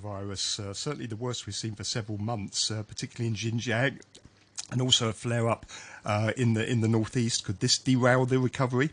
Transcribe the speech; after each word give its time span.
coronavirus, 0.00 0.70
uh, 0.70 0.74
certainly 0.74 1.06
the 1.06 1.16
worst 1.16 1.46
we've 1.46 1.54
seen 1.54 1.74
for 1.74 1.84
several 1.84 2.18
months, 2.18 2.70
uh, 2.70 2.82
particularly 2.82 3.28
in 3.28 3.34
Xinjiang, 3.34 4.00
and 4.70 4.80
also 4.80 5.08
a 5.08 5.12
flare 5.12 5.48
up 5.48 5.66
uh, 6.04 6.32
in 6.36 6.54
the 6.54 6.68
in 6.68 6.80
the 6.80 6.88
northeast. 6.88 7.44
Could 7.44 7.60
this 7.60 7.78
derail 7.78 8.26
the 8.26 8.38
recovery? 8.38 8.90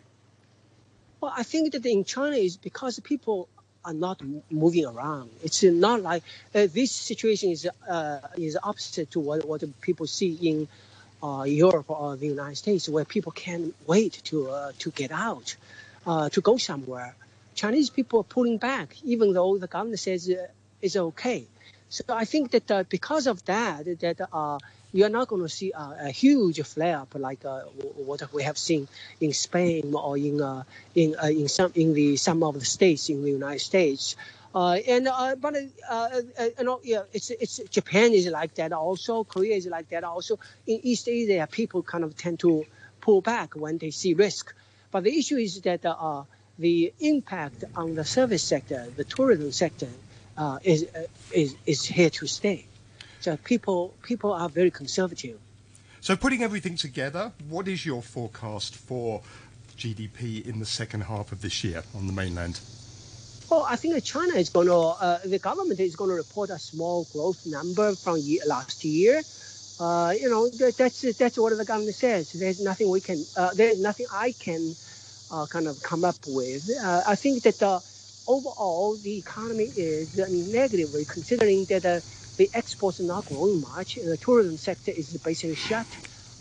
Well, 1.21 1.33
I 1.35 1.43
think 1.43 1.73
that 1.73 1.85
in 1.85 2.03
China 2.03 2.35
is 2.35 2.57
because 2.57 2.99
people 2.99 3.49
are 3.85 3.93
not 3.93 4.21
moving 4.51 4.85
around. 4.85 5.29
It's 5.43 5.63
not 5.63 6.01
like 6.01 6.23
uh, 6.53 6.67
this 6.73 6.91
situation 6.91 7.51
is 7.51 7.67
uh, 7.89 8.19
is 8.37 8.57
opposite 8.61 9.11
to 9.11 9.19
what, 9.19 9.45
what 9.45 9.63
people 9.81 10.07
see 10.07 10.37
in 10.41 10.67
uh, 11.23 11.43
Europe 11.43 11.89
or 11.89 12.15
the 12.15 12.27
United 12.27 12.55
States, 12.55 12.89
where 12.89 13.05
people 13.05 13.31
can't 13.31 13.73
wait 13.85 14.21
to 14.25 14.71
to 14.79 14.91
get 14.91 15.11
out, 15.11 15.55
to 16.05 16.41
go 16.41 16.57
somewhere. 16.57 17.15
Chinese 17.55 17.89
people 17.89 18.19
are 18.19 18.23
pulling 18.35 18.59
back, 18.59 18.95
even 19.03 19.33
though 19.33 19.57
the 19.57 19.65
government 19.65 19.99
says 19.99 20.29
uh, 20.77 20.85
it's 20.85 20.95
okay. 20.95 21.45
So 21.89 22.03
I 22.09 22.25
think 22.25 22.51
that 22.51 22.89
because 22.89 23.27
of 23.27 23.43
that, 23.45 23.85
that 23.85 24.59
you 24.93 25.05
are 25.05 25.09
not 25.09 25.27
going 25.27 25.41
to 25.41 25.49
see 25.49 25.71
a, 25.71 25.97
a 26.05 26.11
huge 26.11 26.61
flare 26.61 26.99
up 26.99 27.13
like 27.15 27.45
uh, 27.45 27.61
what 27.61 28.33
we 28.33 28.43
have 28.43 28.57
seen 28.57 28.87
in 29.21 29.33
Spain 29.33 29.93
or 29.93 30.17
in 30.17 30.41
uh, 30.41 30.63
in 30.95 31.15
uh, 31.21 31.27
in 31.27 31.47
some 31.47 31.71
in 31.75 31.93
the 31.93 32.17
some 32.17 32.43
of 32.43 32.55
the 32.55 32.65
states 32.65 33.09
in 33.09 33.21
the 33.23 33.31
United 33.31 33.59
States. 33.59 34.15
Uh, 34.55 34.79
and 34.87 35.07
uh, 35.07 35.35
but 35.35 35.55
uh, 35.89 36.09
you 36.57 36.63
know, 36.63 36.79
yeah, 36.83 37.03
it's 37.13 37.29
it's 37.29 37.57
Japan 37.69 38.13
is 38.13 38.27
like 38.27 38.55
that 38.55 38.73
also. 38.73 39.23
Korea 39.23 39.55
is 39.55 39.67
like 39.67 39.89
that 39.89 40.03
also. 40.03 40.39
In 40.65 40.79
East 40.83 41.07
Asia, 41.07 41.47
people 41.51 41.83
kind 41.83 42.03
of 42.03 42.17
tend 42.17 42.39
to 42.39 42.65
pull 43.01 43.21
back 43.21 43.55
when 43.55 43.77
they 43.77 43.91
see 43.91 44.13
risk. 44.13 44.53
But 44.89 45.03
the 45.03 45.17
issue 45.17 45.35
is 45.35 45.61
that 45.61 45.81
the 46.59 46.93
impact 46.99 47.65
on 47.75 47.95
the 47.95 48.05
service 48.05 48.43
sector, 48.43 48.87
the 48.95 49.03
tourism 49.03 49.51
sector, 49.51 49.89
is 50.63 50.85
is 51.31 51.55
is 51.65 51.85
here 51.85 52.09
to 52.09 52.27
stay. 52.27 52.65
So 53.19 53.37
people 53.37 53.93
people 54.03 54.31
are 54.33 54.49
very 54.49 54.71
conservative. 54.71 55.39
So 56.01 56.15
putting 56.15 56.43
everything 56.43 56.75
together, 56.75 57.31
what 57.49 57.67
is 57.67 57.85
your 57.85 58.01
forecast 58.01 58.75
for 58.75 59.21
GDP 59.77 60.45
in 60.45 60.59
the 60.59 60.65
second 60.65 61.01
half 61.01 61.31
of 61.31 61.41
this 61.41 61.63
year 61.63 61.83
on 61.95 62.07
the 62.07 62.13
mainland? 62.13 62.59
Well, 63.49 63.65
I 63.67 63.77
think 63.77 64.03
China 64.03 64.33
is 64.33 64.49
going 64.49 64.67
to, 64.67 64.75
uh, 64.75 65.19
the 65.23 65.39
government 65.39 65.79
is 65.79 65.95
going 65.95 66.09
to 66.09 66.15
report 66.15 66.49
a 66.49 66.59
small 66.59 67.07
growth 67.13 67.45
number 67.45 67.95
from 67.95 68.17
year, 68.17 68.41
last 68.45 68.83
year. 68.83 69.21
Uh, 69.79 70.13
you 70.19 70.29
know, 70.29 70.49
that, 70.49 70.75
that's 70.75 71.01
that's 71.17 71.37
what 71.37 71.55
the 71.55 71.63
government 71.63 71.95
says. 71.95 72.33
There's 72.33 72.59
nothing 72.59 72.89
we 72.89 72.99
can, 72.99 73.23
uh, 73.37 73.53
there's 73.53 73.79
nothing 73.79 74.07
I 74.11 74.33
can 74.33 74.75
uh, 75.31 75.45
kind 75.45 75.67
of 75.67 75.81
come 75.81 76.03
up 76.03 76.17
with. 76.27 76.69
Uh, 76.83 77.03
I 77.07 77.15
think 77.15 77.43
that 77.43 77.61
uh, 77.63 77.79
overall 78.27 78.95
the 78.95 79.17
economy 79.17 79.71
is 79.75 80.17
negative, 80.17 80.89
considering 81.07 81.65
that 81.65 81.85
uh, 81.85 81.99
the 82.37 82.49
exports 82.53 82.99
are 82.99 83.03
not 83.03 83.25
growing 83.25 83.61
much. 83.61 83.95
The 83.95 84.17
tourism 84.17 84.57
sector 84.57 84.91
is 84.91 85.17
basically 85.17 85.55
shut. 85.55 85.85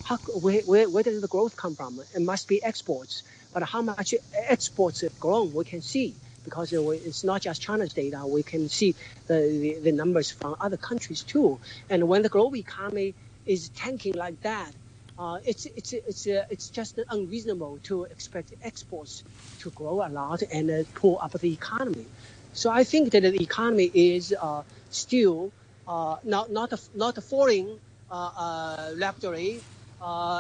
How, 0.05 0.17
where, 0.17 0.61
where, 0.63 0.89
where 0.89 1.03
does 1.03 1.21
the 1.21 1.29
growth 1.29 1.57
come 1.57 1.75
from? 1.75 2.01
It 2.15 2.23
must 2.23 2.49
be 2.49 2.63
exports. 2.63 3.23
But 3.53 3.63
how 3.63 3.83
much 3.83 4.15
exports 4.35 5.01
have 5.01 5.19
grown, 5.19 5.53
we 5.53 5.65
can 5.65 5.81
see 5.81 6.15
because 6.45 6.73
it's 6.73 7.25
not 7.25 7.43
just 7.43 7.61
China's 7.61 7.93
data. 7.93 8.25
We 8.25 8.43
can 8.45 8.69
see 8.69 8.95
the, 9.27 9.35
the, 9.35 9.79
the, 9.81 9.93
numbers 9.93 10.31
from 10.31 10.55
other 10.61 10.77
countries 10.77 11.23
too. 11.23 11.59
And 11.91 12.07
when 12.07 12.23
the 12.23 12.29
global 12.29 12.57
economy 12.57 13.15
is 13.47 13.69
tanking 13.71 14.15
like 14.15 14.41
that, 14.43 14.71
uh, 15.19 15.39
it's 15.45 15.67
it's 15.67 15.93
it's 15.93 16.27
uh, 16.27 16.45
it's 16.51 16.69
just 16.69 16.99
unreasonable 17.11 17.79
to 17.85 18.05
expect 18.05 18.53
exports 18.63 19.25
to 19.61 19.71
grow 19.71 20.05
a 20.07 20.11
lot 20.11 20.43
and 20.53 20.71
uh, 20.71 20.83
pull 20.95 21.19
up 21.23 21.33
the 21.33 21.53
economy. 21.53 22.07
So 22.53 22.71
I 22.71 22.85
think 22.85 23.13
that 23.13 23.23
the 23.23 23.43
economy 23.43 23.91
is 23.95 24.35
uh, 24.41 24.63
still 24.91 25.53
uh, 25.89 26.17
not 26.23 26.51
not 26.53 26.73
a, 26.73 26.79
not 26.95 27.17
a 27.17 27.23
falling 27.23 27.79
rapidly. 28.11 29.61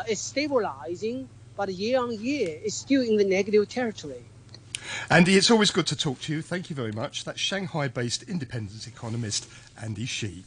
it's 0.09 0.21
stabilizing, 0.21 1.29
but 1.57 1.69
year 1.73 2.01
on 2.01 2.12
year, 2.12 2.59
it's 2.62 2.77
still 2.77 3.03
in 3.03 3.17
the 3.17 3.25
negative 3.25 3.69
territory. 3.69 4.25
Andy, 5.11 5.37
it's 5.37 5.50
always 5.50 5.71
good 5.71 5.87
to 5.87 5.97
talk 5.97 6.21
to 6.23 6.33
you. 6.33 6.43
Thank 6.43 6.71
you 6.71 6.77
very 6.77 6.93
much. 6.93 7.25
That's 7.25 7.41
Shanghai 7.41 7.89
based 7.89 8.23
independent 8.25 8.87
economist 8.87 9.49
Andy 9.83 10.06
Xie. 10.06 10.45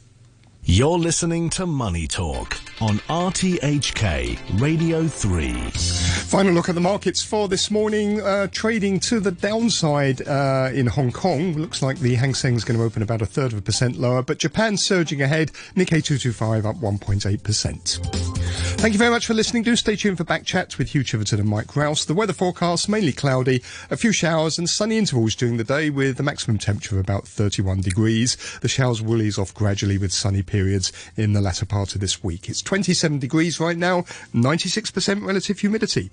You're 0.64 0.98
listening 0.98 1.50
to 1.50 1.66
Money 1.66 2.06
Talk 2.06 2.60
on 2.80 2.98
RTHK 3.08 4.60
Radio 4.60 5.06
3. 5.06 5.52
Final 5.52 6.52
look 6.52 6.68
at 6.68 6.74
the 6.74 6.80
markets 6.80 7.22
for 7.22 7.48
this 7.48 7.70
morning. 7.70 8.20
Uh, 8.20 8.46
trading 8.52 9.00
to 9.00 9.20
the 9.20 9.32
downside 9.32 10.26
uh, 10.28 10.70
in 10.72 10.86
Hong 10.86 11.10
Kong. 11.12 11.54
Looks 11.54 11.82
like 11.82 11.98
the 11.98 12.14
Hang 12.14 12.34
Seng 12.34 12.54
is 12.54 12.64
going 12.64 12.78
to 12.78 12.84
open 12.84 13.02
about 13.02 13.22
a 13.22 13.26
third 13.26 13.52
of 13.52 13.58
a 13.58 13.62
percent 13.62 13.98
lower, 13.98 14.22
but 14.22 14.38
Japan 14.38 14.76
surging 14.76 15.22
ahead. 15.22 15.48
Nikkei 15.74 16.04
225 16.04 16.66
up 16.66 16.76
1.8%. 16.76 18.39
Thank 18.50 18.94
you 18.94 18.98
very 18.98 19.10
much 19.10 19.26
for 19.26 19.34
listening. 19.34 19.62
Do 19.62 19.76
stay 19.76 19.94
tuned 19.94 20.16
for 20.16 20.24
back 20.24 20.44
chats 20.44 20.78
with 20.78 20.90
Hugh 20.90 21.04
Chiverton 21.04 21.38
and 21.38 21.48
Mike 21.48 21.76
Rowse. 21.76 22.06
The 22.06 22.14
weather 22.14 22.32
forecast 22.32 22.88
mainly 22.88 23.12
cloudy, 23.12 23.62
a 23.90 23.96
few 23.96 24.12
showers 24.12 24.58
and 24.58 24.68
sunny 24.68 24.96
intervals 24.96 25.34
during 25.34 25.56
the 25.58 25.64
day 25.64 25.90
with 25.90 26.18
a 26.18 26.22
maximum 26.22 26.58
temperature 26.58 26.98
of 26.98 27.00
about 27.04 27.28
31 27.28 27.82
degrees. 27.82 28.36
The 28.62 28.68
showers 28.68 29.02
will 29.02 29.20
ease 29.20 29.38
off 29.38 29.54
gradually 29.54 29.98
with 29.98 30.12
sunny 30.12 30.42
periods 30.42 30.92
in 31.16 31.34
the 31.34 31.40
latter 31.40 31.66
part 31.66 31.94
of 31.94 32.00
this 32.00 32.24
week. 32.24 32.48
It's 32.48 32.62
27 32.62 33.18
degrees 33.18 33.60
right 33.60 33.76
now, 33.76 34.02
96% 34.34 35.26
relative 35.26 35.58
humidity. 35.58 36.10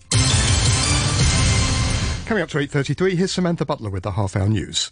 Coming 2.26 2.44
up 2.44 2.50
to 2.50 2.58
8.33, 2.58 3.16
here's 3.16 3.32
Samantha 3.32 3.66
Butler 3.66 3.90
with 3.90 4.04
the 4.04 4.12
half 4.12 4.36
hour 4.36 4.50
news. 4.50 4.92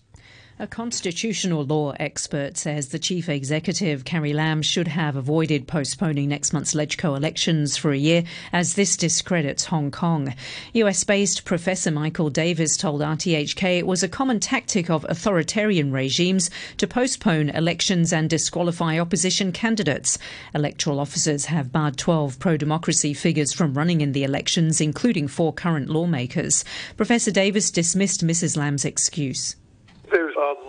A 0.58 0.68
constitutional 0.68 1.66
law 1.66 1.92
expert 2.00 2.56
says 2.56 2.88
the 2.88 2.98
chief 2.98 3.28
executive, 3.28 4.06
Carrie 4.06 4.32
Lam, 4.32 4.62
should 4.62 4.88
have 4.88 5.18
avoided 5.18 5.68
postponing 5.68 6.30
next 6.30 6.54
month's 6.54 6.74
LegCo 6.74 7.18
elections 7.18 7.76
for 7.76 7.92
a 7.92 7.98
year, 7.98 8.24
as 8.54 8.76
this 8.76 8.96
discredits 8.96 9.66
Hong 9.66 9.92
Kong. 9.92 10.34
US 10.72 11.04
based 11.04 11.44
Professor 11.44 11.92
Michael 11.92 12.30
Davis 12.30 12.78
told 12.78 13.02
RTHK 13.02 13.80
it 13.80 13.86
was 13.86 14.02
a 14.02 14.08
common 14.08 14.40
tactic 14.40 14.90
of 14.90 15.06
authoritarian 15.10 15.92
regimes 15.92 16.50
to 16.78 16.88
postpone 16.88 17.50
elections 17.50 18.14
and 18.14 18.30
disqualify 18.30 18.98
opposition 18.98 19.52
candidates. 19.52 20.18
Electoral 20.54 21.02
officers 21.02 21.48
have 21.48 21.74
barred 21.74 21.98
12 21.98 22.40
pro 22.40 22.56
democracy 22.56 23.14
figures 23.14 23.52
from 23.52 23.74
running 23.74 24.00
in 24.00 24.14
the 24.14 24.24
elections, 24.24 24.80
including 24.80 25.28
four 25.28 25.52
current 25.52 25.90
lawmakers. 25.90 26.64
Professor 26.96 27.32
Davis 27.32 27.72
dismissed 27.72 28.26
Mrs. 28.26 28.56
Lam's 28.56 28.86
excuse 28.86 29.58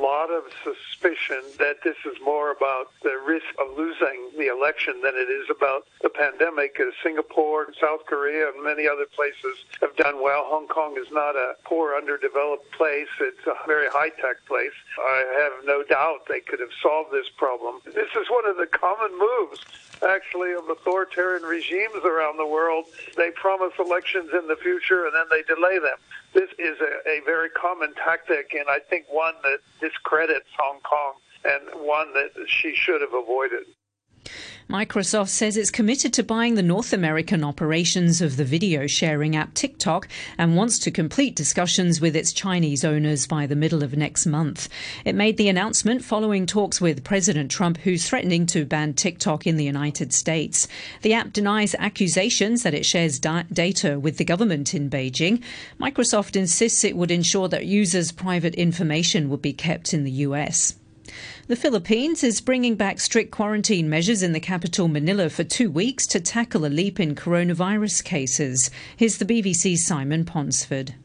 lot 0.06 0.30
of 0.30 0.44
suspicion 0.62 1.42
that 1.58 1.82
this 1.84 1.96
is 2.04 2.16
more 2.24 2.50
about 2.50 2.90
the 3.02 3.18
risk 3.26 3.46
of 3.58 3.76
losing 3.76 4.30
the 4.38 4.46
election 4.46 5.00
than 5.02 5.14
it 5.14 5.28
is 5.30 5.46
about 5.50 5.86
the 6.02 6.08
pandemic. 6.08 6.78
As 6.80 6.92
Singapore, 7.02 7.72
South 7.80 8.06
Korea, 8.06 8.48
and 8.48 8.62
many 8.62 8.86
other 8.88 9.06
places 9.06 9.64
have 9.80 9.94
done 9.96 10.22
well. 10.22 10.44
Hong 10.46 10.68
Kong 10.68 10.96
is 10.98 11.10
not 11.12 11.36
a 11.36 11.54
poor, 11.64 11.94
underdeveloped 11.94 12.70
place. 12.72 13.08
It's 13.20 13.46
a 13.46 13.54
very 13.66 13.88
high-tech 13.88 14.46
place. 14.46 14.76
I 14.98 15.24
have 15.42 15.66
no 15.66 15.82
doubt 15.82 16.26
they 16.28 16.40
could 16.40 16.60
have 16.60 16.74
solved 16.82 17.12
this 17.12 17.28
problem. 17.36 17.80
This 17.84 18.10
is 18.16 18.30
one 18.30 18.46
of 18.46 18.56
the 18.56 18.66
common 18.66 19.18
moves 19.18 19.60
actually 20.02 20.52
of 20.52 20.68
authoritarian 20.68 21.42
regimes 21.42 22.04
around 22.04 22.36
the 22.38 22.46
world. 22.46 22.86
They 23.16 23.30
promise 23.30 23.72
elections 23.78 24.30
in 24.32 24.48
the 24.48 24.56
future 24.56 25.06
and 25.06 25.14
then 25.14 25.26
they 25.30 25.42
delay 25.42 25.78
them. 25.78 25.98
This 26.34 26.50
is 26.58 26.76
a, 26.80 27.08
a 27.08 27.20
very 27.24 27.48
common 27.50 27.94
tactic, 27.94 28.52
and 28.52 28.68
I 28.68 28.78
think 28.78 29.06
one 29.08 29.34
that 29.42 29.58
discredits 29.80 30.48
Hong 30.58 30.80
Kong 30.80 31.14
and 31.44 31.86
one 31.86 32.12
that 32.14 32.30
she 32.46 32.74
should 32.74 33.00
have 33.00 33.14
avoided. 33.14 33.64
Microsoft 34.69 35.28
says 35.28 35.56
it's 35.56 35.71
committed 35.71 36.12
to 36.12 36.25
buying 36.25 36.56
the 36.56 36.62
North 36.62 36.93
American 36.93 37.44
operations 37.44 38.21
of 38.21 38.37
the 38.37 38.44
video 38.44 38.88
sharing 38.88 39.37
app 39.37 39.54
TikTok 39.54 40.09
and 40.37 40.56
wants 40.56 40.81
to 40.81 40.91
complete 40.91 41.37
discussions 41.37 42.00
with 42.00 42.16
its 42.16 42.32
Chinese 42.32 42.84
owners 42.84 43.28
by 43.28 43.47
the 43.47 43.54
middle 43.54 43.84
of 43.84 43.97
next 43.97 44.27
month. 44.27 44.69
It 45.04 45.15
made 45.15 45.37
the 45.37 45.49
announcement 45.49 46.03
following 46.03 46.47
talks 46.47 46.81
with 46.81 47.04
President 47.04 47.49
Trump, 47.49 47.78
who's 47.78 48.09
threatening 48.09 48.45
to 48.47 48.65
ban 48.65 48.95
TikTok 48.95 49.47
in 49.47 49.57
the 49.57 49.65
United 49.65 50.13
States. 50.13 50.66
The 51.03 51.15
app 51.15 51.33
denies 51.33 51.77
accusations 51.78 52.65
that 52.65 52.74
it 52.74 52.84
shares 52.84 53.21
da- 53.21 53.45
data 53.53 54.01
with 54.01 54.16
the 54.16 54.24
government 54.24 54.74
in 54.74 54.91
Beijing. 54.91 55.45
Microsoft 55.80 56.34
insists 56.34 56.83
it 56.83 56.97
would 56.97 57.12
ensure 57.12 57.47
that 57.47 57.66
users' 57.66 58.10
private 58.10 58.57
information 58.57 59.28
would 59.28 59.42
be 59.42 59.53
kept 59.53 59.95
in 59.95 60.03
the 60.03 60.10
US. 60.10 60.74
The 61.48 61.54
Philippines 61.54 62.25
is 62.25 62.41
bringing 62.41 62.75
back 62.75 62.98
strict 62.98 63.31
quarantine 63.31 63.89
measures 63.89 64.21
in 64.21 64.33
the 64.33 64.41
capital 64.41 64.89
Manila 64.89 65.31
for 65.31 65.45
two 65.45 65.71
weeks 65.71 66.04
to 66.09 66.19
tackle 66.19 66.65
a 66.65 66.66
leap 66.66 66.98
in 66.98 67.15
coronavirus 67.15 68.03
cases. 68.03 68.69
Here's 68.97 69.19
the 69.19 69.25
BBC's 69.25 69.87
Simon 69.87 70.25
Ponsford. 70.25 70.97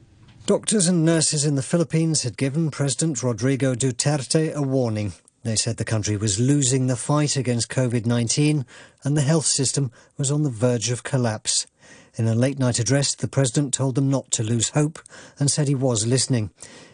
Doctors 0.48 0.88
and 0.88 1.06
nurses 1.06 1.46
in 1.46 1.54
the 1.54 1.62
Philippines 1.62 2.24
had 2.24 2.38
given 2.38 2.72
President 2.72 3.22
Rodrigo 3.22 3.76
Duterte 3.76 4.52
a 4.56 4.64
warning. 4.64 5.14
They 5.44 5.56
said 5.56 5.78
the 5.78 5.86
country 5.86 6.18
was 6.18 6.40
losing 6.40 6.88
the 6.88 6.96
fight 6.96 7.36
against 7.36 7.70
COVID 7.70 8.08
19 8.08 8.66
and 9.04 9.16
the 9.16 9.22
health 9.22 9.46
system 9.46 9.92
was 10.18 10.32
on 10.32 10.42
the 10.42 10.50
verge 10.50 10.90
of 10.90 11.04
collapse. 11.04 11.68
In 12.16 12.28
a 12.28 12.34
late 12.34 12.58
night 12.58 12.80
address, 12.80 13.14
the 13.14 13.28
president 13.28 13.76
told 13.76 13.94
them 13.94 14.10
not 14.10 14.32
to 14.32 14.44
lose 14.44 14.70
hope 14.70 14.98
and 15.38 15.52
said 15.52 15.68
he 15.68 15.76
was 15.76 16.08
listening. 16.08 16.50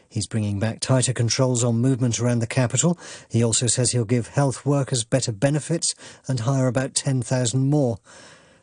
He's 0.10 0.28
bringing 0.28 0.60
back 0.60 0.80
tighter 0.80 1.14
controls 1.14 1.64
on 1.64 1.80
movement 1.80 2.20
around 2.20 2.40
the 2.40 2.48
capital. 2.48 2.98
He 3.30 3.44
also 3.44 3.68
says 3.68 3.92
he'll 3.92 4.06
give 4.06 4.30
health 4.30 4.66
workers 4.66 5.04
better 5.04 5.32
benefits 5.32 5.94
and 6.28 6.42
hire 6.42 6.68
about 6.68 6.96
10,000 6.96 7.70
more. 7.70 7.98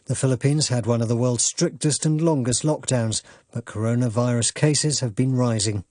The 0.07 0.15
Philippines 0.15 0.69
had 0.69 0.85
one 0.87 1.01
of 1.01 1.09
the 1.09 1.17
world's 1.17 1.45
strictest 1.45 2.05
and 2.05 2.21
longest 2.21 2.63
lockdowns, 2.63 3.23
but 3.53 3.65
coronavirus 3.65 4.53
cases 4.53 5.01
have 5.01 5.15
been 5.15 5.35
rising. 5.35 5.85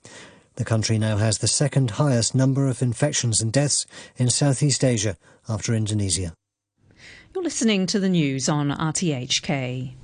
The 0.55 0.65
country 0.65 0.99
now 0.99 1.17
has 1.17 1.39
the 1.39 1.47
second 1.47 1.91
highest 1.91 2.35
number 2.35 2.67
of 2.67 2.83
infections 2.83 3.41
and 3.41 3.51
deaths 3.51 3.87
in 4.17 4.29
Southeast 4.29 4.83
Asia 4.83 5.17
after 5.49 5.73
Indonesia. 5.73 6.33
You're 7.33 7.43
listening 7.43 7.87
to 7.87 7.99
the 7.99 8.09
news 8.09 8.47
on 8.47 8.69
RTHK. 8.69 9.95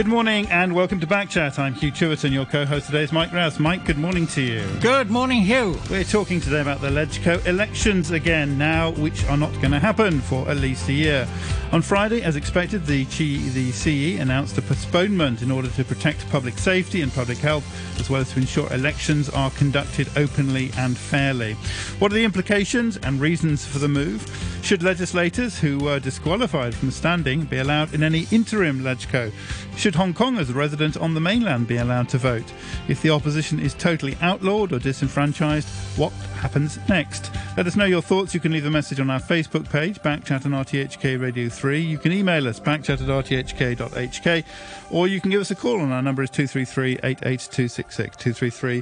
Good 0.00 0.08
morning 0.08 0.46
and 0.48 0.74
welcome 0.74 0.98
to 1.00 1.06
Backchat. 1.06 1.58
I'm 1.58 1.74
Hugh 1.74 1.92
Chiverton. 1.92 2.32
Your 2.32 2.46
co-host 2.46 2.86
today 2.86 3.02
is 3.02 3.12
Mike 3.12 3.34
Rowse. 3.34 3.58
Mike, 3.60 3.84
good 3.84 3.98
morning 3.98 4.26
to 4.28 4.40
you. 4.40 4.66
Good 4.80 5.10
morning, 5.10 5.42
Hugh. 5.42 5.78
We're 5.90 6.04
talking 6.04 6.40
today 6.40 6.62
about 6.62 6.80
the 6.80 6.88
LegCo 6.88 7.44
elections 7.44 8.10
again 8.10 8.56
now, 8.56 8.92
which 8.92 9.26
are 9.26 9.36
not 9.36 9.52
going 9.56 9.72
to 9.72 9.78
happen 9.78 10.22
for 10.22 10.48
at 10.48 10.56
least 10.56 10.88
a 10.88 10.94
year. 10.94 11.28
On 11.72 11.82
Friday, 11.82 12.22
as 12.22 12.34
expected, 12.34 12.86
the, 12.86 13.04
the 13.04 13.70
CE 13.72 14.18
announced 14.18 14.56
a 14.56 14.62
postponement 14.62 15.42
in 15.42 15.50
order 15.50 15.68
to 15.68 15.84
protect 15.84 16.28
public 16.30 16.56
safety 16.56 17.02
and 17.02 17.12
public 17.12 17.36
health, 17.36 17.64
as 18.00 18.08
well 18.08 18.22
as 18.22 18.32
to 18.32 18.40
ensure 18.40 18.72
elections 18.72 19.28
are 19.28 19.50
conducted 19.50 20.08
openly 20.16 20.70
and 20.78 20.96
fairly. 20.96 21.52
What 22.00 22.10
are 22.10 22.14
the 22.14 22.24
implications 22.24 22.96
and 22.96 23.20
reasons 23.20 23.66
for 23.66 23.78
the 23.78 23.86
move? 23.86 24.26
Should 24.62 24.82
legislators 24.82 25.58
who 25.58 25.78
were 25.78 26.00
disqualified 26.00 26.74
from 26.74 26.90
standing 26.90 27.44
be 27.44 27.58
allowed 27.58 27.94
in 27.94 28.02
any 28.02 28.26
interim 28.30 28.80
LegCo? 28.80 29.32
Should 29.76 29.89
Hong 29.94 30.14
Kong 30.14 30.38
as 30.38 30.50
a 30.50 30.52
resident 30.52 30.96
on 30.96 31.14
the 31.14 31.20
mainland 31.20 31.66
be 31.66 31.76
allowed 31.76 32.08
to 32.10 32.18
vote? 32.18 32.52
If 32.88 33.02
the 33.02 33.10
opposition 33.10 33.58
is 33.60 33.74
totally 33.74 34.16
outlawed 34.20 34.72
or 34.72 34.78
disenfranchised, 34.78 35.68
what 35.96 36.12
happens 36.40 36.78
next? 36.88 37.30
Let 37.56 37.66
us 37.66 37.76
know 37.76 37.84
your 37.84 38.02
thoughts. 38.02 38.32
You 38.32 38.40
can 38.40 38.52
leave 38.52 38.66
a 38.66 38.70
message 38.70 39.00
on 39.00 39.10
our 39.10 39.20
Facebook 39.20 39.70
page, 39.70 40.00
Backchat 40.00 40.44
and 40.44 40.54
RTHK 40.54 41.20
Radio 41.20 41.48
3. 41.48 41.80
You 41.80 41.98
can 41.98 42.12
email 42.12 42.48
us, 42.48 42.58
backchat 42.58 43.00
at 43.02 43.08
rthk.hk, 43.08 44.44
or 44.90 45.08
you 45.08 45.20
can 45.20 45.30
give 45.30 45.40
us 45.40 45.50
a 45.50 45.54
call 45.54 45.80
on 45.80 45.92
our 45.92 46.02
number 46.02 46.22
is 46.22 46.30
233 46.30 46.98
88266. 47.02 48.16
233 48.16 48.78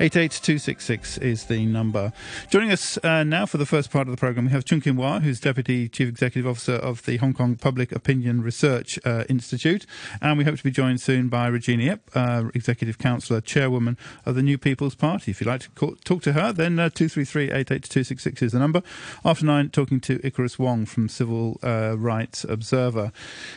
88266 0.00 1.18
is 1.18 1.44
the 1.44 1.66
number. 1.66 2.12
Joining 2.50 2.72
us 2.72 2.98
uh, 3.04 3.22
now 3.24 3.46
for 3.46 3.58
the 3.58 3.66
first 3.66 3.90
part 3.90 4.08
of 4.08 4.12
the 4.12 4.16
programme, 4.18 4.46
we 4.46 4.52
have 4.52 4.64
Chung 4.64 4.80
Kin 4.80 4.96
Wah, 4.96 5.20
who's 5.20 5.40
Deputy 5.40 5.88
Chief 5.88 6.08
Executive 6.08 6.48
Officer 6.48 6.74
of 6.74 7.04
the 7.04 7.16
Hong 7.18 7.34
Kong 7.34 7.56
Public 7.56 7.92
Opinion 7.92 8.42
Research 8.42 8.98
uh, 9.04 9.24
Institute. 9.28 9.86
And 10.20 10.38
we 10.38 10.41
hope 10.44 10.56
to 10.56 10.64
be 10.64 10.70
joined 10.70 11.00
soon 11.00 11.28
by 11.28 11.46
Regina 11.46 11.92
Ip, 11.92 12.10
uh, 12.14 12.44
Executive 12.54 12.98
Councillor, 12.98 13.40
Chairwoman 13.40 13.96
of 14.24 14.34
the 14.34 14.42
New 14.42 14.58
People's 14.58 14.94
Party. 14.94 15.30
If 15.30 15.40
you'd 15.40 15.48
like 15.48 15.62
to 15.62 15.70
call, 15.70 15.96
talk 16.04 16.22
to 16.22 16.32
her, 16.32 16.52
then 16.52 16.78
uh, 16.78 16.90
233 16.90 17.44
88266 17.50 18.42
is 18.42 18.52
the 18.52 18.58
number. 18.58 18.82
After 19.24 19.44
nine, 19.44 19.70
talking 19.70 20.00
to 20.00 20.20
Icarus 20.24 20.58
Wong 20.58 20.86
from 20.86 21.08
Civil 21.08 21.58
uh, 21.62 21.96
Rights 21.98 22.44
Observer. 22.44 23.12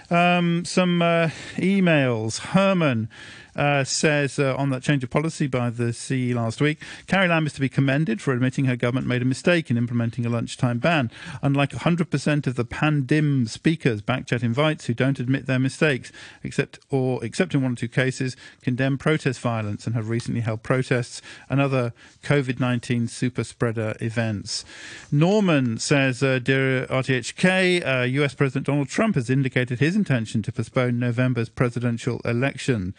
Um, 0.10 0.66
some 0.66 1.02
uh, 1.02 1.30
emails. 1.56 2.40
Herman 2.40 3.10
uh, 3.56 3.84
says 3.84 4.40
uh, 4.40 4.56
on 4.57 4.69
that 4.69 4.84
change 4.84 5.04
of 5.04 5.10
policy 5.10 5.48
by 5.48 5.69
the 5.69 5.94
CE 5.94 6.34
last 6.34 6.62
week, 6.62 6.81
Carrie 7.07 7.28
Lam 7.28 7.46
is 7.46 7.54
to 7.54 7.62
be 7.62 7.69
commended 7.69 8.22
for 8.22 8.34
admitting 8.34 8.66
her 8.66 8.75
government 8.75 9.07
made 9.07 9.22
a 9.22 9.25
mistake 9.25 9.69
in 9.69 9.78
implementing 9.78 10.25
a 10.25 10.30
lunchtime 10.30 10.80
ban. 10.80 11.12
Unlike 11.42 11.72
100% 11.72 12.48
of 12.48 12.56
the 12.56 12.66
pan-dem 12.66 13.48
speakers, 13.48 14.02
Backchat 14.02 14.44
invites 14.44 14.86
who 14.86 14.94
don't 14.94 15.19
admit 15.19 15.46
their 15.46 15.60
mistakes, 15.60 16.12
except 16.44 16.80
or 16.90 17.24
except 17.24 17.54
in 17.54 17.62
one 17.62 17.74
or 17.74 17.75
two 17.75 17.88
cases, 17.88 18.36
condemn 18.62 18.98
protest 18.98 19.40
violence 19.40 19.86
and 19.86 19.96
have 19.96 20.10
recently 20.10 20.42
held 20.42 20.63
protests 20.63 21.22
and 21.50 21.62
other 21.62 21.94
COVID-19 22.24 23.10
super 23.10 23.44
spreader 23.44 23.96
events. 24.01 24.66
Norman 25.12 25.78
says, 25.78 26.22
uh, 26.22 26.40
dear 26.40 26.86
RTHK, 26.88 28.16
US 28.16 28.34
uh, 28.34 28.36
President 28.36 28.66
Donald 28.66 28.90
Trump 28.90 29.16
has 29.16 29.30
indicated 29.30 29.80
his 29.80 29.96
intention 29.96 30.42
to 30.44 30.51
postpone 30.51 31.00
November's 31.00 31.50
presidential 31.50 32.22
election. 32.25 32.94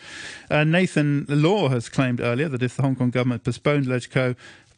Uh, 0.50 0.64
Nathan 0.64 1.26
Law 1.28 1.68
has 1.68 1.88
claimed 1.88 2.20
earlier 2.20 2.48
that 2.48 2.62
if 2.62 2.76
the 2.76 2.82
Hong 2.82 2.96
Kong 2.96 3.10
government 3.10 3.44
postponed 3.44 3.86
LegCo 3.86 4.36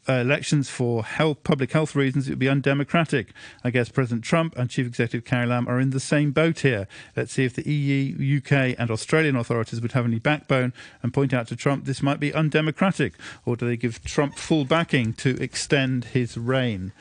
uh, 0.08 0.14
elections 0.14 0.70
for 0.70 1.04
health, 1.04 1.42
public 1.44 1.72
health 1.72 1.94
reasons, 1.94 2.26
it 2.26 2.32
would 2.32 2.38
be 2.38 2.48
undemocratic. 2.48 3.32
I 3.62 3.70
guess 3.70 3.90
President 3.90 4.24
Trump 4.24 4.56
and 4.56 4.70
Chief 4.70 4.86
Executive 4.86 5.28
Carrie 5.28 5.46
Lam 5.46 5.68
are 5.68 5.78
in 5.78 5.90
the 5.90 6.00
same 6.00 6.30
boat 6.30 6.60
here. 6.60 6.88
Let's 7.14 7.32
see 7.32 7.44
if 7.44 7.54
the 7.54 7.70
EU, 7.70 8.38
UK, 8.38 8.74
and 8.78 8.90
Australian 8.90 9.36
authorities 9.36 9.80
would 9.82 9.92
have 9.92 10.06
any 10.06 10.18
backbone 10.18 10.72
and 11.02 11.12
point 11.12 11.34
out 11.34 11.48
to 11.48 11.56
Trump 11.56 11.84
this 11.84 12.02
might 12.02 12.20
be 12.20 12.32
undemocratic, 12.32 13.14
or 13.44 13.56
do 13.56 13.66
they 13.66 13.76
give 13.76 14.02
Trump 14.02 14.38
full 14.38 14.64
backing 14.64 15.12
to 15.14 15.36
extend 15.42 16.06
his 16.06 16.38
reign? 16.38 16.92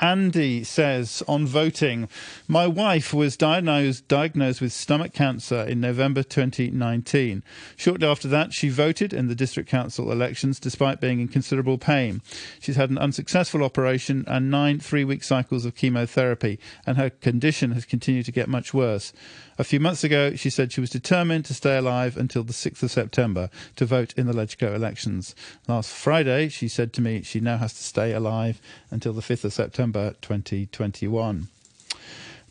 Andy 0.00 0.62
says 0.64 1.22
on 1.26 1.46
voting, 1.46 2.08
my 2.46 2.66
wife 2.66 3.12
was 3.12 3.36
diagnosed 3.36 4.06
diagnosed 4.06 4.60
with 4.60 4.72
stomach 4.72 5.12
cancer 5.12 5.62
in 5.62 5.80
November 5.80 6.22
2019. 6.22 7.42
Shortly 7.76 8.06
after 8.06 8.28
that, 8.28 8.52
she 8.52 8.68
voted 8.68 9.12
in 9.12 9.28
the 9.28 9.34
district 9.34 9.68
council 9.68 10.12
elections 10.12 10.60
despite 10.60 11.00
being 11.00 11.20
in 11.20 11.28
considerable 11.28 11.78
pain. 11.78 12.22
She's 12.60 12.76
had 12.76 12.90
an 12.90 12.98
unsuccessful 12.98 13.64
operation 13.64 14.24
and 14.26 14.50
nine 14.50 14.78
three-week 14.78 15.24
cycles 15.24 15.64
of 15.64 15.74
chemotherapy, 15.74 16.58
and 16.86 16.96
her 16.96 17.10
condition 17.10 17.72
has 17.72 17.84
continued 17.84 18.26
to 18.26 18.32
get 18.32 18.48
much 18.48 18.72
worse. 18.72 19.12
A 19.60 19.64
few 19.64 19.80
months 19.80 20.04
ago, 20.04 20.36
she 20.36 20.50
said 20.50 20.70
she 20.70 20.80
was 20.80 20.88
determined 20.88 21.44
to 21.46 21.54
stay 21.54 21.76
alive 21.76 22.16
until 22.16 22.44
the 22.44 22.52
6th 22.52 22.84
of 22.84 22.92
September 22.92 23.50
to 23.74 23.84
vote 23.84 24.14
in 24.16 24.28
the 24.28 24.32
LegCo 24.32 24.72
elections. 24.72 25.34
Last 25.66 25.90
Friday, 25.90 26.48
she 26.48 26.68
said 26.68 26.92
to 26.92 27.00
me 27.00 27.22
she 27.22 27.40
now 27.40 27.56
has 27.56 27.74
to 27.74 27.82
stay 27.82 28.12
alive 28.12 28.60
until 28.92 29.12
the 29.12 29.20
5th 29.20 29.46
of 29.46 29.52
September 29.52 30.14
2021. 30.22 31.48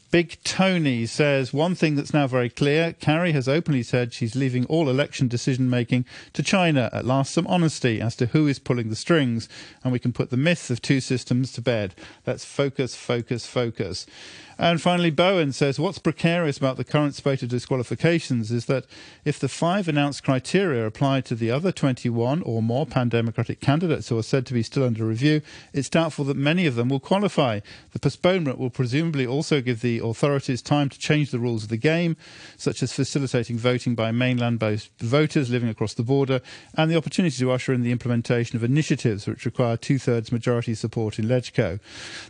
Big 0.09 0.37
Tony 0.45 1.05
says 1.05 1.53
one 1.53 1.75
thing 1.75 1.95
that's 1.95 2.13
now 2.13 2.27
very 2.27 2.49
clear 2.49 2.93
Carrie 2.93 3.33
has 3.33 3.49
openly 3.49 3.83
said 3.83 4.13
she's 4.13 4.37
leaving 4.37 4.65
all 4.67 4.89
election 4.89 5.27
decision 5.27 5.69
making 5.69 6.05
to 6.31 6.41
China. 6.41 6.89
At 6.93 7.05
last, 7.05 7.33
some 7.33 7.45
honesty 7.47 7.99
as 7.99 8.15
to 8.17 8.27
who 8.27 8.47
is 8.47 8.57
pulling 8.57 8.89
the 8.89 8.95
strings, 8.95 9.49
and 9.83 9.91
we 9.91 9.99
can 9.99 10.13
put 10.13 10.29
the 10.29 10.37
myth 10.37 10.69
of 10.69 10.81
two 10.81 11.01
systems 11.01 11.51
to 11.53 11.61
bed. 11.61 11.93
Let's 12.25 12.45
focus, 12.45 12.95
focus, 12.95 13.45
focus. 13.45 14.05
And 14.59 14.81
finally, 14.81 15.11
Bowen 15.11 15.51
says 15.53 15.79
what's 15.79 15.99
precarious 15.99 16.57
about 16.57 16.77
the 16.77 16.83
current 16.83 17.13
spate 17.13 17.43
of 17.43 17.49
disqualifications 17.49 18.51
is 18.51 18.65
that 18.65 18.85
if 19.23 19.39
the 19.39 19.47
five 19.47 19.87
announced 19.87 20.23
criteria 20.23 20.85
apply 20.85 21.21
to 21.21 21.35
the 21.35 21.51
other 21.51 21.71
21 21.71 22.41
or 22.41 22.63
more 22.63 22.85
pan-democratic 22.85 23.59
candidates 23.59 24.09
who 24.09 24.17
are 24.17 24.23
said 24.23 24.47
to 24.47 24.53
be 24.53 24.63
still 24.63 24.83
under 24.83 25.05
review, 25.05 25.41
it's 25.73 25.89
doubtful 25.89 26.25
that 26.25 26.37
many 26.37 26.65
of 26.65 26.75
them 26.75 26.89
will 26.89 26.99
qualify. 26.99 27.59
The 27.91 27.99
postponement 27.99 28.57
will 28.57 28.71
presumably 28.71 29.27
also 29.27 29.61
give 29.61 29.81
the 29.81 29.99
authorities 29.99 30.63
time 30.63 30.89
to 30.89 30.97
change 30.97 31.29
the 31.29 31.39
rules 31.39 31.63
of 31.63 31.69
the 31.69 31.77
game, 31.77 32.17
such 32.57 32.81
as 32.81 32.93
facilitating 32.93 33.57
voting 33.57 33.93
by 33.93 34.11
mainland-based 34.11 34.89
voters 34.99 35.51
living 35.51 35.69
across 35.69 35.93
the 35.93 36.03
border, 36.03 36.41
and 36.73 36.89
the 36.89 36.97
opportunity 36.97 37.37
to 37.37 37.51
usher 37.51 37.73
in 37.73 37.83
the 37.83 37.91
implementation 37.91 38.55
of 38.55 38.63
initiatives 38.63 39.27
which 39.27 39.45
require 39.45 39.77
two-thirds 39.77 40.31
majority 40.31 40.73
support 40.73 41.19
in 41.19 41.25
LegCo. 41.25 41.79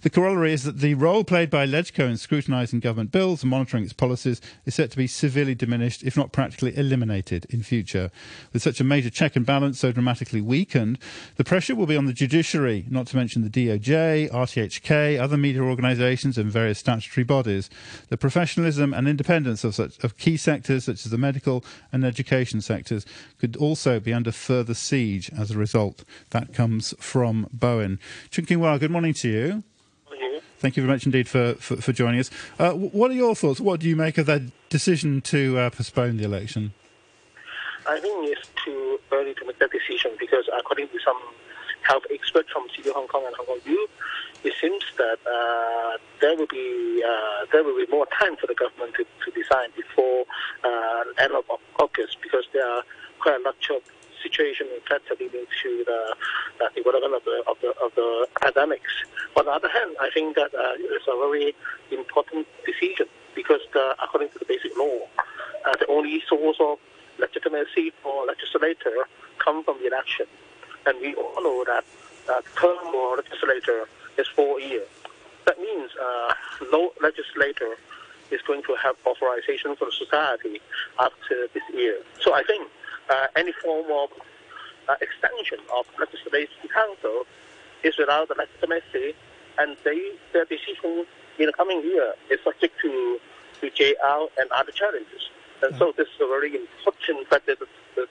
The 0.01 0.09
corollary 0.09 0.51
is 0.51 0.63
that 0.63 0.79
the 0.79 0.95
role 0.95 1.23
played 1.23 1.49
by 1.49 1.65
LegCo 1.65 2.09
in 2.09 2.16
scrutinising 2.17 2.79
government 2.79 3.11
bills 3.11 3.43
and 3.43 3.49
monitoring 3.49 3.83
its 3.83 3.93
policies 3.93 4.41
is 4.65 4.75
set 4.75 4.91
to 4.91 4.97
be 4.97 5.07
severely 5.07 5.55
diminished, 5.55 6.03
if 6.03 6.17
not 6.17 6.31
practically 6.31 6.75
eliminated, 6.75 7.45
in 7.49 7.63
future. 7.63 8.11
With 8.53 8.61
such 8.61 8.79
a 8.79 8.83
major 8.83 9.09
check 9.09 9.35
and 9.35 9.45
balance 9.45 9.79
so 9.79 9.91
dramatically 9.91 10.41
weakened, 10.41 10.99
the 11.35 11.43
pressure 11.43 11.75
will 11.75 11.85
be 11.85 11.97
on 11.97 12.05
the 12.05 12.13
judiciary, 12.13 12.85
not 12.89 13.07
to 13.07 13.15
mention 13.15 13.43
the 13.43 13.49
DOJ, 13.49 14.31
RTHK, 14.31 15.19
other 15.19 15.37
media 15.37 15.61
organisations, 15.61 16.37
and 16.37 16.51
various 16.51 16.79
statutory 16.79 17.23
bodies. 17.23 17.69
The 18.09 18.17
professionalism 18.17 18.93
and 18.93 19.07
independence 19.07 19.63
of 19.63 19.75
such 19.75 20.03
of 20.03 20.17
key 20.17 20.37
sectors 20.37 20.85
such 20.85 21.05
as 21.05 21.11
the 21.11 21.17
medical 21.17 21.63
and 21.91 22.05
education 22.05 22.61
sectors 22.61 23.05
could 23.39 23.55
also 23.57 23.99
be 23.99 24.13
under 24.13 24.31
further 24.31 24.73
siege 24.73 25.29
as 25.37 25.51
a 25.51 25.57
result. 25.57 26.03
That 26.31 26.53
comes 26.53 26.93
from 26.99 27.47
Bowen. 27.51 27.99
Chung 28.29 28.45
Kin 28.45 28.59
Wah, 28.59 28.77
good 28.77 28.91
morning 28.91 29.13
to 29.15 29.29
you. 29.29 29.63
Thank 30.59 30.75
you 30.75 30.83
very 30.83 30.95
much 30.95 31.05
indeed 31.05 31.27
for, 31.27 31.53
for, 31.55 31.77
for 31.77 31.93
joining 31.93 32.19
us. 32.19 32.31
Uh, 32.57 32.71
what 32.73 33.11
are 33.11 33.15
your 33.15 33.35
thoughts? 33.35 33.59
What 33.59 33.79
do 33.79 33.87
you 33.87 33.95
make 33.95 34.17
of 34.17 34.25
that 34.25 34.41
decision 34.69 35.21
to 35.21 35.57
uh, 35.59 35.69
postpone 35.69 36.17
the 36.17 36.23
election? 36.23 36.73
I 37.87 37.99
think 37.99 38.29
it's 38.29 38.49
too 38.65 38.99
early 39.11 39.33
to 39.35 39.45
make 39.45 39.59
that 39.59 39.71
decision 39.71 40.11
because, 40.19 40.45
according 40.57 40.89
to 40.89 40.99
some 41.05 41.17
health 41.83 42.03
experts 42.11 42.51
from 42.51 42.67
City 42.75 42.89
Hong 42.91 43.07
Kong 43.07 43.23
and 43.25 43.35
Hong 43.35 43.45
Kong 43.45 43.59
U, 43.65 43.87
it 44.43 44.53
seems 44.59 44.83
that 44.97 45.17
uh, 45.25 45.97
there 46.21 46.35
will 46.35 46.47
be 46.47 47.03
uh, 47.05 47.45
there 47.51 47.63
will 47.63 47.77
be 47.77 47.89
more 47.89 48.07
time 48.19 48.35
for 48.35 48.47
the 48.47 48.55
government 48.55 48.95
to, 48.95 49.05
to 49.25 49.31
decide 49.31 49.69
before 49.75 50.25
uh, 50.63 51.03
end 51.19 51.33
of 51.33 51.45
August 51.79 52.17
because 52.21 52.45
there 52.51 52.67
are 52.67 52.83
quite 53.19 53.39
a 53.39 53.43
lot 53.43 53.55
of 53.69 53.81
situation 54.27 54.67
that 54.89 55.01
leading 55.19 55.45
to 55.63 55.83
the, 55.85 56.15
uh, 56.63 56.69
development 56.75 57.13
of 57.15 57.23
the, 57.23 57.37
of 57.51 57.57
the 57.61 57.71
of 57.85 57.91
the 57.95 58.27
pandemics. 58.41 58.93
On 59.37 59.45
the 59.45 59.51
other 59.51 59.69
hand, 59.69 59.95
I 59.99 60.09
think 60.13 60.35
that 60.35 60.51
uh, 60.53 60.73
it's 60.95 61.07
a 61.07 61.17
very 61.25 61.55
important 61.91 62.47
decision 62.65 63.07
because 63.35 63.61
the, 63.73 63.95
according 64.03 64.29
to 64.29 64.39
the 64.39 64.45
basic 64.45 64.75
law, 64.77 64.97
uh, 65.65 65.75
the 65.79 65.87
only 65.87 66.21
source 66.27 66.57
of 66.59 66.77
legitimacy 67.19 67.91
for 68.01 68.25
legislator 68.25 69.07
come 69.37 69.63
from 69.63 69.77
the 69.81 69.87
election, 69.87 70.25
and 70.85 70.99
we 71.01 71.13
all 71.15 71.41
know 71.43 71.63
that 71.65 71.85
uh, 72.29 72.41
term 72.59 72.77
for 72.91 73.17
legislator 73.17 73.87
is 74.17 74.27
four 74.27 74.59
years. 74.59 74.87
That 75.45 75.59
means 75.59 75.91
uh, 75.95 76.33
no 76.71 76.91
legislator 77.01 77.77
is 78.31 78.41
going 78.41 78.63
to 78.63 78.75
have 78.83 78.95
authorization 79.05 79.75
for 79.75 79.85
the 79.85 79.91
society 79.91 80.59
after 80.99 81.47
this 81.53 81.63
year. 81.73 81.97
So 82.19 82.33
I 82.33 82.43
think 82.43 82.67
uh, 82.67 82.86
any 83.35 83.53
form 83.63 83.85
of 83.91 84.09
uh, 84.89 84.95
extension 85.01 85.59
of 85.77 85.85
legislative 85.99 86.49
council 86.73 87.23
is 87.83 87.97
without 87.97 88.27
the 88.27 88.35
legitimacy, 88.35 89.15
and 89.57 89.77
they, 89.83 90.11
their 90.33 90.45
decision 90.45 91.05
in 91.39 91.45
the 91.45 91.53
coming 91.53 91.81
year 91.83 92.13
is 92.29 92.39
subject 92.43 92.75
to, 92.81 93.19
to 93.61 93.69
JR 93.71 94.27
and 94.39 94.51
other 94.51 94.71
challenges. 94.71 95.29
And 95.61 95.75
so 95.77 95.93
this 95.97 96.07
is 96.07 96.21
a 96.21 96.27
very 96.27 96.55
important 96.55 97.27
factor 97.29 97.55
that 97.55 97.67
the, 97.95 98.07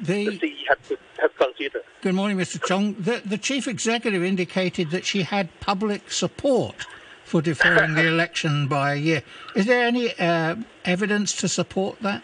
the, 0.00 0.38
the 0.38 0.54
have 0.68 0.88
to 0.88 0.98
have 1.20 1.36
considered. 1.36 1.82
Good 2.02 2.14
morning, 2.14 2.36
Mr. 2.36 2.64
Chung. 2.64 2.94
The, 2.94 3.22
the 3.24 3.38
chief 3.38 3.68
executive 3.68 4.22
indicated 4.22 4.90
that 4.90 5.04
she 5.04 5.22
had 5.22 5.48
public 5.60 6.10
support 6.10 6.86
for 7.24 7.42
deferring 7.42 7.94
the 7.94 8.06
election 8.14 8.66
by 8.66 8.94
a 8.94 8.96
year. 8.96 9.22
Is 9.54 9.66
there 9.66 9.84
any 9.84 10.12
uh, 10.18 10.56
evidence 10.84 11.34
to 11.36 11.48
support 11.48 12.00
that? 12.00 12.22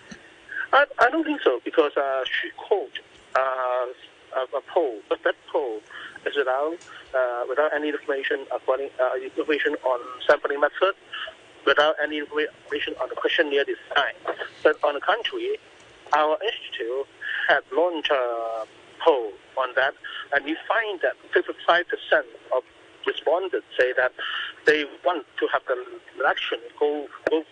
I, 0.72 0.86
I 0.98 1.10
don't 1.10 1.24
think 1.24 1.40
so 1.42 1.60
because 1.74 1.96
uh, 1.96 2.24
she 2.24 2.50
quoted 2.56 3.02
uh, 3.34 3.86
a, 4.36 4.56
a, 4.56 4.60
poll, 4.72 5.00
but 5.08 5.22
that 5.24 5.34
poll 5.52 5.80
is 6.26 6.36
without 6.36 6.76
uh, 7.14 7.44
without 7.48 7.72
any 7.74 7.88
information 7.88 8.46
according 8.54 8.90
uh, 9.00 9.14
information 9.16 9.74
on 9.84 10.00
sampling 10.26 10.60
method, 10.60 10.94
without 11.66 11.94
any 12.02 12.18
information 12.18 12.94
on 13.00 13.08
the 13.08 13.14
questionnaire 13.14 13.64
design. 13.64 14.14
But 14.62 14.76
on 14.84 14.94
the 14.94 15.00
contrary, 15.00 15.58
our 16.12 16.38
institute 16.42 17.06
had 17.48 17.62
launched 17.72 18.10
a 18.10 18.66
poll 19.04 19.32
on 19.58 19.70
that, 19.76 19.94
and 20.32 20.44
we 20.44 20.56
find 20.68 21.00
that 21.02 21.14
55% 21.34 21.84
of 22.56 22.62
respondents 23.06 23.66
say 23.78 23.92
that 23.96 24.12
they 24.66 24.84
want 25.04 25.26
to 25.38 25.46
have 25.52 25.62
the 25.66 25.76
election 26.18 26.58
go, 26.78 27.06
go 27.30 27.44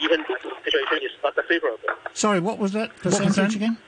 even 0.00 0.24
the 0.28 0.36
situation 0.64 0.98
is 1.02 1.12
not 1.22 1.34
favorable. 1.48 1.78
Sorry, 2.14 2.40
what 2.40 2.58
was 2.58 2.72
that 2.72 2.94
percentage 2.96 3.56
again? 3.56 3.78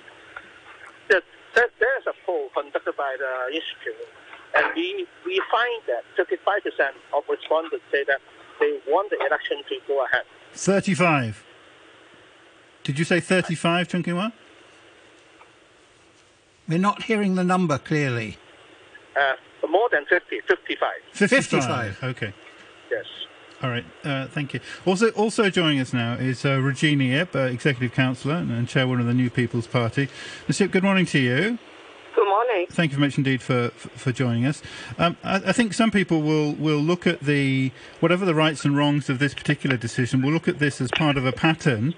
There, 1.08 1.22
there, 1.54 1.68
there's 1.78 2.06
a 2.06 2.14
poll 2.26 2.48
conducted 2.54 2.96
by 2.96 3.16
the 3.18 3.54
institute, 3.54 4.08
and 4.56 4.66
we, 4.74 5.06
we 5.24 5.42
find 5.50 5.82
that 5.86 6.04
35% 6.18 6.90
of 7.16 7.24
respondents 7.28 7.84
say 7.92 8.04
that 8.04 8.20
they 8.60 8.78
want 8.88 9.10
the 9.10 9.18
election 9.26 9.62
to 9.68 9.76
go 9.86 10.04
ahead. 10.04 10.22
35. 10.54 11.44
Did 12.84 12.98
you 12.98 13.04
say 13.04 13.20
35, 13.20 13.88
Chung 13.88 14.02
Kin 14.02 14.32
We're 16.68 16.78
not 16.78 17.02
hearing 17.04 17.34
the 17.34 17.44
number 17.44 17.78
clearly. 17.78 18.36
Uh, 19.18 19.34
more 19.68 19.88
than 19.90 20.04
50, 20.06 20.40
55. 20.46 20.90
55. 21.12 21.98
Okay. 22.02 22.34
Yes. 22.90 23.06
All 23.62 23.70
right, 23.70 23.84
uh, 24.04 24.26
thank 24.26 24.52
you. 24.52 24.60
Also, 24.84 25.10
also 25.10 25.48
joining 25.48 25.80
us 25.80 25.92
now 25.92 26.14
is 26.14 26.44
uh, 26.44 26.60
Regina 26.60 27.26
uh, 27.34 27.38
Executive 27.38 27.92
Councillor 27.92 28.36
and 28.36 28.68
Chairwoman 28.68 29.00
of 29.00 29.06
the 29.06 29.14
New 29.14 29.30
People's 29.30 29.66
Party. 29.66 30.08
Ms. 30.48 30.62
Good 30.70 30.82
morning 30.82 31.06
to 31.06 31.18
you. 31.18 31.58
Good 32.14 32.28
morning. 32.28 32.66
Thank 32.70 32.92
you 32.92 32.98
very 32.98 33.08
much 33.08 33.18
indeed 33.18 33.42
for 33.42 33.70
for 33.70 34.12
joining 34.12 34.46
us. 34.46 34.62
Um, 34.98 35.16
I, 35.24 35.36
I, 35.46 35.52
think 35.52 35.74
some 35.74 35.90
people 35.90 36.22
will 36.22 36.52
will 36.52 36.78
look 36.78 37.08
at 37.08 37.20
the 37.20 37.72
whatever 37.98 38.24
the 38.24 38.36
rights 38.36 38.64
and 38.64 38.76
wrongs 38.76 39.10
of 39.10 39.18
this 39.18 39.34
particular 39.34 39.76
decision. 39.76 40.22
Will 40.22 40.30
look 40.30 40.46
at 40.46 40.60
this 40.60 40.80
as 40.80 40.92
part 40.92 41.16
of 41.16 41.26
a 41.26 41.32
pattern 41.32 41.92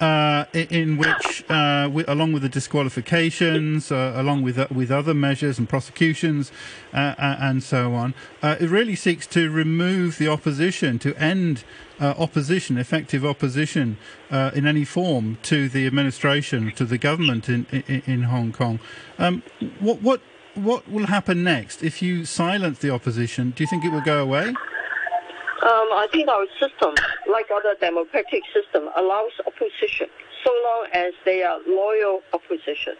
uh, 0.00 0.44
in, 0.52 0.98
which, 0.98 1.44
uh, 1.48 1.88
we, 1.90 2.04
along 2.04 2.34
with 2.34 2.42
the 2.42 2.48
disqualifications, 2.50 3.90
uh, 3.90 4.12
along 4.16 4.42
with 4.42 4.58
uh, 4.58 4.66
with 4.70 4.90
other 4.90 5.14
measures 5.14 5.58
and 5.58 5.66
prosecutions, 5.66 6.52
uh, 6.92 7.14
and 7.18 7.62
so 7.62 7.94
on, 7.94 8.12
uh, 8.42 8.56
it 8.60 8.68
really 8.68 8.94
seeks 8.94 9.26
to 9.28 9.48
remove 9.48 10.18
the 10.18 10.28
opposition, 10.28 10.98
to 10.98 11.16
end 11.16 11.64
uh, 12.00 12.14
opposition, 12.18 12.76
effective 12.78 13.24
opposition 13.24 13.96
uh, 14.30 14.50
in 14.54 14.66
any 14.66 14.84
form 14.84 15.38
to 15.42 15.68
the 15.68 15.86
administration, 15.86 16.72
to 16.72 16.84
the 16.84 16.98
government 16.98 17.48
in 17.48 17.66
in, 17.70 18.02
in 18.06 18.22
Hong 18.24 18.52
Kong. 18.52 18.80
Um, 19.18 19.42
what 19.80 20.02
what 20.02 20.20
what 20.54 20.88
will 20.88 21.06
happen 21.06 21.42
next 21.42 21.82
if 21.82 22.02
you 22.02 22.24
silence 22.24 22.78
the 22.78 22.90
opposition? 22.90 23.50
Do 23.50 23.62
you 23.62 23.66
think 23.66 23.84
it 23.84 23.92
will 23.92 24.00
go 24.00 24.22
away? 24.22 24.48
Um, 24.48 25.88
I 25.96 26.08
think 26.12 26.28
our 26.28 26.46
system, 26.60 26.94
like 27.30 27.46
other 27.50 27.74
democratic 27.80 28.42
system, 28.52 28.90
allows 28.96 29.32
opposition 29.46 30.08
so 30.44 30.52
long 30.62 30.86
as 30.92 31.12
they 31.24 31.42
are 31.42 31.58
loyal 31.66 32.20
opposition. 32.32 32.94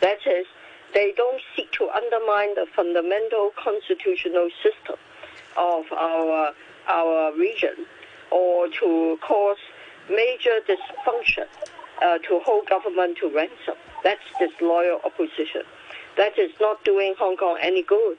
That 0.00 0.18
is, 0.26 0.46
they 0.92 1.14
don't 1.16 1.40
seek 1.56 1.72
to 1.72 1.88
undermine 1.88 2.54
the 2.54 2.66
fundamental 2.76 3.52
constitutional 3.56 4.48
system 4.62 4.96
of 5.56 5.84
our 5.92 6.52
our 6.88 7.32
region 7.38 7.86
or 8.30 8.68
to 8.80 9.18
cause 9.26 9.58
major 10.08 10.60
dysfunction 10.68 11.46
uh, 12.02 12.18
to 12.18 12.40
hold 12.44 12.68
government 12.68 13.18
to 13.18 13.28
ransom. 13.28 13.74
That's 14.02 14.20
disloyal 14.38 15.00
opposition. 15.04 15.62
That 16.16 16.38
is 16.38 16.50
not 16.60 16.84
doing 16.84 17.14
Hong 17.18 17.36
Kong 17.36 17.58
any 17.60 17.82
good. 17.82 18.18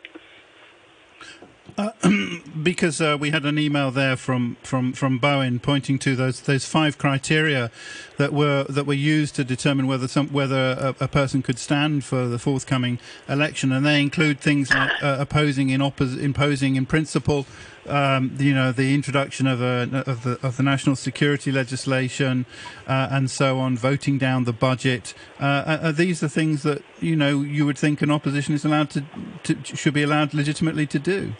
Uh, 1.78 1.92
because 2.64 3.00
uh, 3.00 3.18
we 3.20 3.32
had 3.32 3.46
an 3.46 3.58
email 3.58 3.92
there 3.92 4.16
from, 4.16 4.58
from, 4.62 4.94
from 4.94 5.18
Bowen 5.18 5.60
pointing 5.60 5.98
to 6.00 6.16
those 6.16 6.42
those 6.42 6.66
five 6.66 6.98
criteria 6.98 7.72
that 8.18 8.34
were 8.34 8.66
that 8.66 8.86
were 8.86 8.94
used 8.94 9.36
to 9.36 9.44
determine 9.44 9.88
whether 9.88 10.08
some 10.08 10.28
whether 10.30 10.96
a, 11.00 11.06
a 11.06 11.08
person 11.08 11.42
could 11.42 11.58
stand 11.58 12.04
for 12.04 12.28
the 12.28 12.38
forthcoming 12.38 13.00
election, 13.30 13.72
and 13.72 13.86
they 13.86 14.02
include 14.02 14.40
things 14.40 14.72
like 14.72 14.92
uh, 15.02 15.18
opposing 15.20 15.70
in 15.70 15.82
oppos- 15.82 16.20
imposing 16.20 16.76
in 16.76 16.86
principle 16.86 17.46
um, 17.88 18.36
you 18.40 18.54
know, 18.54 18.72
the 18.72 18.94
introduction 18.94 19.48
of, 19.48 19.62
a, 19.62 20.04
of, 20.06 20.24
the, 20.24 20.40
of 20.44 20.58
the 20.58 20.64
national 20.64 20.96
security 20.96 21.52
legislation 21.52 22.46
uh, 22.88 23.08
and 23.12 23.30
so 23.30 23.60
on, 23.60 23.78
voting 23.78 24.18
down 24.18 24.44
the 24.44 24.54
budget. 24.54 25.14
Uh, 25.40 25.80
are 25.84 25.92
these 25.92 26.20
the 26.20 26.30
things 26.30 26.64
that 26.64 26.84
you 27.00 27.16
know 27.16 27.42
you 27.42 27.66
would 27.66 27.78
think 27.78 28.02
an 28.02 28.12
opposition 28.12 28.54
is 28.54 28.66
allowed 28.66 28.90
to, 28.92 29.04
to 29.44 29.58
should 29.64 29.94
be 29.94 30.04
allowed 30.04 30.34
legitimately 30.34 30.86
to 30.88 31.00
do? 31.00 31.34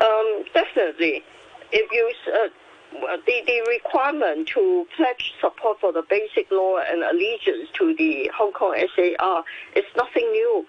Um, 0.00 0.44
definitely, 0.54 1.22
if 1.72 1.90
you 1.92 2.12
uh, 2.32 2.48
the, 3.26 3.42
the 3.46 3.64
requirement 3.68 4.48
to 4.48 4.86
pledge 4.96 5.34
support 5.40 5.80
for 5.80 5.92
the 5.92 6.02
basic 6.08 6.50
law 6.50 6.78
and 6.78 7.02
allegiance 7.02 7.68
to 7.74 7.94
the 7.94 8.30
Hong 8.34 8.52
Kong 8.52 8.74
SAR 8.94 9.44
is 9.76 9.84
nothing 9.96 10.30
new. 10.32 10.66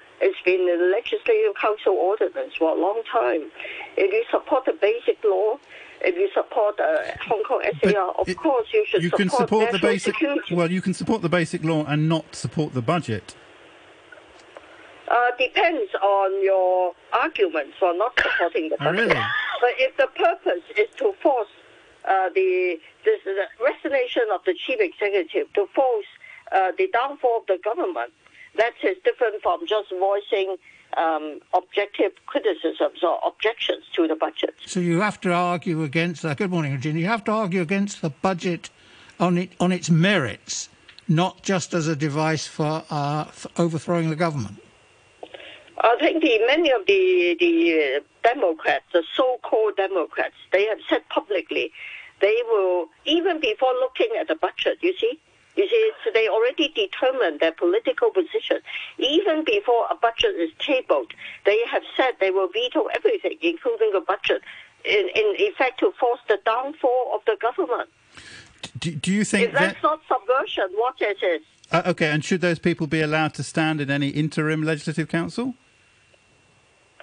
Been 0.49 0.61
in 0.61 0.79
the 0.79 0.85
Legislative 0.85 1.53
Council 1.61 1.93
ordinance 1.93 2.55
for 2.57 2.75
a 2.75 2.81
long 2.81 3.03
time. 3.11 3.51
If 3.97 4.11
you 4.11 4.23
support 4.31 4.65
the 4.65 4.73
basic 4.73 5.23
law, 5.23 5.59
if 6.01 6.15
you 6.15 6.27
support 6.33 6.77
the 6.77 7.13
Hong 7.21 7.43
Kong 7.43 7.61
SAR, 7.83 8.15
of 8.17 8.27
it, 8.27 8.35
course 8.35 8.67
you 8.73 8.83
should 8.87 9.03
you 9.03 9.09
support, 9.09 9.29
can 9.29 9.37
support 9.37 9.71
the 9.71 9.77
basic. 9.77 10.15
Security. 10.15 10.55
Well, 10.55 10.71
you 10.71 10.81
can 10.81 10.95
support 10.95 11.21
the 11.21 11.29
basic 11.29 11.63
law 11.63 11.85
and 11.85 12.09
not 12.09 12.33
support 12.33 12.73
the 12.73 12.81
budget. 12.81 13.35
Uh, 15.07 15.27
depends 15.37 15.93
on 16.01 16.43
your 16.43 16.93
arguments 17.13 17.75
for 17.79 17.93
not 17.93 18.19
supporting 18.19 18.69
the 18.69 18.75
oh, 18.81 18.85
budget. 18.85 19.01
really? 19.01 19.21
But 19.61 19.73
if 19.77 19.97
the 19.97 20.07
purpose 20.15 20.63
is 20.75 20.87
to 20.97 21.13
force 21.21 21.47
uh, 22.05 22.29
the, 22.33 22.79
the, 23.05 23.11
the 23.23 23.45
resignation 23.63 24.23
of 24.33 24.41
the 24.45 24.55
chief 24.65 24.79
executive 24.79 25.53
to 25.53 25.67
force 25.75 26.05
uh, 26.51 26.71
the 26.77 26.87
downfall 26.91 27.41
of 27.41 27.45
the 27.45 27.59
government. 27.63 28.11
That 28.57 28.73
is 28.83 28.97
different 29.03 29.41
from 29.41 29.65
just 29.67 29.89
voicing 29.91 30.57
um, 30.97 31.39
objective 31.53 32.11
criticisms 32.25 33.03
or 33.03 33.19
objections 33.25 33.83
to 33.95 34.07
the 34.07 34.15
budget. 34.15 34.55
So 34.65 34.79
you 34.79 34.99
have 35.01 35.21
to 35.21 35.33
argue 35.33 35.83
against. 35.83 36.25
Uh, 36.25 36.33
good 36.33 36.49
morning, 36.49 36.73
Regina. 36.73 36.99
You 36.99 37.07
have 37.07 37.23
to 37.25 37.31
argue 37.31 37.61
against 37.61 38.01
the 38.01 38.09
budget 38.09 38.69
on 39.19 39.37
it 39.37 39.51
on 39.59 39.71
its 39.71 39.89
merits, 39.89 40.69
not 41.07 41.43
just 41.43 41.73
as 41.73 41.87
a 41.87 41.95
device 41.95 42.47
for, 42.47 42.83
uh, 42.89 43.25
for 43.25 43.49
overthrowing 43.57 44.09
the 44.09 44.15
government. 44.15 44.61
I 45.81 45.95
think 45.99 46.21
the, 46.21 46.39
many 46.45 46.71
of 46.71 46.85
the 46.87 47.37
the 47.39 48.03
Democrats, 48.23 48.85
the 48.91 49.03
so-called 49.15 49.77
Democrats, 49.77 50.35
they 50.51 50.65
have 50.65 50.79
said 50.89 51.07
publicly 51.09 51.71
they 52.21 52.35
will 52.47 52.87
even 53.05 53.39
before 53.39 53.73
looking 53.73 54.09
at 54.19 54.27
the 54.27 54.35
budget. 54.35 54.77
You 54.81 54.93
see, 54.97 55.19
you 55.55 55.67
see, 55.67 55.91
so 56.03 56.11
they 56.13 56.27
already 56.27 56.69
determined 56.69 57.39
their 57.39 57.51
political 57.51 58.11
position. 58.11 58.59
Even 58.97 59.43
before 59.43 59.85
a 59.89 59.95
budget 59.95 60.35
is 60.37 60.51
tabled, 60.59 61.11
they 61.45 61.65
have 61.69 61.83
said 61.97 62.11
they 62.19 62.31
will 62.31 62.47
veto 62.47 62.85
everything, 62.95 63.37
including 63.41 63.91
the 63.91 64.01
budget, 64.01 64.41
in, 64.85 65.09
in 65.15 65.35
effect 65.37 65.79
to 65.79 65.91
force 65.99 66.19
the 66.27 66.39
downfall 66.45 67.11
of 67.13 67.21
the 67.25 67.37
government. 67.41 67.89
Do, 68.77 68.91
do 68.95 69.11
you 69.11 69.23
think 69.25 69.49
If 69.49 69.53
that's 69.53 69.81
that? 69.81 69.83
not 69.83 69.99
subversion, 70.07 70.69
what 70.75 70.95
it 71.01 71.21
is? 71.23 71.41
Uh, 71.71 71.83
okay, 71.87 72.07
and 72.07 72.23
should 72.23 72.41
those 72.41 72.59
people 72.59 72.87
be 72.87 73.01
allowed 73.01 73.33
to 73.35 73.43
stand 73.43 73.81
in 73.81 73.91
any 73.91 74.09
interim 74.09 74.63
legislative 74.63 75.07
council? 75.07 75.55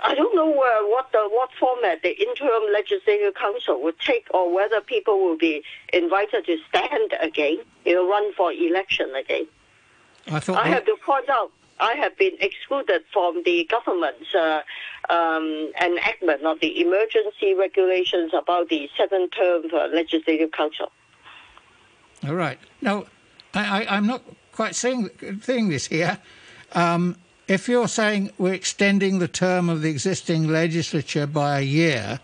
I 0.06 0.14
don't 0.14 0.34
know 0.36 0.52
uh, 0.52 0.88
what 0.94 1.10
the 1.10 1.22
what 1.30 1.50
format 1.58 2.02
the 2.02 2.14
interim 2.26 2.62
legislative 2.72 3.34
council 3.34 3.82
would 3.82 3.98
take, 3.98 4.26
or 4.32 4.54
whether 4.54 4.80
people 4.80 5.18
will 5.24 5.36
be 5.36 5.64
invited 5.92 6.46
to 6.46 6.56
stand 6.68 7.10
again, 7.20 7.58
you 7.84 7.94
know, 7.94 8.08
run 8.08 8.32
for 8.34 8.52
election 8.52 9.08
again. 9.22 9.46
I 10.28 10.38
thought. 10.38 10.64
I 10.64 10.68
have 10.68 10.84
to 10.86 10.96
point 11.04 11.28
out, 11.28 11.50
I 11.80 11.94
have 11.94 12.16
been 12.16 12.36
excluded 12.40 13.02
from 13.12 13.42
the 13.44 13.64
government's 13.64 14.32
uh, 14.32 14.62
um, 15.10 15.72
enactment 15.80 16.42
of 16.44 16.60
the 16.60 16.80
emergency 16.80 17.54
regulations 17.54 18.30
about 18.32 18.68
the 18.68 18.88
seven-term 18.96 19.64
uh, 19.72 19.88
legislative 19.88 20.52
council. 20.52 20.92
All 22.26 22.34
right. 22.34 22.58
Now, 22.80 23.06
I, 23.54 23.86
I'm 23.88 24.06
not 24.06 24.22
quite 24.52 24.74
seeing, 24.76 25.10
seeing 25.42 25.68
this 25.68 25.86
here. 25.86 26.18
Um, 26.72 27.16
if 27.48 27.68
you're 27.68 27.88
saying 27.88 28.30
we're 28.38 28.54
extending 28.54 29.18
the 29.18 29.28
term 29.28 29.68
of 29.68 29.82
the 29.82 29.90
existing 29.90 30.48
legislature 30.48 31.26
by 31.26 31.60
a 31.60 31.62
year, 31.62 32.20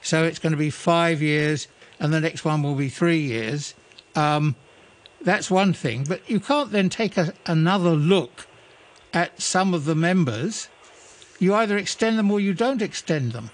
so 0.00 0.24
it's 0.24 0.38
going 0.38 0.52
to 0.52 0.58
be 0.58 0.70
five 0.70 1.20
years 1.20 1.68
and 2.00 2.12
the 2.12 2.20
next 2.20 2.44
one 2.44 2.62
will 2.62 2.74
be 2.74 2.88
three 2.88 3.20
years, 3.20 3.74
um, 4.14 4.56
that's 5.22 5.50
one 5.50 5.72
thing. 5.72 6.04
But 6.04 6.28
you 6.28 6.40
can't 6.40 6.70
then 6.70 6.88
take 6.88 7.16
a, 7.16 7.32
another 7.46 7.90
look 7.90 8.46
at 9.12 9.40
some 9.40 9.74
of 9.74 9.84
the 9.84 9.94
members. 9.94 10.68
You 11.38 11.54
either 11.54 11.76
extend 11.76 12.18
them 12.18 12.30
or 12.30 12.40
you 12.40 12.54
don't 12.54 12.82
extend 12.82 13.32
them. 13.32 13.50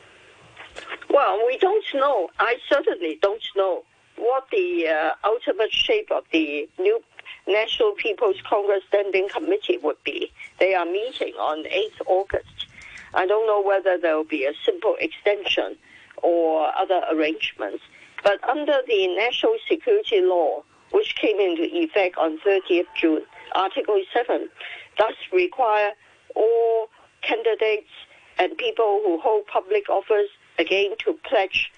Well, 1.09 1.45
we 1.47 1.59
don't 1.59 1.85
know. 1.95 2.31
I 2.39 2.57
certainly 2.69 3.19
don't 3.21 3.43
know 3.57 3.85
what 4.17 4.47
the 4.51 4.89
uh, 4.89 5.15
ultimate 5.25 5.73
shape 5.73 6.11
of 6.11 6.25
the 6.33 6.69
new 6.79 7.03
National 7.47 7.93
People's 7.93 8.41
Congress 8.49 8.83
Standing 8.89 9.29
Committee 9.29 9.79
would 9.79 10.03
be. 10.05 10.33
They 10.59 10.75
are 10.75 10.85
meeting 10.85 11.35
on 11.35 11.65
8th 11.65 12.07
August. 12.07 12.67
I 13.15 13.27
don't 13.27 13.47
know 13.47 13.61
whether 13.61 13.99
there 13.99 14.17
will 14.17 14.25
be 14.25 14.45
a 14.45 14.53
simple 14.65 14.97
extension 15.01 15.77
or 16.23 16.71
other 16.77 17.03
arrangements. 17.11 17.83
But 18.23 18.43
under 18.49 18.81
the 18.87 19.09
National 19.17 19.57
Security 19.69 20.21
Law, 20.21 20.63
which 20.93 21.17
came 21.17 21.39
into 21.41 21.65
effect 21.65 22.19
on 22.19 22.39
30th 22.41 22.87
June, 22.97 23.23
Article 23.55 24.03
7 24.13 24.49
does 24.97 25.15
require 25.33 25.93
all 26.35 26.89
candidates 27.23 27.91
and 28.39 28.57
people 28.57 29.01
who 29.05 29.19
hold 29.21 29.47
public 29.47 29.89
office 29.89 30.29
again 30.59 30.93
to 31.05 31.15
pledge 31.25 31.73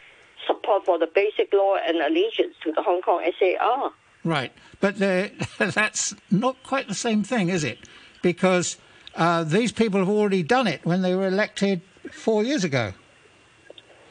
support 0.46 0.84
for 0.84 0.98
the 0.98 1.06
basic 1.06 1.52
law 1.52 1.76
and 1.76 1.98
allegiance 1.98 2.54
to 2.62 2.72
the 2.72 2.82
Hong 2.82 3.00
Kong 3.02 3.22
SAR. 3.38 3.92
Right, 4.24 4.52
but 4.80 4.98
that's 5.58 6.14
not 6.30 6.62
quite 6.62 6.88
the 6.88 6.94
same 6.94 7.22
thing, 7.22 7.48
is 7.48 7.64
it? 7.64 7.78
Because 8.22 8.76
uh, 9.16 9.44
these 9.44 9.72
people 9.72 10.00
have 10.00 10.08
already 10.08 10.42
done 10.42 10.66
it 10.66 10.84
when 10.84 11.02
they 11.02 11.14
were 11.14 11.26
elected 11.26 11.82
four 12.10 12.44
years 12.44 12.64
ago. 12.64 12.92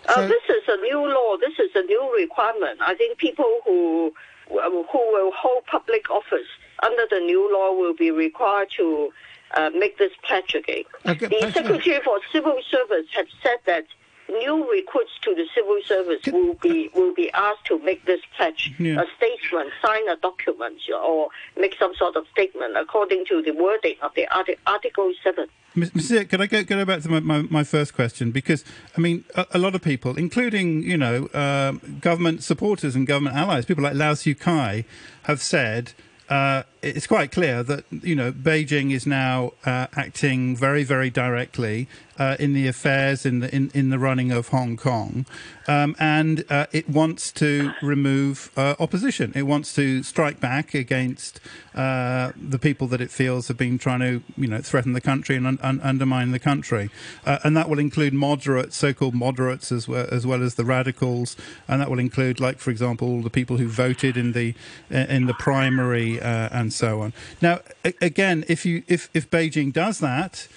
Uh, 0.08 0.27
this 0.27 0.44
is 0.50 0.63
a 0.68 0.77
new 0.77 1.00
law. 1.13 1.38
This 1.38 1.58
is 1.60 1.72
a 1.75 1.84
new 1.84 2.15
requirement. 2.18 2.80
I 2.82 2.96
think 2.96 3.18
people 3.18 3.60
who 3.65 4.13
uh, 4.51 4.70
who 4.70 5.12
will 5.13 5.32
hold 5.32 5.65
public 5.68 6.10
office 6.10 6.48
under 6.84 7.03
the 7.10 7.20
new 7.20 7.51
law 7.53 7.72
will 7.74 7.94
be 7.94 8.12
required 8.12 8.70
to 8.77 9.12
uh, 9.56 9.70
make 9.70 9.98
this 9.98 10.12
pledge 10.24 10.56
again. 10.56 10.84
Okay, 11.06 11.27
the 11.27 11.51
Secretary 11.51 12.00
for 12.03 12.20
Civil 12.32 12.58
Service 12.70 13.06
has 13.13 13.27
said 13.44 13.58
that 13.65 13.86
new 14.31 14.69
recruits 14.71 15.11
to 15.23 15.35
the 15.35 15.45
civil 15.55 15.77
service 15.85 16.21
will 16.31 16.55
be 16.55 16.89
will 16.95 17.13
be 17.13 17.31
asked 17.33 17.65
to 17.65 17.77
make 17.83 18.05
this 18.05 18.21
pledge, 18.35 18.73
Yeah. 18.79 19.01
a 19.01 19.05
statement, 19.17 19.71
sign 19.81 20.07
a 20.09 20.15
document, 20.17 20.79
or 21.03 21.29
make 21.57 21.75
some 21.77 21.93
sort 21.95 22.15
of 22.15 22.25
statement 22.31 22.75
according 22.77 23.25
to 23.25 23.41
the 23.41 23.51
wording 23.51 23.95
of 24.01 24.11
the 24.15 24.27
arti- 24.33 24.57
Article 24.65 25.11
Seven. 25.23 25.47
Mr. 25.75 26.27
Could 26.29 26.41
I 26.41 26.47
go, 26.47 26.63
go 26.63 26.83
back 26.83 27.01
to 27.03 27.09
my, 27.09 27.19
my, 27.21 27.41
my 27.43 27.63
first 27.63 27.93
question? 27.93 28.31
Because, 28.31 28.65
I 28.97 29.00
mean, 29.00 29.23
a, 29.35 29.45
a 29.51 29.57
lot 29.57 29.73
of 29.73 29.81
people, 29.81 30.17
including, 30.17 30.83
you 30.83 30.97
know, 30.97 31.29
um, 31.33 31.79
government 32.01 32.43
supporters 32.43 32.93
and 32.93 33.07
government 33.07 33.38
allies, 33.38 33.65
people 33.65 33.83
like 33.85 33.93
Lau 33.95 34.13
Siu 34.13 34.35
Kai, 34.35 34.83
have 35.23 35.41
said 35.41 35.93
uh, 36.29 36.63
it's 36.81 37.07
quite 37.07 37.31
clear 37.31 37.63
that, 37.63 37.85
you 37.91 38.15
know, 38.15 38.31
Beijing 38.31 38.91
is 38.91 39.05
now 39.05 39.53
uh, 39.65 39.88
acting 39.95 40.55
very, 40.55 40.83
very 40.83 41.10
directly 41.10 41.88
uh, 42.17 42.36
in 42.39 42.53
the 42.53 42.67
affairs, 42.67 43.25
in 43.25 43.39
the, 43.39 43.56
in, 43.56 43.71
in 43.73 43.89
the 43.89 43.97
running 43.97 44.32
of 44.32 44.49
Hong 44.49 44.77
Kong. 44.77 45.25
Um, 45.67 45.95
and 45.99 46.43
uh, 46.49 46.67
it 46.71 46.89
wants 46.89 47.32
to 47.34 47.71
remove 47.82 48.51
uh, 48.58 48.75
opposition. 48.79 49.32
It 49.36 49.43
wants 49.43 49.73
to 49.75 50.03
strike 50.03 50.39
back 50.39 50.73
against 50.73 51.39
uh, 51.73 52.32
the 52.36 52.60
people 52.60 52.88
that 52.88 53.01
it 53.01 53.10
feels 53.10 53.47
have 53.47 53.58
been 53.58 53.77
trying 53.77 54.01
to, 54.01 54.23
you 54.38 54.47
know, 54.47 54.60
threaten 54.60 54.93
the 54.93 55.01
country 55.01 55.36
and 55.36 55.47
un- 55.47 55.60
un- 55.62 55.82
undermine 55.82 56.32
the 56.32 56.39
country. 56.39 56.89
Uh, 57.25 57.39
and 57.43 57.56
that 57.56 57.69
will 57.69 57.79
include 57.79 58.13
moderates, 58.13 58.75
so-called 58.75 59.15
moderates, 59.15 59.71
as 59.71 59.88
well, 59.88 60.08
as 60.12 60.27
well 60.27 60.43
as 60.43 60.56
the 60.56 60.65
radicals. 60.65 61.38
And 61.67 61.82
that 61.82 61.89
will 61.89 61.99
include, 61.99 62.39
like, 62.39 62.60
for 62.60 62.69
example, 62.69 63.21
the 63.21 63.29
people 63.29 63.58
who 63.58 63.67
voted 63.67 64.17
in 64.17 64.34
the 64.34 64.53
in 64.89 65.25
the 65.25 65.34
primary 65.34 66.19
uh, 66.19 66.49
and 66.71 66.73
so 66.73 67.01
on. 67.01 67.13
Now, 67.41 67.60
a- 67.84 67.93
again, 68.01 68.45
if 68.47 68.65
you 68.65 68.84
if 68.88 69.10
if 69.13 69.29
Beijing 69.29 69.73
does 69.73 69.99
that, 69.99 70.47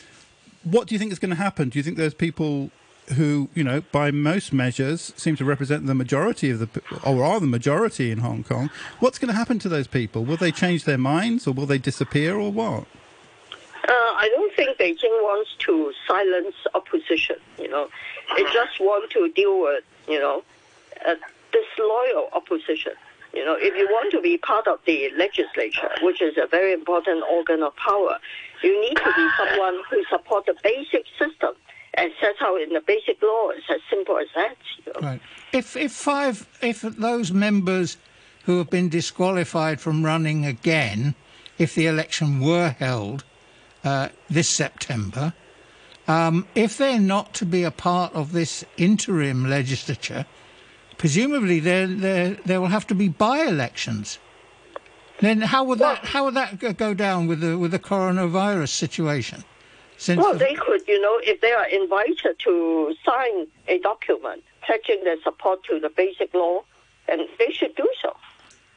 what 0.63 0.87
do 0.87 0.95
you 0.95 0.99
think 0.99 1.13
is 1.13 1.19
going 1.19 1.31
to 1.31 1.43
happen? 1.43 1.69
Do 1.69 1.79
you 1.79 1.83
think 1.83 1.97
those 1.97 2.15
people 2.15 2.71
who, 3.17 3.51
you 3.55 3.63
know, 3.63 3.83
by 3.93 4.11
most 4.11 4.53
measures 4.53 5.13
seem 5.17 5.37
to 5.37 5.45
represent 5.45 5.87
the 5.87 5.95
majority 5.95 6.51
of 6.51 6.61
the, 6.61 6.69
or 7.05 7.23
are 7.23 7.39
the 7.39 7.47
majority 7.47 8.11
in 8.11 8.19
Hong 8.19 8.43
Kong, 8.45 8.71
what's 8.99 9.19
going 9.19 9.29
to 9.29 9.35
happen 9.37 9.59
to 9.59 9.69
those 9.69 9.87
people? 9.87 10.25
Will 10.25 10.39
they 10.39 10.51
change 10.51 10.85
their 10.85 10.97
minds 10.97 11.47
or 11.47 11.53
will 11.53 11.67
they 11.67 11.77
disappear 11.77 12.35
or 12.37 12.51
what? 12.51 12.85
Uh, 13.87 13.93
I 13.93 14.31
don't 14.35 14.55
think 14.57 14.79
Beijing 14.79 15.17
wants 15.23 15.51
to 15.67 15.93
silence 16.09 16.55
opposition. 16.73 17.37
You 17.59 17.69
know, 17.69 17.91
they 18.37 18.45
just 18.45 18.81
want 18.81 19.11
to 19.11 19.29
deal 19.33 19.61
with 19.61 19.85
you 20.09 20.19
know 20.19 20.43
disloyal 21.53 22.29
opposition. 22.33 22.93
You 23.35 23.45
know, 23.45 23.57
if 23.59 23.75
you 23.77 23.87
want 23.87 24.13
to 24.13 24.21
be 24.21 24.39
part 24.39 24.69
of 24.69 24.79
the 24.87 25.11
legislature, 25.17 25.91
which 26.03 26.23
is 26.23 26.37
a 26.39 26.47
very 26.47 26.73
important 26.73 27.25
organ 27.31 27.63
of 27.63 27.75
power, 27.77 28.19
you 28.63 28.81
need 28.81 28.97
to 28.97 29.13
be 29.17 29.29
someone 29.37 29.81
who 29.91 30.05
supports 30.09 30.47
the 30.47 30.55
basic 30.63 31.05
system 31.19 31.55
and 31.95 32.13
set 32.21 32.35
out 32.41 32.61
in 32.61 32.71
the 32.71 32.81
basic 32.81 33.21
law. 33.23 33.51
It's 33.51 33.67
as 33.71 33.81
simple 33.91 34.19
as 34.19 34.27
that. 34.35 34.57
You 34.87 34.93
know. 34.93 35.09
Right. 35.09 35.21
If 35.53 35.77
if 35.77 35.93
five 35.93 36.49
if 36.63 36.83
those 36.83 37.33
members 37.33 37.97
who 38.45 38.59
have 38.59 38.71
been 38.71 38.89
disqualified 38.89 39.81
from 39.81 40.05
running 40.05 40.47
again, 40.47 41.15
if 41.59 41.75
the 41.75 41.87
election 41.87 42.41
were 42.41 42.71
held 42.79 43.25
uh, 43.83 44.09
this 44.29 44.49
September, 44.49 45.33
um, 46.07 46.47
if 46.55 46.77
they're 46.77 47.01
not 47.01 47.33
to 47.35 47.47
be 47.47 47.63
a 47.63 47.71
part 47.71 48.15
of 48.15 48.33
this 48.33 48.65
interim 48.77 49.49
legislature, 49.49 50.27
presumably 50.99 51.61
there 51.61 51.87
there 51.87 52.31
there 52.45 52.61
will 52.61 52.69
have 52.69 52.87
to 52.89 52.95
be 52.95 53.09
by-elections. 53.09 54.19
Then 55.21 55.41
how 55.41 55.65
would 55.65 55.79
that 55.79 55.99
how 56.05 56.25
would 56.25 56.35
that 56.35 56.59
go- 56.59 56.95
down 56.95 57.27
with 57.27 57.41
the 57.41 57.57
with 57.59 57.71
the 57.71 57.79
coronavirus 57.79 58.69
situation? 58.71 59.45
Since 59.97 60.21
Well, 60.21 60.33
the- 60.33 60.41
they 60.41 60.55
could, 60.55 60.83
you 60.89 61.01
know, 61.01 61.21
if 61.23 61.41
they 61.41 61.53
are 61.53 61.67
invited 61.67 62.39
to 62.41 62.95
sign 63.05 63.47
a 63.69 63.79
document 63.79 64.43
pledging 64.67 65.05
their 65.05 65.21
support 65.23 65.63
to 65.65 65.79
the 65.79 65.89
basic 65.89 66.35
law, 66.35 66.65
and 67.07 67.21
they 67.39 67.53
should 67.53 67.75
do 67.77 67.89
so. 68.03 68.17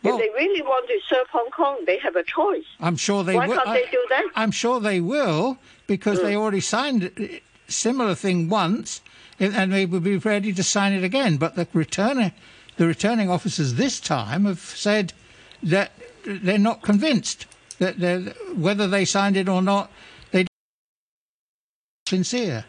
Well- 0.04 0.16
if 0.16 0.22
they 0.22 0.30
really 0.42 0.62
want 0.62 0.88
to 0.88 1.00
serve 1.10 1.28
Hong 1.32 1.50
Kong, 1.50 1.78
they 1.86 1.98
have 1.98 2.16
a 2.16 2.24
choice. 2.24 2.66
I'm 2.80 2.98
sure 2.98 3.24
they 3.24 3.36
Why 3.36 3.48
will. 3.48 3.56
can't 3.58 3.74
they 3.74 3.90
do 3.92 4.06
that? 4.10 4.26
I'm 4.36 4.52
sure 4.52 4.80
they 4.80 5.02
will 5.02 5.58
because 5.88 6.22
they 6.22 6.34
mm. 6.34 6.38
already 6.38 6.62
signed 6.62 7.12
a 7.18 7.42
similar 7.68 8.14
thing 8.14 8.48
once, 8.48 9.02
and- 9.40 9.72
they 9.72 9.86
would 9.86 10.04
be 10.04 10.18
ready 10.18 10.54
to 10.54 10.64
sign 10.64 10.94
it 10.94 11.04
again. 11.04 11.38
But 11.38 11.56
the 11.56 11.68
returning, 11.74 12.32
the 12.78 12.88
returning 12.88 13.30
officers 13.30 13.76
this 13.76 14.00
time 14.00 14.46
have 14.46 14.60
said 14.60 15.14
that 15.64 15.92
they're 16.26 16.58
not 16.58 16.82
convinced 16.82 17.46
that 17.80 18.36
whether 18.56 18.88
they 18.88 19.06
signed 19.06 19.38
it 19.38 19.48
or 19.48 19.62
not, 19.62 19.92
they 20.32 20.46
sincere. 22.08 22.66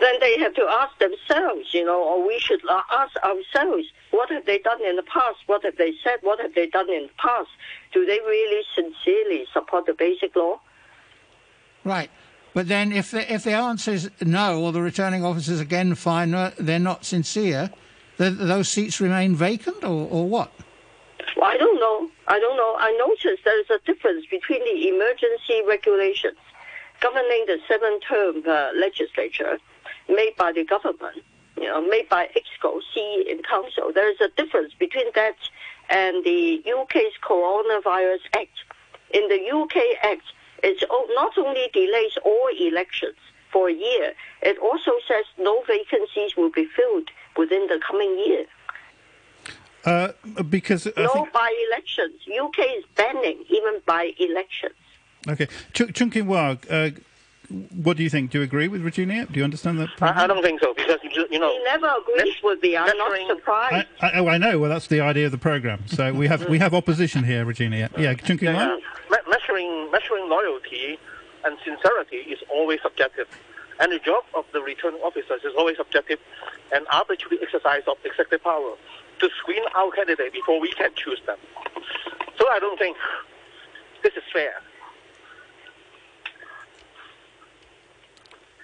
Then 0.00 0.14
they 0.20 0.38
have 0.38 0.54
to 0.54 0.62
ask 0.62 0.96
themselves, 0.98 1.74
you 1.74 1.84
know, 1.84 2.00
or 2.00 2.26
we 2.26 2.38
should 2.38 2.60
ask 2.90 3.16
ourselves, 3.16 3.88
what 4.12 4.30
have 4.30 4.46
they 4.46 4.58
done 4.58 4.80
in 4.84 4.94
the 4.96 5.02
past? 5.02 5.38
What 5.46 5.64
have 5.64 5.76
they 5.76 5.92
said? 6.04 6.18
What 6.22 6.40
have 6.40 6.54
they 6.54 6.68
done 6.68 6.88
in 6.88 7.04
the 7.04 7.14
past? 7.18 7.50
Do 7.92 8.06
they 8.06 8.20
really 8.20 8.64
sincerely 8.74 9.46
support 9.52 9.86
the 9.86 9.94
basic 9.94 10.36
law? 10.36 10.60
Right. 11.84 12.10
But 12.54 12.68
then, 12.68 12.92
if 12.92 13.10
the, 13.10 13.32
if 13.32 13.44
the 13.44 13.52
answer 13.52 13.92
is 13.92 14.10
no, 14.20 14.60
or 14.60 14.72
the 14.72 14.82
returning 14.82 15.24
officers 15.24 15.60
again 15.60 15.94
find 15.94 16.32
no, 16.32 16.50
they're 16.58 16.78
not 16.78 17.04
sincere, 17.04 17.70
then 18.16 18.36
those 18.38 18.68
seats 18.68 19.00
remain 19.00 19.34
vacant, 19.36 19.84
or, 19.84 20.08
or 20.10 20.28
what? 20.28 20.52
Well, 21.36 21.50
I 21.50 21.56
don't 21.56 21.78
know. 21.78 22.10
I 22.26 22.38
don't 22.40 22.56
know. 22.56 22.76
I 22.78 22.90
noticed 22.92 23.44
there 23.44 23.60
is 23.60 23.70
a 23.70 23.78
difference 23.86 24.26
between 24.30 24.64
the 24.64 24.88
emergency 24.88 25.62
regulations 25.66 26.38
governing 27.00 27.44
the 27.46 27.58
seven-term 27.68 28.42
uh, 28.46 28.70
legislature 28.74 29.58
made 30.08 30.34
by 30.36 30.52
the 30.52 30.64
government, 30.64 31.22
you 31.56 31.64
know, 31.64 31.80
made 31.80 32.08
by 32.08 32.28
EXCO, 32.36 32.80
C 32.92 33.26
in 33.28 33.42
council. 33.42 33.92
There 33.94 34.10
is 34.10 34.20
a 34.20 34.28
difference 34.36 34.74
between 34.78 35.06
that 35.14 35.36
and 35.90 36.24
the 36.24 36.62
UK's 36.66 37.14
Coronavirus 37.22 38.20
Act. 38.34 38.58
In 39.10 39.28
the 39.28 39.50
UK 39.50 39.76
Act, 40.02 40.24
it 40.62 40.82
not 41.14 41.36
only 41.38 41.68
delays 41.72 42.12
all 42.24 42.48
elections 42.60 43.16
for 43.52 43.68
a 43.68 43.72
year, 43.72 44.12
it 44.42 44.58
also 44.58 44.92
says 45.06 45.24
no 45.38 45.62
vacancies 45.66 46.36
will 46.36 46.50
be 46.50 46.66
filled 46.76 47.08
within 47.36 47.66
the 47.68 47.80
coming 47.86 48.18
year. 48.26 48.44
Uh, 49.84 50.12
because 50.50 50.86
I 50.96 51.02
no 51.04 51.08
think, 51.08 51.32
by 51.32 51.66
elections. 51.70 52.14
UK 52.28 52.58
is 52.78 52.84
banning 52.96 53.44
even 53.48 53.80
by 53.86 54.12
elections. 54.18 54.74
okay, 55.28 55.46
Ch- 55.72 55.94
Chung 55.94 56.10
Kin 56.10 56.26
Wah, 56.26 56.56
uh, 56.68 56.90
what 57.82 57.96
do 57.96 58.02
you 58.02 58.10
think? 58.10 58.30
Do 58.32 58.38
you 58.38 58.44
agree 58.44 58.68
with 58.68 58.82
Regina? 58.82 59.24
Do 59.26 59.38
you 59.38 59.44
understand 59.44 59.78
that? 59.78 59.88
I, 60.02 60.24
I 60.24 60.26
don't 60.26 60.42
think 60.42 60.60
so 60.60 60.74
because 60.74 60.98
you 61.02 61.26
you 61.30 61.38
know 61.38 61.50
He 61.50 61.62
never 61.64 61.90
agrees 62.02 62.34
with 62.42 62.62
me. 62.62 62.76
I'm 62.76 62.94
not 62.98 63.16
surprised. 63.28 63.86
I, 64.02 64.06
I, 64.06 64.18
oh, 64.18 64.26
I 64.28 64.36
know. 64.36 64.58
Well, 64.58 64.68
that's 64.68 64.88
the 64.88 65.00
idea 65.00 65.26
of 65.26 65.32
the 65.32 65.38
program. 65.38 65.86
So 65.86 66.12
we 66.12 66.26
have 66.26 66.46
we 66.48 66.58
have 66.58 66.74
opposition 66.74 67.24
here, 67.24 67.44
Regina. 67.46 67.88
Yeah, 67.96 68.12
Chung 68.14 68.36
Kin 68.36 68.52
Wah. 68.54 68.60
Yeah, 68.60 68.76
me- 69.10 69.27
measuring 69.58 69.90
measuring 69.90 70.28
loyalty 70.28 70.98
and 71.44 71.56
sincerity 71.64 72.16
is 72.30 72.38
always 72.52 72.80
subjective, 72.82 73.26
and 73.80 73.92
the 73.92 73.98
job 73.98 74.24
of 74.34 74.44
the 74.52 74.60
returning 74.60 75.00
officers 75.02 75.40
is 75.44 75.52
always 75.56 75.76
subjective 75.76 76.18
and 76.72 76.86
arbitrary 76.92 77.38
exercise 77.42 77.82
of 77.86 77.96
executive 78.04 78.42
power 78.42 78.74
to 79.20 79.28
screen 79.40 79.62
our 79.74 79.90
candidate 79.92 80.32
before 80.32 80.60
we 80.60 80.70
can 80.72 80.90
choose 80.94 81.20
them. 81.26 81.38
So 82.38 82.48
I 82.50 82.58
don't 82.60 82.78
think 82.78 82.96
this 84.02 84.12
is 84.14 84.22
fair. 84.32 84.54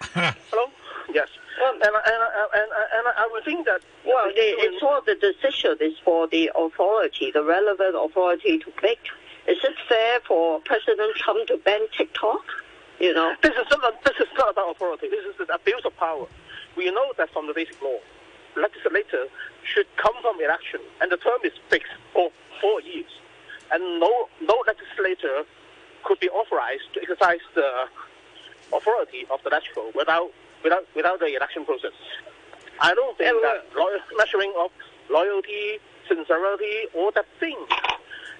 Hello. 0.50 0.70
Yes. 1.12 1.28
Um, 1.66 1.74
and, 1.76 1.84
I- 1.84 2.02
and, 2.06 2.22
I- 2.22 2.48
and, 2.54 2.70
I- 2.72 2.98
and 2.98 3.06
I 3.18 3.28
would 3.32 3.44
think 3.44 3.66
that 3.66 3.80
Well, 4.06 4.26
the, 4.26 4.34
it's 4.36 4.82
all 4.82 5.00
the 5.04 5.14
decision 5.16 5.76
is 5.80 5.94
for 6.04 6.26
the 6.28 6.50
authority, 6.56 7.30
the 7.32 7.42
relevant 7.42 7.96
authority 7.98 8.58
to 8.58 8.72
make. 8.82 9.00
Is 9.46 9.58
it 9.62 9.74
fair 9.88 10.20
for 10.26 10.60
President 10.60 11.14
Trump 11.16 11.46
to 11.48 11.58
ban 11.58 11.80
TikTok? 11.96 12.44
You 12.98 13.12
know, 13.12 13.34
This 13.42 13.52
is 13.52 13.66
not 13.70 14.02
this 14.04 14.16
is 14.18 14.28
not 14.38 14.50
about 14.50 14.70
authority. 14.70 15.08
This 15.08 15.24
is 15.26 15.38
an 15.40 15.46
abuse 15.52 15.82
of 15.84 15.94
power. 15.98 16.26
We 16.76 16.86
know 16.90 17.12
that 17.18 17.30
from 17.30 17.46
the 17.46 17.52
basic 17.52 17.80
law, 17.82 17.98
legislator 18.56 19.26
should 19.64 19.86
come 19.96 20.14
from 20.22 20.40
election, 20.40 20.80
and 21.00 21.12
the 21.12 21.18
term 21.18 21.40
is 21.44 21.52
fixed 21.68 21.92
for 22.14 22.30
four 22.60 22.80
years, 22.80 23.10
and 23.70 24.00
no 24.00 24.28
no 24.40 24.64
legislator 24.66 25.44
could 26.04 26.20
be 26.20 26.30
authorized 26.30 26.88
to 26.94 27.02
exercise 27.02 27.44
the 27.54 27.68
authority 28.72 29.26
of 29.30 29.42
the 29.44 29.50
legislature 29.50 29.90
without 29.94 30.30
without 30.62 30.86
without 30.96 31.20
the 31.20 31.36
election 31.36 31.66
process. 31.66 31.92
I 32.80 32.94
don't 32.94 33.16
think 33.18 33.36
that 33.42 33.66
loyal, 33.76 34.00
measuring 34.16 34.54
of 34.58 34.70
loyalty, 35.10 35.78
sincerity, 36.08 36.88
all 36.94 37.12
that 37.12 37.26
thing 37.38 37.58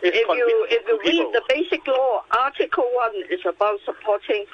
if 0.05 0.15
you 0.15 0.27
convenient 0.27 0.73
if 0.73 0.83
you 0.89 0.99
to 0.99 1.03
people. 1.03 1.25
read 1.25 1.35
the 1.35 1.43
basic 1.49 1.87
law, 1.87 2.25
Article 2.31 2.85
One 2.95 3.15
is 3.31 3.41
about 3.47 3.81
supporting 3.85 4.45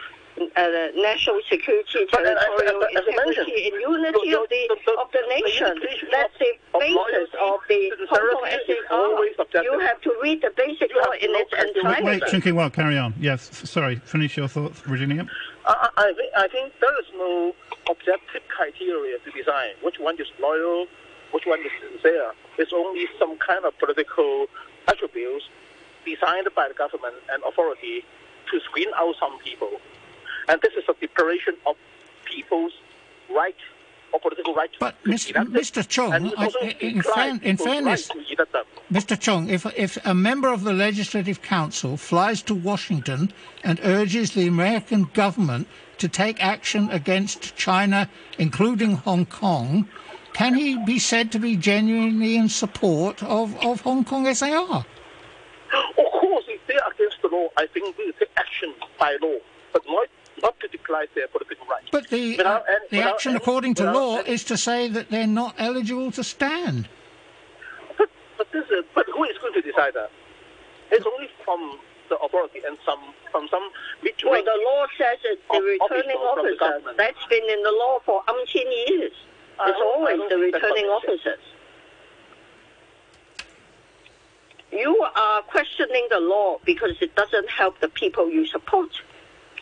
uh, 0.56 0.68
national 0.96 1.40
security, 1.50 2.06
But, 2.10 2.24
uh, 2.24 2.30
as- 2.30 2.38
territorial 2.38 2.84
as- 2.84 2.96
as 2.96 3.06
integrity, 3.08 3.68
and 3.68 3.80
unity 3.82 4.30
the- 4.30 4.40
of 4.40 4.48
the 4.48 4.68
the- 4.70 4.78
the- 4.86 4.98
of 5.00 5.12
the 5.12 5.18
the 5.18 5.26
nation. 5.42 5.66
unification 5.76 6.08
That's 6.12 6.38
the 6.38 6.50
of 6.72 6.80
basis 6.80 7.28
of 7.34 7.60
the 7.68 7.92
Hong 8.08 8.30
Kong 8.30 8.44
sincerity 8.48 8.72
is 8.72 8.86
always 8.90 9.32
SAR. 9.36 9.62
You 9.64 9.78
have 9.80 10.00
to 10.00 10.16
read 10.22 10.40
the 10.40 10.50
basic 10.56 10.94
law 10.94 11.10
in 11.12 11.30
to 11.34 11.38
its 11.40 11.52
look 11.52 11.60
Wait, 11.60 11.76
entirety. 11.76 12.04
wait 12.06 12.22
Chung 12.30 12.40
Kin 12.40 12.70
carry 12.70 12.96
on. 12.96 13.12
Yes, 13.20 13.50
sorry. 13.68 13.96
Finish 13.96 14.36
your 14.38 14.48
thoughts, 14.48 14.80
Virginia. 14.80 15.26
I, 15.66 15.88
I, 15.98 16.04
I 16.08 16.12
think, 16.14 16.32
I 16.36 16.48
think 16.48 16.72
there 16.80 17.00
is 17.00 17.06
no 17.16 17.54
objective 17.90 18.42
criteria 18.48 19.18
to 19.18 19.30
design 19.32 19.70
which 19.82 19.98
one 19.98 20.14
is 20.18 20.28
loyal, 20.40 20.86
which 21.32 21.44
one 21.44 21.60
is 21.60 21.72
sincere. 21.82 22.32
It's 22.56 22.72
only 22.72 23.08
some 23.18 23.36
kind 23.38 23.64
of 23.66 23.76
political 23.78 24.46
attributes 24.88 25.44
designed 26.04 26.48
by 26.54 26.68
the 26.68 26.74
government 26.74 27.14
and 27.32 27.42
authority 27.44 28.04
to 28.50 28.60
screen 28.60 28.88
out 28.96 29.14
some 29.20 29.38
people. 29.40 29.70
And 30.48 30.60
this 30.62 30.72
is 30.74 30.84
a 30.88 30.94
declaration 30.94 31.54
of 31.66 31.76
people's 32.24 32.72
right 33.34 33.54
or 34.12 34.18
political 34.18 34.54
right 34.54 34.70
But, 34.80 34.96
Mr. 35.04 35.86
Chung, 35.86 36.12
and 36.12 36.26
it 36.26 36.34
I- 36.36 36.76
in 36.80 37.02
fairn- 37.02 37.40
in 37.44 37.56
fairness- 37.56 38.08
right 38.10 38.26
to 38.26 38.34
elect 38.34 38.52
them. 38.52 38.64
Mr. 38.92 39.20
Chung, 39.20 39.48
if, 39.48 39.64
if 39.78 40.04
a 40.04 40.14
member 40.14 40.48
of 40.48 40.64
the 40.64 40.72
Legislative 40.72 41.42
Council 41.42 41.96
flies 41.96 42.42
to 42.42 42.54
Washington 42.54 43.32
and 43.62 43.78
urges 43.84 44.32
the 44.32 44.48
American 44.48 45.04
government 45.14 45.68
to 45.98 46.08
take 46.08 46.42
action 46.42 46.90
against 46.90 47.54
China, 47.56 48.08
including 48.38 48.96
Hong 48.96 49.26
Kong, 49.26 49.88
can 50.32 50.54
he 50.54 50.76
be 50.84 50.98
said 50.98 51.32
to 51.32 51.38
be 51.38 51.56
genuinely 51.56 52.36
in 52.36 52.48
support 52.48 53.22
of, 53.22 53.54
of 53.64 53.80
Hong 53.82 54.04
Kong 54.04 54.32
SAR? 54.34 54.84
Of 55.72 56.06
course, 56.20 56.44
if 56.48 56.60
they 56.66 56.76
are 56.78 56.90
against 56.92 57.20
the 57.22 57.28
law, 57.28 57.48
I 57.56 57.66
think 57.66 57.96
we 57.98 58.12
take 58.18 58.30
action 58.36 58.72
by 58.98 59.16
law, 59.22 59.36
but 59.72 59.82
not, 59.86 60.08
not 60.42 60.58
to 60.60 60.68
declare 60.68 61.06
their 61.14 61.28
political 61.28 61.66
rights. 61.66 61.88
But 61.92 62.08
the, 62.08 62.36
Without 62.36 62.64
any- 62.68 62.76
uh, 62.76 62.78
the 62.90 62.96
without 62.98 63.14
action 63.14 63.30
any- 63.32 63.36
according 63.38 63.74
to 63.74 63.92
law 63.92 64.18
any- 64.18 64.28
is 64.30 64.44
to 64.44 64.56
say 64.56 64.88
that 64.88 65.10
they're 65.10 65.26
not 65.26 65.54
eligible 65.58 66.10
to 66.12 66.24
stand. 66.24 66.88
But, 67.98 68.08
but, 68.38 68.50
this 68.52 68.64
is, 68.70 68.84
but 68.94 69.06
who 69.14 69.24
is 69.24 69.36
going 69.38 69.54
to 69.54 69.62
decide 69.62 69.94
that? 69.94 70.10
It's 70.90 71.06
only 71.06 71.28
from 71.44 71.78
the 72.08 72.16
authority 72.18 72.60
and 72.66 72.76
some 72.84 72.98
from 73.30 73.46
some 73.48 73.62
mid 74.02 74.14
Well, 74.24 74.42
the 74.42 74.60
law 74.64 74.86
says 74.98 75.18
it's 75.22 75.40
the 75.52 75.58
Of- 75.58 75.62
returning 75.62 76.10
officials 76.10 76.34
from 76.34 76.46
the 76.46 76.50
officers. 76.50 76.58
government. 76.58 76.96
That's 76.96 77.24
been 77.26 77.44
in 77.48 77.62
the 77.62 77.70
law 77.70 78.00
for 78.04 78.22
umpteen 78.26 78.88
years. 78.88 79.12
It's 79.66 79.78
always 79.80 80.20
the 80.28 80.38
returning 80.38 80.86
officers. 80.86 81.38
You 84.72 84.96
are 85.16 85.42
questioning 85.42 86.06
the 86.10 86.20
law 86.20 86.58
because 86.64 86.92
it 87.00 87.14
doesn't 87.16 87.50
help 87.50 87.80
the 87.80 87.88
people 87.88 88.30
you 88.30 88.46
support. 88.46 88.90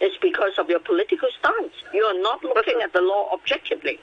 It's 0.01 0.17
because 0.21 0.53
of 0.59 0.69
your 0.69 0.81
political 0.81 1.29
stance. 1.39 1.73
You 1.95 2.05
are 2.05 2.21
not 2.21 2.45
looking 2.45 2.81
at 2.83 2.93
the 2.93 3.01
law 3.01 3.29
objectively. 3.33 3.99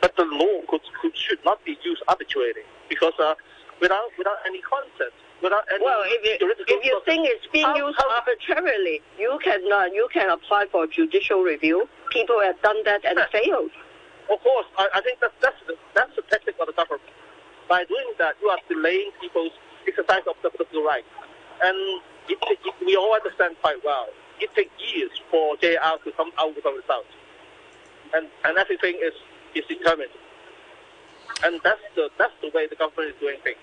But 0.00 0.16
the 0.16 0.24
law 0.24 0.60
could, 0.68 0.82
could 1.00 1.16
should 1.16 1.44
not 1.44 1.64
be 1.64 1.76
used 1.82 2.02
arbitrarily 2.08 2.62
because 2.88 3.14
uh, 3.18 3.34
without 3.80 4.10
without 4.16 4.36
any 4.46 4.60
concept, 4.60 5.14
without 5.42 5.64
any 5.74 5.84
Well, 5.84 6.02
if 6.04 6.40
you, 6.40 6.54
if 6.68 6.84
you 6.84 7.00
think 7.04 7.26
it's 7.28 7.46
being 7.52 7.64
How- 7.64 7.76
used 7.76 7.98
how- 7.98 8.10
arbitrarily, 8.10 9.00
you 9.18 9.38
can 9.42 9.60
uh, 9.72 9.84
you 9.92 10.08
can 10.12 10.30
apply 10.30 10.66
for 10.70 10.86
judicial 10.86 11.42
review. 11.42 11.88
People 12.12 12.40
have 12.40 12.60
done 12.62 12.82
that 12.84 13.04
and 13.04 13.18
failed. 13.32 13.70
Of 14.30 14.40
course, 14.42 14.66
I, 14.78 14.88
I 14.94 15.00
think 15.02 15.20
that 15.20 15.32
that's 15.42 15.56
the, 15.66 15.76
that's 15.94 16.14
the 16.16 16.22
tactic 16.22 16.56
of 16.60 16.66
the 16.68 16.72
government. 16.74 17.02
By 17.68 17.84
doing 17.84 18.12
that, 18.18 18.36
you 18.42 18.48
are 18.48 18.58
delaying 18.68 19.10
people's 19.20 19.52
exercise 19.86 20.22
of 20.28 20.36
the 20.42 20.50
political 20.50 20.84
right, 20.84 21.04
and 21.62 21.76
it, 22.28 22.38
it- 22.42 22.74
we 22.84 22.96
all 22.96 23.14
understand 23.14 23.56
quite 23.60 23.78
well. 23.84 24.08
It 24.40 24.54
takes 24.54 24.70
years 24.94 25.10
for 25.30 25.56
JR 25.58 25.98
to 26.04 26.12
come 26.16 26.30
out 26.38 26.54
with 26.56 26.64
a 26.66 26.70
result, 26.72 27.06
and 28.14 28.28
and 28.44 28.58
everything 28.58 28.96
is 29.02 29.14
is 29.54 29.64
determined, 29.68 30.12
and 31.44 31.60
that's 31.64 31.82
the 31.96 32.10
that's 32.18 32.34
the 32.42 32.50
way 32.54 32.66
the 32.68 32.76
government 32.76 33.14
is 33.14 33.20
doing 33.20 33.38
things. 33.44 33.58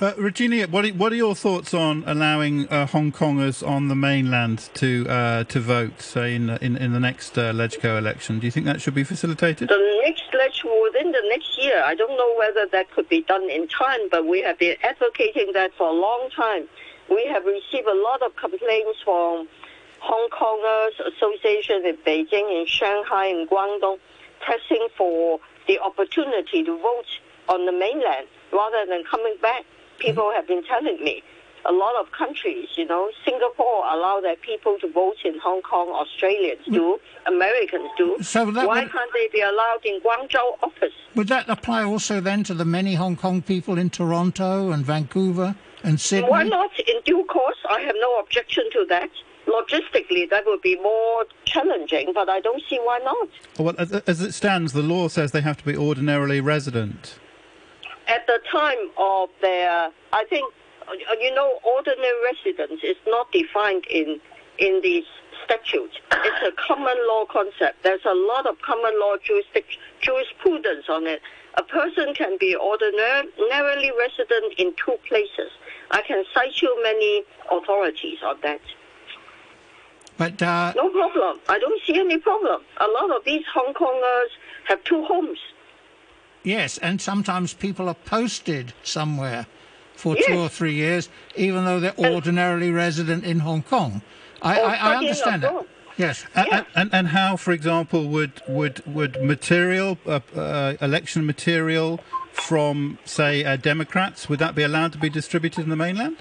Uh, 0.00 0.12
Regina, 0.18 0.66
what 0.66 0.84
are, 0.84 0.88
what 0.88 1.12
are 1.12 1.16
your 1.16 1.36
thoughts 1.36 1.72
on 1.72 2.02
allowing 2.08 2.68
uh, 2.68 2.84
Hong 2.86 3.12
Kongers 3.12 3.66
on 3.66 3.86
the 3.86 3.94
mainland 3.94 4.68
to 4.74 5.06
uh, 5.08 5.44
to 5.44 5.60
vote, 5.60 6.02
say 6.02 6.34
in 6.34 6.50
in, 6.50 6.76
in 6.76 6.92
the 6.92 6.98
next 6.98 7.38
uh, 7.38 7.52
Legco 7.52 7.96
election? 7.96 8.40
Do 8.40 8.46
you 8.46 8.50
think 8.50 8.66
that 8.66 8.80
should 8.80 8.94
be 8.94 9.04
facilitated? 9.04 9.68
The 9.68 10.00
next 10.04 10.24
election 10.32 10.70
within 10.82 11.12
the 11.12 11.22
next 11.28 11.56
year, 11.62 11.80
I 11.84 11.94
don't 11.94 12.16
know 12.18 12.34
whether 12.36 12.66
that 12.72 12.90
could 12.90 13.08
be 13.08 13.22
done 13.22 13.48
in 13.48 13.68
time, 13.68 14.08
but 14.10 14.26
we 14.26 14.42
have 14.42 14.58
been 14.58 14.74
advocating 14.82 15.52
that 15.52 15.72
for 15.78 15.86
a 15.86 15.92
long 15.92 16.28
time. 16.34 16.66
We 17.08 17.24
have 17.26 17.44
received 17.44 17.86
a 17.86 17.94
lot 17.94 18.20
of 18.22 18.34
complaints 18.34 18.98
from 19.04 19.46
Hong 20.00 20.28
Kongers 20.30 21.14
Association 21.14 21.86
in 21.86 21.96
Beijing, 22.04 22.50
in 22.50 22.66
Shanghai, 22.66 23.26
in 23.26 23.46
Guangdong, 23.46 24.00
pressing 24.40 24.88
for 24.98 25.38
the 25.68 25.78
opportunity 25.78 26.64
to 26.64 26.76
vote 26.78 27.06
on 27.48 27.64
the 27.64 27.72
mainland 27.72 28.26
rather 28.52 28.86
than 28.86 29.04
coming 29.08 29.36
back. 29.40 29.64
People 29.98 30.32
have 30.34 30.46
been 30.46 30.62
telling 30.64 31.02
me 31.02 31.22
a 31.66 31.72
lot 31.72 31.98
of 31.98 32.12
countries, 32.12 32.68
you 32.76 32.84
know, 32.86 33.10
Singapore 33.24 33.84
allow 33.90 34.20
their 34.20 34.36
people 34.36 34.76
to 34.80 34.92
vote 34.92 35.16
in 35.24 35.38
Hong 35.38 35.62
Kong, 35.62 35.88
Australians 35.88 36.60
do, 36.70 36.98
Americans 37.26 37.88
do. 37.96 38.18
So 38.20 38.50
that 38.50 38.66
Why 38.66 38.82
would- 38.82 38.92
can't 38.92 39.10
they 39.14 39.28
be 39.32 39.40
allowed 39.40 39.80
in 39.84 39.98
Guangzhou 40.00 40.58
office? 40.62 40.92
Would 41.14 41.28
that 41.28 41.48
apply 41.48 41.82
also 41.84 42.20
then 42.20 42.44
to 42.44 42.54
the 42.54 42.66
many 42.66 42.94
Hong 42.96 43.16
Kong 43.16 43.40
people 43.40 43.78
in 43.78 43.88
Toronto 43.88 44.72
and 44.72 44.84
Vancouver 44.84 45.54
and 45.82 45.98
Sydney? 45.98 46.28
Why 46.28 46.42
not 46.42 46.70
in 46.80 47.00
due 47.06 47.24
course? 47.24 47.56
I 47.70 47.80
have 47.80 47.96
no 47.98 48.18
objection 48.18 48.64
to 48.72 48.84
that. 48.90 49.10
Logistically, 49.46 50.28
that 50.30 50.44
would 50.46 50.62
be 50.62 50.76
more 50.80 51.24
challenging, 51.44 52.12
but 52.12 52.28
I 52.28 52.40
don't 52.40 52.62
see 52.68 52.78
why 52.78 52.98
not. 53.04 53.28
Well, 53.58 53.74
as, 53.78 53.92
as 53.92 54.20
it 54.20 54.32
stands, 54.32 54.72
the 54.72 54.82
law 54.82 55.08
says 55.08 55.32
they 55.32 55.42
have 55.42 55.58
to 55.58 55.64
be 55.64 55.76
ordinarily 55.76 56.40
resident. 56.40 57.18
At 58.06 58.26
the 58.26 58.38
time 58.50 58.90
of 58.98 59.30
their, 59.40 59.90
I 60.12 60.24
think, 60.28 60.52
uh, 60.86 60.92
you 61.20 61.34
know, 61.34 61.58
ordinary 61.64 62.12
residence 62.24 62.80
is 62.82 62.96
not 63.06 63.30
defined 63.32 63.84
in 63.90 64.20
in 64.58 64.80
the 64.82 65.02
statute. 65.44 65.90
It's 66.12 66.46
a 66.46 66.52
common 66.52 66.96
law 67.08 67.24
concept. 67.26 67.82
There's 67.82 68.04
a 68.04 68.14
lot 68.14 68.46
of 68.46 68.60
common 68.62 68.98
law 69.00 69.16
jurisprudence 70.00 70.86
on 70.88 71.06
it. 71.06 71.20
a 71.56 71.62
person 71.62 72.14
can 72.14 72.36
be 72.38 72.56
ordinarily 72.56 73.92
resident 73.98 74.54
in 74.58 74.74
two 74.74 74.96
places. 75.08 75.50
I 75.90 76.02
can 76.02 76.24
cite 76.32 76.60
you 76.60 76.82
many 76.82 77.22
authorities 77.50 78.18
on 78.24 78.36
that. 78.42 78.60
But 80.16 80.40
uh, 80.42 80.72
no 80.76 80.90
problem. 80.90 81.40
I 81.48 81.58
don't 81.58 81.80
see 81.86 81.98
any 81.98 82.18
problem. 82.18 82.62
A 82.78 82.86
lot 82.86 83.10
of 83.16 83.24
these 83.24 83.44
Hong 83.52 83.74
Kongers 83.74 84.30
have 84.68 84.82
two 84.84 85.04
homes. 85.04 85.38
Yes, 86.44 86.78
and 86.78 87.00
sometimes 87.00 87.54
people 87.54 87.88
are 87.88 87.94
posted 87.94 88.72
somewhere 88.82 89.46
for 89.96 90.14
Yes. 90.16 90.26
two 90.26 90.38
or 90.38 90.48
three 90.48 90.74
years, 90.74 91.08
even 91.36 91.64
though 91.64 91.80
they're 91.80 91.98
ordinarily 91.98 92.70
resident 92.70 93.24
in 93.24 93.40
Hong 93.40 93.62
Kong. 93.62 94.02
I, 94.42 94.60
I, 94.60 94.74
I 94.74 94.96
understand 94.96 95.42
that. 95.42 95.66
Yes. 95.96 96.26
A- 96.36 96.66
And, 96.76 96.90
and 96.92 97.08
how, 97.08 97.36
for 97.36 97.52
example, 97.52 98.08
would 98.08 98.42
would 98.46 98.82
would 98.84 99.22
material 99.22 99.96
uh, 100.06 100.20
uh, 100.36 100.74
election 100.82 101.24
material 101.24 102.00
from, 102.32 102.98
say, 103.04 103.44
uh, 103.44 103.56
Democrats 103.56 104.28
would 104.28 104.40
that 104.40 104.54
be 104.54 104.64
allowed 104.64 104.92
to 104.92 104.98
be 104.98 105.08
distributed 105.08 105.62
in 105.64 105.70
the 105.70 105.76
mainland? 105.76 106.16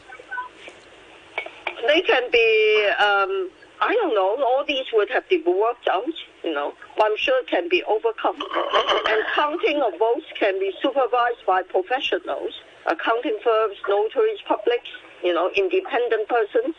They 1.87 2.01
can 2.01 2.23
be, 2.31 2.87
um, 2.97 3.49
I 3.83 3.93
don't 3.95 4.15
know, 4.15 4.41
all 4.41 4.63
these 4.65 4.85
would 4.93 5.09
have 5.09 5.27
to 5.27 5.43
be 5.43 5.51
worked 5.51 5.89
out, 5.89 6.15
you 6.43 6.53
know. 6.53 6.73
But 6.95 7.07
I'm 7.07 7.17
sure 7.17 7.37
it 7.41 7.47
can 7.47 7.67
be 7.67 7.83
overcome. 7.83 8.37
And 8.39 9.21
counting 9.35 9.81
of 9.81 9.99
votes 9.99 10.25
can 10.39 10.57
be 10.57 10.71
supervised 10.81 11.45
by 11.45 11.63
professionals, 11.63 12.53
accounting 12.85 13.37
firms, 13.43 13.75
notaries, 13.89 14.39
publics, 14.47 14.87
you 15.21 15.33
know, 15.33 15.51
independent 15.55 16.29
persons. 16.29 16.75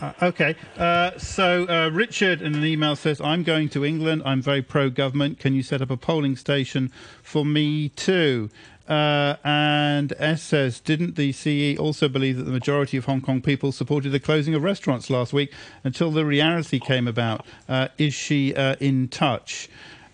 Uh, 0.00 0.12
okay, 0.22 0.54
uh, 0.76 1.16
so 1.18 1.66
uh, 1.68 1.88
Richard 1.92 2.42
in 2.42 2.54
an 2.54 2.64
email 2.64 2.96
says, 2.96 3.20
I'm 3.20 3.44
going 3.44 3.68
to 3.70 3.84
England. 3.84 4.22
I'm 4.24 4.42
very 4.42 4.62
pro 4.62 4.90
government. 4.90 5.38
Can 5.38 5.54
you 5.54 5.62
set 5.62 5.82
up 5.82 5.90
a 5.90 5.96
polling 5.96 6.36
station 6.36 6.92
for 7.22 7.44
me 7.44 7.90
too? 7.90 8.48
Uh, 8.88 9.36
and 9.44 10.14
S 10.18 10.42
says, 10.42 10.80
didn't 10.80 11.16
the 11.16 11.32
CE 11.32 11.78
also 11.78 12.08
believe 12.08 12.38
that 12.38 12.44
the 12.44 12.50
majority 12.50 12.96
of 12.96 13.04
Hong 13.04 13.20
Kong 13.20 13.42
people 13.42 13.70
supported 13.70 14.10
the 14.10 14.20
closing 14.20 14.54
of 14.54 14.62
restaurants 14.62 15.10
last 15.10 15.32
week 15.32 15.52
until 15.84 16.10
the 16.10 16.24
reality 16.24 16.80
came 16.80 17.06
about? 17.06 17.44
Uh, 17.68 17.88
is 17.98 18.14
she 18.14 18.54
uh, 18.54 18.76
in 18.80 19.08
touch? 19.08 19.68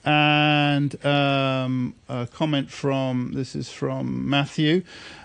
And 0.04 1.02
um, 1.06 1.94
a 2.08 2.26
comment 2.26 2.70
from 2.70 3.32
this 3.32 3.56
is 3.56 3.70
from 3.70 4.28
Matthew, 4.28 4.82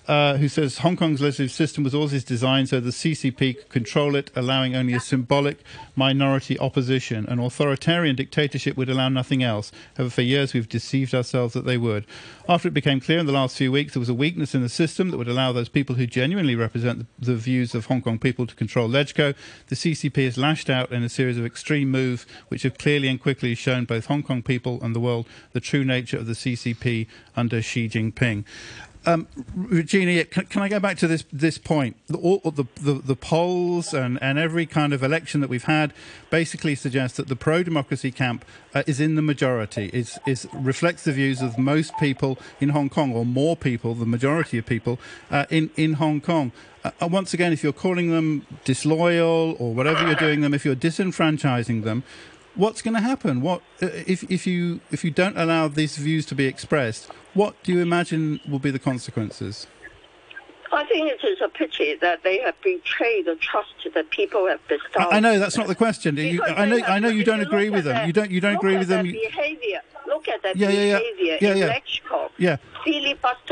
uh, 0.09 0.37
who 0.37 0.47
says 0.47 0.79
Hong 0.79 0.97
Kong's 0.97 1.21
legislative 1.21 1.51
system 1.51 1.83
was 1.83 1.93
always 1.93 2.23
designed 2.23 2.67
so 2.69 2.79
the 2.79 2.89
CCP 2.89 3.55
could 3.55 3.69
control 3.69 4.15
it, 4.15 4.31
allowing 4.35 4.75
only 4.75 4.93
a 4.93 4.99
symbolic 4.99 5.59
minority 5.95 6.57
opposition. 6.57 7.27
An 7.27 7.37
authoritarian 7.37 8.15
dictatorship 8.15 8.75
would 8.75 8.89
allow 8.89 9.09
nothing 9.09 9.43
else. 9.43 9.71
However, 9.97 10.09
for 10.09 10.23
years 10.23 10.55
we've 10.55 10.67
deceived 10.67 11.13
ourselves 11.13 11.53
that 11.53 11.65
they 11.65 11.77
would. 11.77 12.07
After 12.49 12.67
it 12.67 12.73
became 12.73 12.99
clear 12.99 13.19
in 13.19 13.27
the 13.27 13.31
last 13.31 13.55
few 13.55 13.71
weeks 13.71 13.93
there 13.93 13.99
was 13.99 14.09
a 14.09 14.15
weakness 14.15 14.55
in 14.55 14.63
the 14.63 14.69
system 14.69 15.11
that 15.11 15.17
would 15.17 15.27
allow 15.27 15.51
those 15.51 15.69
people 15.69 15.95
who 15.95 16.07
genuinely 16.07 16.55
represent 16.55 17.05
the, 17.19 17.25
the 17.25 17.35
views 17.35 17.75
of 17.75 17.85
Hong 17.85 18.01
Kong 18.01 18.17
people 18.17 18.47
to 18.47 18.55
control 18.55 18.89
LegCo, 18.89 19.35
the 19.67 19.75
CCP 19.75 20.25
has 20.25 20.39
lashed 20.39 20.71
out 20.71 20.91
in 20.91 21.03
a 21.03 21.09
series 21.09 21.37
of 21.37 21.45
extreme 21.45 21.91
moves 21.91 22.25
which 22.47 22.63
have 22.63 22.79
clearly 22.79 23.09
and 23.09 23.21
quickly 23.21 23.53
shown 23.53 23.85
both 23.85 24.07
Hong 24.07 24.23
Kong 24.23 24.41
people 24.41 24.81
and 24.81 24.95
the 24.95 24.99
world 24.99 25.27
the 25.51 25.59
true 25.59 25.85
nature 25.85 26.17
of 26.17 26.25
the 26.25 26.33
CCP 26.33 27.05
under 27.35 27.61
Xi 27.61 27.87
Jinping. 27.87 28.43
Um, 29.05 29.27
Regina, 29.55 30.25
can, 30.25 30.45
can 30.47 30.61
I 30.61 30.67
go 30.67 30.79
back 30.79 30.97
to 30.97 31.07
this 31.07 31.23
this 31.31 31.57
point? 31.57 31.95
The, 32.07 32.17
all, 32.17 32.39
the, 32.43 32.65
the, 32.75 32.93
the 32.93 33.15
polls 33.15 33.93
and, 33.93 34.21
and 34.21 34.37
every 34.37 34.65
kind 34.65 34.91
of 34.91 35.01
election 35.03 35.39
that 35.39 35.49
we've 35.49 35.63
had 35.63 35.93
basically 36.29 36.75
suggests 36.75 37.15
that 37.17 37.29
the 37.29 37.35
pro 37.35 37.63
democracy 37.63 38.11
camp 38.11 38.43
uh, 38.75 38.83
is 38.87 38.99
in 38.99 39.15
the 39.15 39.21
majority. 39.21 39.89
Is 39.93 40.19
is 40.27 40.47
reflects 40.53 41.05
the 41.05 41.13
views 41.13 41.41
of 41.41 41.57
most 41.57 41.97
people 41.97 42.37
in 42.59 42.69
Hong 42.69 42.89
Kong, 42.89 43.13
or 43.13 43.25
more 43.25 43.55
people, 43.55 43.95
the 43.95 44.05
majority 44.05 44.57
of 44.57 44.65
people 44.65 44.99
uh, 45.31 45.45
in 45.49 45.69
in 45.77 45.93
Hong 45.93 46.19
Kong. 46.19 46.51
Uh, 46.83 46.91
once 47.09 47.33
again, 47.33 47.51
if 47.51 47.61
you're 47.61 47.73
calling 47.73 48.09
them 48.09 48.45
disloyal 48.63 49.55
or 49.59 49.73
whatever 49.73 50.05
you're 50.05 50.15
doing 50.15 50.41
them, 50.41 50.53
if 50.53 50.63
you're 50.63 50.75
disenfranchising 50.75 51.83
them, 51.83 52.03
what's 52.55 52.81
going 52.81 52.95
to 52.95 53.01
happen? 53.01 53.41
What 53.41 53.61
if 53.79 54.23
if 54.29 54.45
you 54.47 54.81
if 54.91 55.03
you 55.03 55.11
don't 55.11 55.37
allow 55.37 55.67
these 55.67 55.97
views 55.97 56.25
to 56.27 56.35
be 56.35 56.45
expressed? 56.45 57.09
What 57.33 57.61
do 57.63 57.73
you 57.73 57.81
imagine 57.81 58.39
will 58.47 58.59
be 58.59 58.71
the 58.71 58.79
consequences? 58.79 59.67
I 60.71 60.85
think 60.85 61.09
it 61.11 61.23
is 61.25 61.39
a 61.41 61.49
pity 61.49 61.95
that 62.01 62.23
they 62.23 62.39
have 62.39 62.55
betrayed 62.61 63.25
the 63.25 63.35
trust 63.35 63.69
that 63.93 64.09
people 64.11 64.47
have 64.47 64.59
bestowed. 64.67 65.03
I, 65.03 65.17
I 65.17 65.19
know 65.19 65.39
that's 65.39 65.57
not 65.57 65.67
the 65.67 65.75
question. 65.75 66.15
You, 66.17 66.43
I 66.43 66.65
know 66.65 66.77
have- 66.77 66.89
I 66.89 66.99
know 66.99 67.09
you 67.09 67.23
don't 67.23 67.41
agree 67.41 67.69
with 67.69 67.85
them. 67.85 67.95
their- 67.95 68.07
You 68.07 68.13
don't 68.13 68.31
you 68.31 68.39
don't 68.41 68.55
agree 68.55 68.77
with 68.77 68.87
them. 68.87 69.05
Behavior. 69.05 69.81
Look 70.07 70.27
at 70.27 70.41
their 70.41 70.53
Yeah, 70.55 70.69
yeah, 70.69 70.81
yeah. 70.81 70.99
behavior 70.99 71.37
Yeah, 71.41 71.53
yeah. 71.55 71.79
Yeah. 72.37 72.57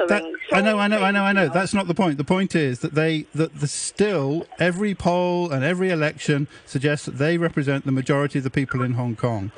That, 0.08 0.24
I 0.52 0.62
know, 0.62 0.80
I 0.80 0.88
know, 0.88 1.02
I 1.02 1.12
know, 1.12 1.24
I 1.24 1.34
know. 1.34 1.50
That's 1.50 1.74
not 1.74 1.88
the 1.88 1.94
point. 1.94 2.18
The 2.18 2.24
point 2.24 2.56
is 2.56 2.80
that 2.80 2.94
they, 2.96 3.26
that 3.36 3.60
the 3.60 3.68
still 3.68 4.48
every 4.60 4.96
poll 4.96 5.52
and 5.52 5.64
every 5.64 5.90
election 5.90 6.48
suggests 6.66 7.06
that 7.06 7.18
they 7.18 7.38
represent 7.38 7.86
the 7.86 7.92
majority 7.92 8.40
of 8.40 8.44
the 8.44 8.50
people 8.50 8.82
in 8.82 8.94
Hong 8.94 9.16
Kong. 9.16 9.52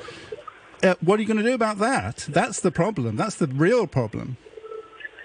Uh, 0.82 0.94
what 1.00 1.18
are 1.18 1.22
you 1.22 1.28
going 1.28 1.36
to 1.36 1.42
do 1.44 1.54
about 1.54 1.78
that? 1.78 2.26
That's 2.28 2.60
the 2.60 2.70
problem. 2.72 3.16
That's 3.16 3.36
the 3.36 3.46
real 3.46 3.86
problem. 3.86 4.36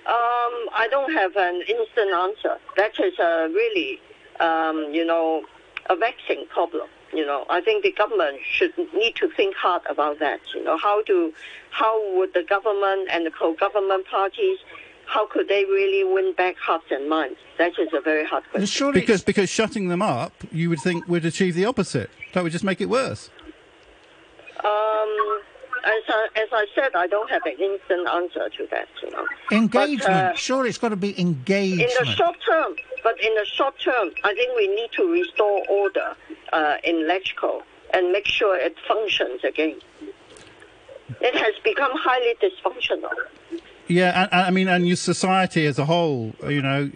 Um, 0.08 0.70
I 0.74 0.88
don't 0.92 1.12
have 1.14 1.36
an 1.36 1.64
instant 1.68 2.14
answer. 2.14 2.58
That 2.78 3.00
is 3.00 3.18
a 3.18 3.50
really, 3.52 4.00
um, 4.40 4.94
you 4.94 5.04
know, 5.04 5.44
a 5.90 5.96
vexing 5.96 6.46
problem. 6.50 6.88
You 7.12 7.26
know, 7.26 7.46
I 7.50 7.62
think 7.62 7.84
the 7.84 7.92
government 7.92 8.40
should 8.44 8.74
need 8.94 9.16
to 9.16 9.30
think 9.30 9.56
hard 9.56 9.82
about 9.90 10.20
that. 10.20 10.42
You 10.54 10.64
know, 10.64 10.78
how 10.78 11.02
to, 11.04 11.34
how 11.72 12.16
would 12.18 12.34
the 12.34 12.44
government 12.44 13.08
and 13.12 13.26
the 13.26 13.32
pro-government 13.32 14.06
parties, 14.08 14.60
how 15.08 15.26
could 15.28 15.48
they 15.48 15.66
really 15.66 16.04
win 16.04 16.34
back 16.34 16.58
hearts 16.58 16.86
and 16.92 17.10
minds? 17.10 17.38
That 17.58 17.80
is 17.80 17.90
a 17.94 18.02
very 18.02 18.26
hard 18.26 18.44
question. 18.50 18.66
Surely, 18.66 19.00
Because 19.00 19.24
because 19.24 19.50
shutting 19.50 19.88
them 19.88 20.02
up, 20.02 20.34
you 20.52 20.70
would 20.70 20.82
think 20.82 21.08
would 21.08 21.26
achieve 21.26 21.56
the 21.56 21.66
opposite. 21.66 22.10
That 22.34 22.44
would 22.44 22.52
just 22.52 22.64
make 22.64 22.82
it 22.82 22.90
worse. 22.90 23.30
Um, 24.64 25.42
as 25.86 26.04
I, 26.10 26.28
as 26.36 26.50
I 26.52 26.66
said, 26.74 26.96
I 26.96 27.08
don't 27.08 27.30
have 27.30 27.46
an 27.46 27.58
instant 27.60 28.08
answer 28.08 28.50
to 28.58 28.68
that. 28.72 28.88
You 29.04 29.12
know, 29.12 29.28
engagement. 29.52 30.04
But, 30.04 30.12
uh, 30.12 30.36
Surely 30.36 30.70
it's 30.70 30.78
got 30.78 30.90
to 30.90 30.96
be 30.96 31.20
engagement 31.20 31.92
in 31.92 32.06
the 32.06 32.12
short 32.12 32.38
term, 32.48 32.76
but 33.04 33.20
in 33.24 33.34
the 33.36 33.46
short 33.46 33.80
term, 33.80 34.10
I 34.24 34.34
think 34.34 34.56
we 34.56 34.68
need 34.68 34.92
to 34.94 35.12
restore 35.12 35.64
order 35.70 36.16
uh, 36.52 36.78
in 36.84 37.08
LegCo 37.08 37.62
and 37.94 38.12
make 38.12 38.26
sure 38.26 38.58
it 38.58 38.76
functions 38.88 39.44
again. 39.44 39.80
It 41.22 41.36
has 41.36 41.54
become 41.64 41.92
highly 41.94 42.34
dysfunctional. 42.42 43.14
Yeah, 43.88 44.24
and, 44.24 44.34
and 44.34 44.42
I 44.48 44.50
mean, 44.50 44.68
and 44.68 44.88
your 44.88 44.96
society 44.96 45.68
as 45.68 45.78
a 45.78 45.86
whole, 45.86 46.34
you 46.48 46.62
know, 46.62 46.90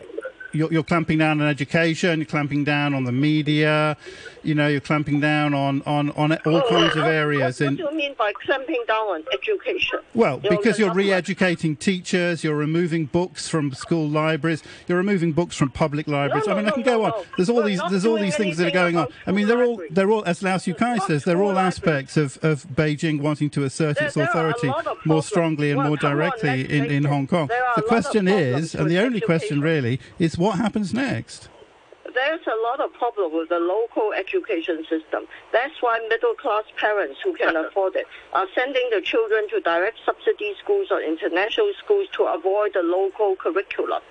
you're, 0.51 0.71
you're 0.73 0.83
clamping 0.83 1.19
down 1.19 1.41
on 1.41 1.47
education, 1.47 2.19
you're 2.19 2.25
clamping 2.25 2.63
down 2.63 2.93
on 2.93 3.03
the 3.03 3.11
media, 3.11 3.97
you 4.43 4.55
know, 4.55 4.67
you're 4.67 4.79
clamping 4.79 5.19
down 5.19 5.53
on, 5.53 5.81
on, 5.85 6.11
on 6.11 6.33
all 6.33 6.57
oh, 6.57 6.69
kinds 6.69 6.95
of 6.95 7.03
What- 7.03 7.11
areas. 7.11 7.59
What, 7.59 7.67
in, 7.67 7.75
do 7.75 7.83
you 7.83 7.91
mean 7.93 8.15
by 8.17 8.33
clamping 8.33 8.83
down 8.87 9.07
on 9.07 9.23
education? 9.33 9.99
Well, 10.13 10.39
You 10.43 10.49
because 10.49 10.79
you're 10.79 10.93
re-educating 10.93 11.75
teachers, 11.75 12.43
you're 12.43 12.55
removing 12.55 13.05
books 13.05 13.47
from 13.47 13.73
school 13.73 14.07
libraries, 14.07 14.63
you're 14.87 14.97
removing 14.97 15.33
books 15.33 15.55
from 15.55 15.69
public 15.69 16.07
libraries. 16.07 16.47
No, 16.47 16.53
I 16.53 16.55
mean, 16.55 16.65
no, 16.65 16.71
I 16.71 16.73
can 16.73 16.83
no, 16.83 16.97
go 16.97 17.07
no, 17.07 17.13
on. 17.15 17.25
There's 17.37 17.49
all 17.49 17.57
We're 17.57 17.65
these, 17.67 17.81
there's 17.89 18.05
all 18.05 18.17
these 18.17 18.35
things 18.35 18.57
that 18.57 18.67
are 18.67 18.71
going 18.71 18.97
on. 18.97 19.07
I 19.27 19.31
mean, 19.31 19.47
they're 19.47 19.63
all, 19.63 19.81
they're 19.91 20.11
all, 20.11 20.23
as 20.25 20.41
Lau 20.41 20.57
Siu 20.57 20.73
Kai 20.73 20.97
says, 20.99 21.23
they're 21.23 21.41
all 21.41 21.57
aspects 21.57 22.17
of, 22.17 22.37
of 22.41 22.67
Beijing 22.67 23.21
wanting 23.21 23.49
to 23.51 23.63
assert 23.63 23.97
There- 23.97 24.07
its 24.07 24.15
there 24.15 24.29
are 24.29 24.47
a 24.47 24.49
authority 24.51 24.89
more 25.05 25.23
strongly 25.23 25.71
and 25.71 25.77
Well, 25.79 25.87
more 25.89 25.97
come 25.97 26.11
on, 26.11 26.17
directly 26.17 26.77
in, 26.77 26.85
in. 26.85 27.03
Hong 27.05 27.27
Kong. 27.27 27.47
The 27.47 27.55
a 27.55 27.63
lot 27.63 27.77
of 27.77 27.85
question 27.85 28.27
is, 28.27 28.75
and 28.75 28.89
the 28.89 28.99
only 28.99 29.21
question 29.21 29.61
really, 29.61 29.99
is 30.19 30.37
what 30.37 30.57
happens 30.57 30.93
next? 30.93 31.49
There's 32.13 32.45
a 32.47 32.57
lot 32.63 32.79
of 32.79 32.93
problem 32.93 33.35
with 33.35 33.49
the 33.49 33.59
local 33.59 34.13
education 34.13 34.83
system. 34.89 35.27
That's 35.51 35.73
why 35.81 35.99
middle 36.09 36.33
class 36.33 36.63
parents 36.77 37.19
who 37.23 37.33
can 37.35 37.55
afford 37.65 37.95
it 37.95 38.07
are 38.33 38.47
sending 38.55 38.89
the 38.91 39.01
children 39.01 39.47
to 39.49 39.59
direct 39.61 39.97
subsidy 40.05 40.55
schools 40.63 40.87
or 40.91 41.01
international 41.01 41.71
schools 41.83 42.07
to 42.13 42.23
avoid 42.23 42.73
the 42.73 42.81
local 42.81 43.35
curriculum, 43.35 44.01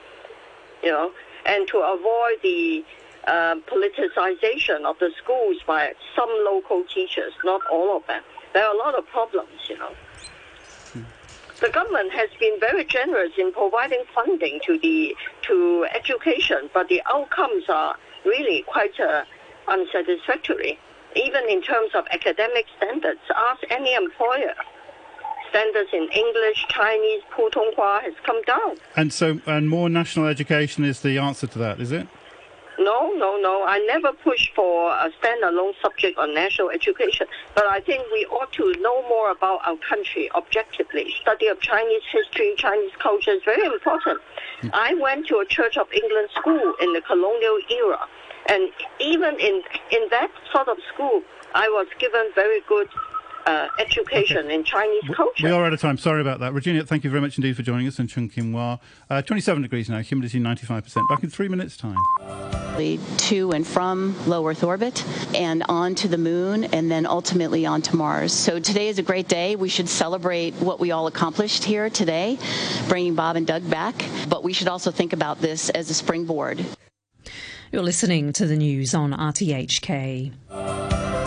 you 0.83 0.91
know, 0.91 1.13
and 1.47 1.67
to 1.69 1.79
avoid 1.79 2.39
the 2.43 2.85
um, 3.27 3.63
politicization 3.63 4.85
of 4.85 4.99
the 4.99 5.11
schools 5.23 5.59
by 5.67 5.93
some 6.15 6.31
local 6.45 6.85
teachers, 6.85 7.33
not 7.45 7.61
all 7.71 7.97
of 7.97 8.07
them. 8.07 8.23
There 8.55 8.65
are 8.65 8.75
a 8.75 8.79
lot 8.79 8.97
of 8.97 9.07
problems, 9.07 9.69
you 9.69 9.79
know. 9.79 9.93
The 11.61 11.71
government 11.71 12.13
has 12.13 12.31
been 12.39 12.61
very 12.61 12.85
generous 12.85 13.33
in 13.37 13.53
providing 13.53 14.05
funding 14.15 14.61
to 14.67 14.79
the 14.79 15.17
to 15.43 15.87
education, 15.93 16.71
but 16.73 16.89
the 16.89 17.03
outcomes 17.07 17.65
are 17.69 17.97
really 18.25 18.63
quite 18.69 18.99
uh, 19.01 19.25
unsatisfactory, 19.67 20.79
even 21.17 21.49
in 21.49 21.61
terms 21.63 21.91
of 21.95 22.07
academic 22.13 22.67
standards. 22.77 23.21
Ask 23.35 23.63
any 23.71 23.95
employer. 23.95 24.55
Standards 25.51 25.91
in 25.93 26.09
English, 26.13 26.67
Chinese, 26.69 27.23
Putonghua 27.33 28.03
has 28.03 28.15
come 28.25 28.41
down. 28.43 28.77
And 28.95 29.13
so, 29.13 29.41
and 29.47 29.69
more 29.69 29.89
national 29.89 30.27
education 30.27 30.85
is 30.85 31.01
the 31.01 31.19
answer 31.19 31.47
to 31.49 31.59
that, 31.59 31.81
is 31.81 31.91
it? 31.91 32.07
No, 32.79 33.13
no, 33.13 33.37
no. 33.41 33.65
I 33.67 33.79
never 33.81 34.13
push 34.13 34.51
for 34.55 34.91
a 34.93 35.11
standalone 35.21 35.73
subject 35.83 36.17
on 36.17 36.33
national 36.33 36.71
education, 36.71 37.27
but 37.55 37.67
I 37.67 37.81
think 37.81 38.05
we 38.13 38.25
ought 38.27 38.53
to 38.53 38.73
know 38.81 39.03
more 39.09 39.31
about 39.31 39.61
our 39.67 39.77
country 39.79 40.31
objectively. 40.35 41.13
Study 41.21 41.49
of 41.49 41.61
Chinese 41.61 42.03
history, 42.13 42.55
Chinese 42.57 42.93
culture 43.01 43.33
is 43.33 43.43
very 43.45 43.67
important. 43.67 44.21
Hmm. 44.61 44.69
I 44.73 44.95
went 44.95 45.27
to 45.29 45.39
a 45.39 45.47
Church 45.47 45.77
of 45.77 45.89
England 45.93 46.29
school 46.35 46.75
in 46.81 46.93
the 46.93 47.01
colonial 47.01 47.59
era, 47.69 47.99
and 48.49 48.71
even 49.01 49.35
in 49.41 49.63
in 49.91 50.09
that 50.11 50.31
sort 50.53 50.69
of 50.69 50.79
school, 50.95 51.23
I 51.55 51.69
was 51.69 51.89
given 51.99 52.31
very 52.35 52.61
good 52.69 52.89
uh, 53.49 53.69
education 53.79 54.45
okay. 54.45 54.55
in 54.55 54.65
Chinese 54.65 55.05
culture. 55.15 55.47
We 55.47 55.51
are 55.51 55.65
out 55.65 55.73
of 55.73 55.81
time. 55.81 55.97
Sorry 55.97 56.21
about 56.21 56.41
that. 56.41 56.53
Regina, 56.53 56.85
thank 56.85 57.03
you 57.03 57.11
very 57.11 57.23
much 57.23 57.39
indeed 57.39 57.57
for 57.57 57.63
joining 57.63 57.87
us 57.87 57.99
in 57.99 58.07
Chung 58.07 58.29
Kin 58.29 58.53
Wah. 58.53 58.79
Uh, 59.09 59.23
27 59.23 59.63
degrees 59.63 59.89
now, 59.89 60.01
humidity 60.01 60.39
95%. 60.39 61.09
Back 61.09 61.25
in 61.25 61.31
three 61.31 61.49
minutes' 61.49 61.77
time. 61.77 61.97
To 62.79 63.53
and 63.53 63.67
from 63.67 64.15
low 64.29 64.47
Earth 64.47 64.63
orbit 64.63 65.05
and 65.35 65.65
on 65.69 65.97
to 65.97 66.09
the 66.09 66.19
moon 66.19 66.65
and 66.65 66.91
then 66.91 67.07
ultimately 67.07 67.67
on 67.67 67.83
to 67.83 67.97
Mars. 67.97 68.33
So 68.33 68.61
today 68.61 68.89
is 68.89 69.01
a 69.01 69.03
great 69.03 69.27
day. 69.27 69.57
We 69.57 69.69
should 69.69 69.89
celebrate 69.89 70.55
what 70.57 70.79
we 70.79 70.93
all 70.93 71.09
accomplished 71.09 71.65
here 71.65 71.91
today, 71.91 72.39
bringing 72.87 73.17
Bob 73.17 73.35
and 73.35 73.47
Doug 73.47 73.69
back. 73.69 74.05
But 74.29 74.45
we 74.45 74.53
should 74.53 74.69
also 74.69 74.93
think 74.93 75.13
about 75.13 75.41
this 75.41 75.71
as 75.71 75.91
a 75.91 75.95
springboard. 75.95 76.65
You're 77.73 77.83
listening 77.83 78.33
to 78.35 78.47
the 78.47 78.57
news 78.57 78.95
on 78.95 79.13
RTHK. 79.13 81.18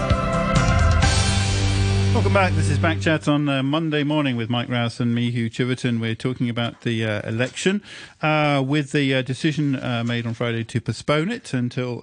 Welcome 2.13 2.33
back. 2.33 2.51
This 2.53 2.69
is 2.69 2.77
Backchat 2.77 3.29
on 3.29 3.47
uh, 3.47 3.63
Monday 3.63 4.03
morning 4.03 4.35
with 4.35 4.49
Mike 4.49 4.67
Rowse 4.67 4.99
and 4.99 5.15
me, 5.15 5.31
Hugh 5.31 5.49
Chiverton. 5.49 6.01
We're 6.01 6.13
talking 6.13 6.49
about 6.49 6.81
the 6.81 7.05
uh, 7.05 7.21
election 7.27 7.81
uh, 8.21 8.61
with 8.67 8.91
the 8.91 9.15
uh, 9.15 9.21
decision 9.21 9.77
uh, 9.77 10.03
made 10.05 10.27
on 10.27 10.33
Friday 10.33 10.65
to 10.65 10.81
postpone 10.81 11.31
it 11.31 11.53
until 11.53 12.01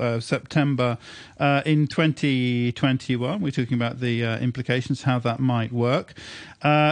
uh, 1.39 1.63
in 1.65 1.87
2021. 1.87 3.41
We're 3.41 3.51
talking 3.51 3.75
about 3.75 4.01
the 4.01 4.23
implications, 4.41 5.03
how 5.03 5.19
that 5.21 5.41
might 5.41 5.73
work. 5.73 6.15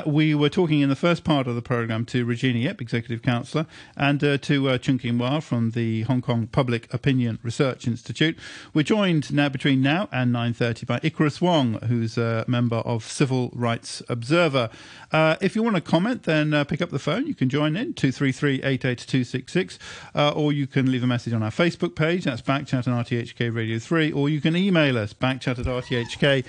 we 0.07 0.35
were 0.35 0.49
talking 0.49 0.81
in 0.81 0.89
the 0.89 0.97
first 0.97 1.25
part 1.25 1.47
of 1.47 1.55
the 1.55 1.63
program 1.63 2.05
to 2.07 2.25
Regina 2.25 2.71
Ip, 2.71 2.81
Executive 2.81 3.23
Councillor, 3.23 3.67
and 3.97 4.21
to 4.21 4.69
uh, 4.69 4.79
Kin 4.79 5.19
Wah 5.19 5.41
from 5.41 5.73
the 5.73 6.03
Hong 6.03 6.23
Kong 6.23 6.47
Public 6.47 6.93
Opinion 6.93 7.39
Research 7.43 7.87
Institute. 7.87 8.39
We're 8.73 8.83
joined 8.83 9.33
now 9.33 9.49
between 9.49 9.83
now 9.83 10.09
and 10.13 10.35
9.30 10.35 10.87
by 10.87 11.01
Icarus 11.03 11.41
Wong, 11.41 11.75
who's 11.89 12.17
a 12.19 12.45
member 12.47 12.77
of 12.77 13.05
Civil 13.05 13.51
Rights 13.55 14.03
Observer. 14.09 14.71
Uh, 15.12 15.37
if 15.40 15.55
you 15.55 15.62
want 15.62 15.77
to 15.77 15.83
comment, 15.83 16.25
then 16.25 16.53
uh, 16.53 16.64
pick 16.64 16.83
up 16.83 16.90
the 16.90 16.99
phone. 16.99 17.27
You 17.27 17.35
can 17.35 17.49
join 17.49 17.77
in, 17.77 17.95
233 17.95 18.62
88266, 18.62 19.79
uh, 20.14 20.31
or 20.31 20.53
you 20.53 20.66
can 20.66 20.90
leave 20.90 21.03
a 21.03 21.07
message 21.07 21.33
on 21.33 21.42
our 21.42 21.51
Facebook 21.51 21.95
page. 21.95 22.25
That's 22.25 22.42
Backchat 22.42 22.87
and 22.87 22.97
RTHK 22.97 23.55
Radio 23.55 23.79
3, 23.79 24.12
or 24.12 24.29
you 24.29 24.40
can 24.40 24.57
email 24.57 24.99
us. 24.99 25.12
Backchat 25.14 25.59
at 25.59 25.66
rthk.hk 25.66 26.42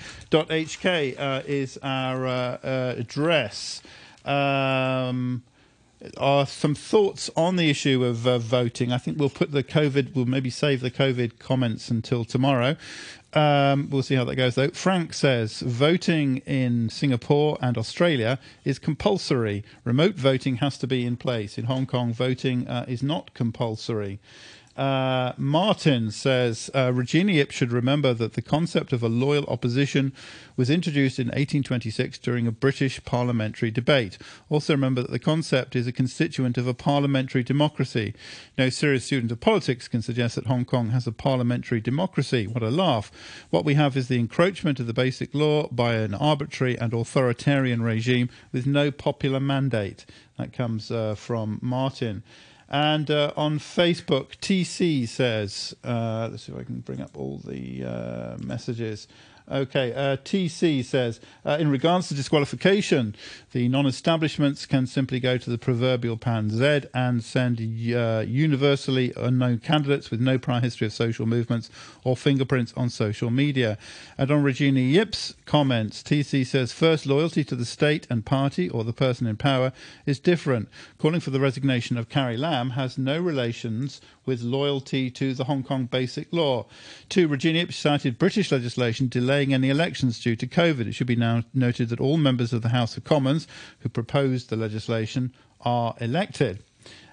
uh, 1.18 1.42
is 1.46 1.78
our 1.82 2.26
uh, 2.26 2.58
uh, 2.62 2.94
address. 2.98 3.82
Um, 4.24 5.42
are 6.16 6.46
some 6.46 6.74
thoughts 6.74 7.30
on 7.36 7.56
the 7.56 7.70
issue 7.70 8.04
of 8.04 8.26
uh, 8.26 8.38
voting. 8.38 8.92
I 8.92 8.98
think 8.98 9.18
we'll 9.18 9.30
put 9.30 9.50
the 9.50 9.64
COVID, 9.64 10.14
we'll 10.14 10.26
maybe 10.26 10.50
save 10.50 10.80
the 10.80 10.90
COVID 10.90 11.38
comments 11.38 11.90
until 11.90 12.24
tomorrow. 12.24 12.76
Um, 13.34 13.90
we'll 13.90 14.02
see 14.02 14.14
how 14.14 14.24
that 14.24 14.36
goes, 14.36 14.54
though. 14.54 14.70
Frank 14.70 15.12
says 15.12 15.60
voting 15.60 16.38
in 16.38 16.88
Singapore 16.88 17.58
and 17.60 17.76
Australia 17.76 18.38
is 18.64 18.78
compulsory. 18.78 19.64
Remote 19.84 20.14
voting 20.14 20.56
has 20.56 20.78
to 20.78 20.86
be 20.86 21.04
in 21.04 21.16
place. 21.16 21.58
In 21.58 21.64
Hong 21.64 21.84
Kong, 21.84 22.12
voting 22.12 22.66
uh, 22.66 22.86
is 22.88 23.02
not 23.02 23.34
compulsory. 23.34 24.18
Uh, 24.78 25.32
Martin 25.36 26.08
says 26.12 26.70
uh, 26.72 26.92
Regina 26.94 27.32
Ip 27.32 27.50
should 27.50 27.72
remember 27.72 28.14
that 28.14 28.34
the 28.34 28.42
concept 28.42 28.92
of 28.92 29.02
a 29.02 29.08
loyal 29.08 29.44
opposition 29.46 30.12
was 30.56 30.70
introduced 30.70 31.18
in 31.18 31.26
1826 31.26 32.16
during 32.18 32.46
a 32.46 32.52
British 32.52 33.02
parliamentary 33.04 33.72
debate. 33.72 34.18
Also, 34.48 34.72
remember 34.72 35.02
that 35.02 35.10
the 35.10 35.18
concept 35.18 35.74
is 35.74 35.88
a 35.88 35.92
constituent 35.92 36.56
of 36.56 36.68
a 36.68 36.74
parliamentary 36.74 37.42
democracy. 37.42 38.14
No 38.56 38.68
serious 38.68 39.04
student 39.04 39.32
of 39.32 39.40
politics 39.40 39.88
can 39.88 40.00
suggest 40.00 40.36
that 40.36 40.46
Hong 40.46 40.64
Kong 40.64 40.90
has 40.90 41.08
a 41.08 41.12
parliamentary 41.12 41.80
democracy. 41.80 42.46
What 42.46 42.62
a 42.62 42.70
laugh. 42.70 43.10
What 43.50 43.64
we 43.64 43.74
have 43.74 43.96
is 43.96 44.06
the 44.06 44.20
encroachment 44.20 44.78
of 44.78 44.86
the 44.86 44.94
basic 44.94 45.34
law 45.34 45.66
by 45.72 45.94
an 45.94 46.14
arbitrary 46.14 46.78
and 46.78 46.94
authoritarian 46.94 47.82
regime 47.82 48.30
with 48.52 48.64
no 48.64 48.92
popular 48.92 49.40
mandate. 49.40 50.06
That 50.38 50.52
comes 50.52 50.92
uh, 50.92 51.16
from 51.16 51.58
Martin. 51.60 52.22
And 52.68 53.10
uh, 53.10 53.32
on 53.34 53.58
Facebook, 53.58 54.36
TC 54.40 55.08
says, 55.08 55.74
uh, 55.82 56.28
let's 56.30 56.44
see 56.44 56.52
if 56.52 56.58
I 56.58 56.64
can 56.64 56.80
bring 56.80 57.00
up 57.00 57.16
all 57.16 57.38
the 57.38 57.84
uh, 57.84 58.36
messages. 58.44 59.08
Okay, 59.50 59.94
uh, 59.94 60.18
TC 60.18 60.84
says, 60.84 61.20
uh, 61.42 61.56
in 61.58 61.70
regards 61.70 62.08
to 62.08 62.14
disqualification, 62.14 63.14
the 63.52 63.66
non-establishments 63.68 64.66
can 64.66 64.86
simply 64.86 65.20
go 65.20 65.38
to 65.38 65.48
the 65.48 65.56
proverbial 65.56 66.18
pan 66.18 66.50
Z 66.50 66.82
and 66.92 67.24
send 67.24 67.58
uh, 67.58 68.24
universally 68.26 69.14
unknown 69.16 69.58
candidates 69.58 70.10
with 70.10 70.20
no 70.20 70.38
prior 70.38 70.60
history 70.60 70.86
of 70.86 70.92
social 70.92 71.24
movements 71.24 71.70
or 72.04 72.14
fingerprints 72.14 72.74
on 72.76 72.90
social 72.90 73.30
media. 73.30 73.78
And 74.18 74.30
on 74.30 74.42
Regina 74.42 74.80
Ip's 74.80 75.34
comments, 75.46 76.02
TC 76.02 76.46
says, 76.46 76.72
first, 76.72 77.06
loyalty 77.06 77.42
to 77.44 77.56
the 77.56 77.64
state 77.64 78.06
and 78.10 78.26
party 78.26 78.68
or 78.68 78.84
the 78.84 78.92
person 78.92 79.26
in 79.26 79.38
power 79.38 79.72
is 80.04 80.20
different. 80.20 80.68
Calling 80.98 81.20
for 81.20 81.30
the 81.30 81.40
resignation 81.40 81.96
of 81.96 82.10
Carrie 82.10 82.36
Lam 82.36 82.70
has 82.70 82.98
no 82.98 83.18
relations 83.18 84.02
with 84.26 84.42
loyalty 84.42 85.10
to 85.10 85.32
the 85.32 85.44
Hong 85.44 85.62
Kong 85.62 85.86
Basic 85.86 86.30
Law. 86.34 86.66
Two, 87.08 87.26
Regina 87.28 87.60
Ip 87.60 87.72
cited 87.72 88.18
British 88.18 88.52
legislation 88.52 89.08
delaying 89.08 89.37
any 89.46 89.70
elections 89.70 90.20
due 90.20 90.36
to 90.36 90.46
COVID. 90.46 90.86
It 90.86 90.92
should 90.92 91.06
be 91.06 91.16
now 91.16 91.42
noted 91.54 91.88
that 91.88 92.00
all 92.00 92.16
members 92.16 92.52
of 92.52 92.62
the 92.62 92.68
House 92.70 92.96
of 92.96 93.04
Commons 93.04 93.46
who 93.80 93.88
proposed 93.88 94.50
the 94.50 94.56
legislation 94.56 95.32
are 95.60 95.94
elected. 96.00 96.62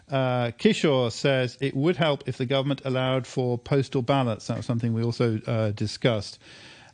Uh, 0.09 0.51
Kishore 0.51 1.11
says 1.11 1.57
it 1.61 1.75
would 1.75 1.97
help 1.97 2.27
if 2.27 2.37
the 2.37 2.45
government 2.45 2.81
allowed 2.85 3.25
for 3.25 3.57
postal 3.57 4.01
ballots. 4.01 4.47
That 4.47 4.57
was 4.57 4.65
something 4.65 4.93
we 4.93 5.03
also 5.03 5.39
uh, 5.47 5.71
discussed. 5.71 6.39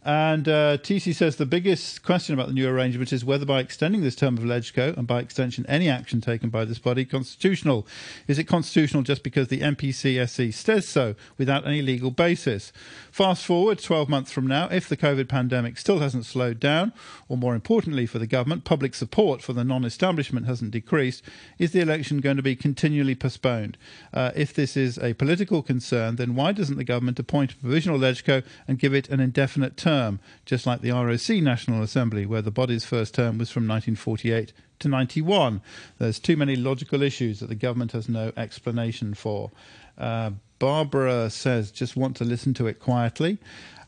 And 0.04 0.48
uh, 0.48 0.78
TC 0.78 1.14
says 1.14 1.36
the 1.36 1.46
biggest 1.46 2.02
question 2.02 2.34
about 2.34 2.48
the 2.48 2.56
new 2.56 2.68
arrangement 2.68 3.14
is 3.14 3.24
whether 3.24 3.46
by 3.46 3.60
extending 3.60 4.02
this 4.02 4.16
term 4.16 4.36
of 4.36 4.44
LegCo 4.44 4.98
and 4.98 5.06
by 5.06 5.20
extension 5.20 5.64
any 5.68 5.90
action 5.90 6.22
taken 6.22 6.50
by 6.50 6.66
this 6.66 6.80
body 6.80 7.06
constitutional. 7.06 7.86
Is 8.28 8.40
it 8.40 8.46
constitutional 8.46 9.04
just 9.04 9.22
because 9.22 9.50
the 9.50 9.60
NPCSC 9.60 10.56
says 10.56 10.88
so 10.88 11.14
without 11.38 11.68
any 11.68 11.84
legal 11.84 12.10
basis? 12.10 12.74
Fast 13.12 13.46
forward 13.46 13.78
12 13.78 14.10
months 14.10 14.32
from 14.32 14.48
now, 14.48 14.68
if 14.70 14.90
the 14.90 14.98
COVID 14.98 15.30
pandemic 15.30 15.78
still 15.78 16.00
hasn't 16.00 16.26
slowed 16.26 16.60
down, 16.60 16.94
or 17.30 17.38
more 17.38 17.54
importantly 17.54 18.08
for 18.08 18.18
the 18.18 18.26
government, 18.26 18.64
public 18.64 18.96
support 18.96 19.44
for 19.44 19.54
the 19.54 19.64
non 19.64 19.86
establishment 19.86 20.48
hasn't 20.48 20.72
decreased, 20.72 21.22
is 21.60 21.74
the 21.74 21.80
election 21.80 22.22
going 22.22 22.38
to 22.38 22.44
be 22.44 22.56
continually 22.56 23.14
postponed? 23.14 23.78
Uh, 24.12 24.32
if 24.36 24.52
this 24.52 24.76
is 24.76 24.98
a 24.98 25.14
political 25.14 25.62
concern, 25.62 26.16
then 26.16 26.34
why 26.34 26.52
doesn't 26.52 26.78
the 26.78 26.84
government 26.84 27.20
appoint 27.20 27.52
a 27.52 27.58
provisional 27.58 28.00
LegCo 28.00 28.44
and 28.68 28.80
give 28.80 28.96
it 28.96 29.08
an 29.10 29.20
indefinite 29.20 29.78
term? 29.78 29.91
Term, 29.92 30.20
just 30.46 30.66
like 30.66 30.82
the 30.82 30.92
ROC 30.92 31.30
National 31.44 31.84
Assembly, 31.84 32.26
where 32.26 32.42
the 32.42 32.52
body's 32.52 32.86
first 32.86 33.14
term 33.14 33.38
was 33.38 33.50
from 33.50 33.68
1948 33.68 34.54
to 34.80 34.88
91. 34.88 35.62
There's 36.00 36.18
too 36.18 36.38
many 36.38 36.56
logical 36.56 37.02
issues 37.02 37.42
that 37.42 37.50
the 37.50 37.56
government 37.56 37.92
has 37.92 38.08
no 38.08 38.32
explanation 38.38 39.14
for. 39.14 39.52
Uh, 39.98 40.32
Barbara 40.60 41.30
says, 41.30 41.72
just 41.72 41.98
want 41.98 42.16
to 42.18 42.24
listen 42.24 42.54
to 42.54 42.68
it 42.68 42.80
quietly. 42.80 43.38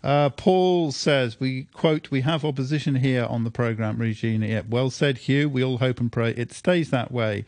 Uh, 0.03 0.29
Paul 0.29 0.91
says, 0.91 1.39
we 1.39 1.67
quote, 1.73 2.11
we 2.11 2.21
have 2.21 2.43
opposition 2.43 2.95
here 2.95 3.23
on 3.23 3.45
the 3.45 3.51
programme, 3.51 3.97
Regina. 3.97 4.63
Well 4.67 4.89
said, 4.89 5.19
Hugh. 5.19 5.47
We 5.47 5.63
all 5.63 5.77
hope 5.77 6.01
and 6.01 6.11
pray 6.11 6.31
it 6.31 6.51
stays 6.51 6.89
that 6.89 7.11
way. 7.11 7.45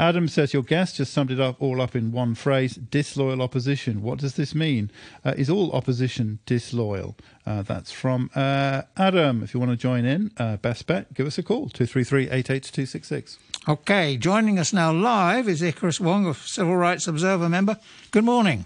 Adam 0.00 0.28
says 0.28 0.54
your 0.54 0.62
guest 0.62 0.96
just 0.96 1.12
summed 1.12 1.30
it 1.30 1.38
up 1.38 1.60
all 1.60 1.82
up 1.82 1.94
in 1.94 2.10
one 2.10 2.34
phrase: 2.34 2.76
disloyal 2.76 3.42
opposition. 3.42 4.00
What 4.00 4.18
does 4.18 4.34
this 4.34 4.54
mean? 4.54 4.90
Uh, 5.22 5.34
is 5.36 5.50
all 5.50 5.70
opposition 5.72 6.38
disloyal? 6.46 7.16
Uh, 7.46 7.60
that's 7.60 7.92
from 7.92 8.30
uh, 8.34 8.82
Adam. 8.96 9.42
If 9.42 9.52
you 9.52 9.60
want 9.60 9.72
to 9.72 9.76
join 9.76 10.06
in, 10.06 10.30
uh, 10.38 10.56
best 10.56 10.86
bet, 10.86 11.12
give 11.12 11.26
us 11.26 11.36
a 11.36 11.42
call 11.42 11.68
two 11.68 11.84
three 11.84 12.02
three 12.02 12.30
eight 12.30 12.48
eight 12.48 12.62
two 12.62 12.86
six 12.86 13.08
six. 13.08 13.38
Okay, 13.68 14.16
joining 14.16 14.58
us 14.58 14.72
now 14.72 14.90
live 14.90 15.46
is 15.46 15.60
Icarus 15.60 16.00
Wong, 16.00 16.26
a 16.26 16.32
Civil 16.32 16.76
Rights 16.76 17.06
Observer 17.06 17.50
member. 17.50 17.76
Good 18.10 18.24
morning. 18.24 18.64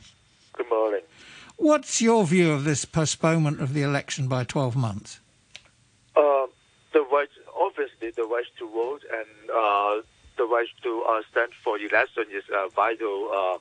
Good 0.53 0.70
morning. 0.70 1.01
What's 1.57 2.01
your 2.01 2.25
view 2.27 2.53
of 2.53 2.62
this 2.62 2.85
postponement 2.85 3.61
of 3.61 3.75
the 3.75 3.83
election 3.83 4.29
by 4.29 4.44
12 4.44 4.77
months? 4.77 5.18
Uh, 6.14 6.47
the 6.92 7.05
right, 7.11 7.29
obviously, 7.61 8.12
the 8.12 8.23
right 8.23 8.44
to 8.59 8.68
vote 8.68 9.03
and 9.12 9.51
uh, 9.51 10.03
the 10.37 10.45
right 10.45 10.68
to 10.82 11.03
uh, 11.09 11.22
stand 11.30 11.53
for 11.62 11.78
election 11.78 12.24
is 12.32 12.45
a 12.53 12.68
vital 12.70 13.30
uh, 13.32 13.59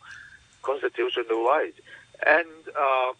constitutional 0.61 1.43
right. 1.45 1.73
And 2.25 2.47
uh, 2.77 3.13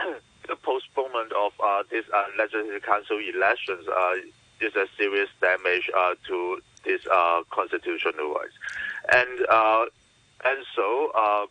the 0.48 0.56
postponement 0.56 1.32
of 1.32 1.52
uh, 1.62 1.82
this 1.90 2.04
uh, 2.14 2.24
legislative 2.38 2.82
council 2.82 3.18
elections 3.18 3.86
uh, 3.88 4.14
is 4.60 4.74
a 4.76 4.86
serious 4.96 5.28
damage 5.40 5.90
to 6.26 6.60
these 6.84 7.06
constitutional 7.50 8.34
rights. 8.34 8.54
And 9.12 9.88
and 10.44 10.64
so 10.74 11.48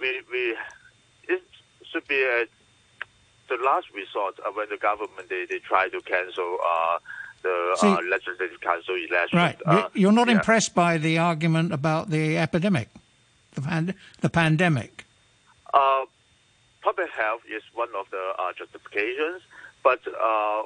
we 0.00 0.22
we 0.32 0.56
it 1.28 1.42
should 1.92 2.06
be 2.08 2.22
a, 2.22 2.46
the 3.48 3.56
last 3.62 3.86
resort 3.94 4.38
uh, 4.44 4.50
when 4.54 4.68
the 4.70 4.76
government 4.76 5.28
they, 5.28 5.44
they 5.48 5.58
try 5.58 5.88
to 5.88 6.00
cancel 6.02 6.58
uh, 6.64 6.98
the 7.42 7.76
See- 7.78 7.86
uh, 7.88 8.00
legislative 8.10 8.60
council 8.60 8.94
election. 8.94 9.38
Right. 9.38 9.58
Uh, 9.64 9.88
You're 9.94 10.12
not 10.12 10.28
yeah. 10.28 10.34
impressed 10.34 10.74
by 10.74 10.98
the 10.98 11.18
argument 11.18 11.72
about 11.72 12.10
the 12.10 12.38
epidemic, 12.38 12.88
the, 13.52 13.62
pand- 13.62 13.94
the 14.20 14.30
pandemic. 14.30 15.04
Uh, 15.72 16.04
public 16.82 17.10
health 17.10 17.42
is 17.48 17.62
one 17.74 17.88
of 17.98 18.06
the 18.10 18.32
uh, 18.38 18.52
justifications, 18.56 19.42
but 19.82 20.00
uh, 20.06 20.62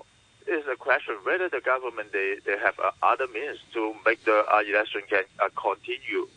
it's 0.46 0.66
a 0.68 0.76
question 0.76 1.14
whether 1.24 1.48
the 1.48 1.60
government 1.60 2.12
they, 2.12 2.36
they 2.44 2.58
have 2.58 2.78
uh, 2.78 2.90
other 3.02 3.26
means 3.28 3.58
to 3.72 3.94
make 4.06 4.24
the 4.24 4.44
uh, 4.52 4.60
election 4.68 5.02
can 5.08 5.24
uh, 5.40 5.48
continue, 5.56 6.28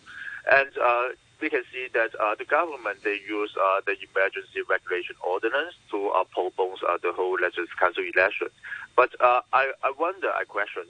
and 0.52 0.70
uh, 0.82 1.08
we 1.42 1.50
can 1.50 1.64
see 1.72 1.88
that 1.94 2.16
uh, 2.20 2.36
the 2.36 2.46
government 2.46 3.04
they 3.04 3.20
use 3.28 3.52
uh, 3.62 3.82
the 3.86 3.94
emergency 3.94 4.62
regulation 4.70 5.16
ordinance 5.26 5.76
to 5.92 6.10
uh, 6.10 6.24
postpone 6.34 6.76
uh, 6.88 6.98
the 7.02 7.14
whole 7.14 7.38
legislative 7.40 7.76
council 7.80 8.04
election. 8.04 8.48
But 8.96 9.14
uh, 9.22 9.42
I, 9.54 9.72
I 9.84 9.94
wonder, 10.00 10.30
I 10.32 10.44
question, 10.46 10.84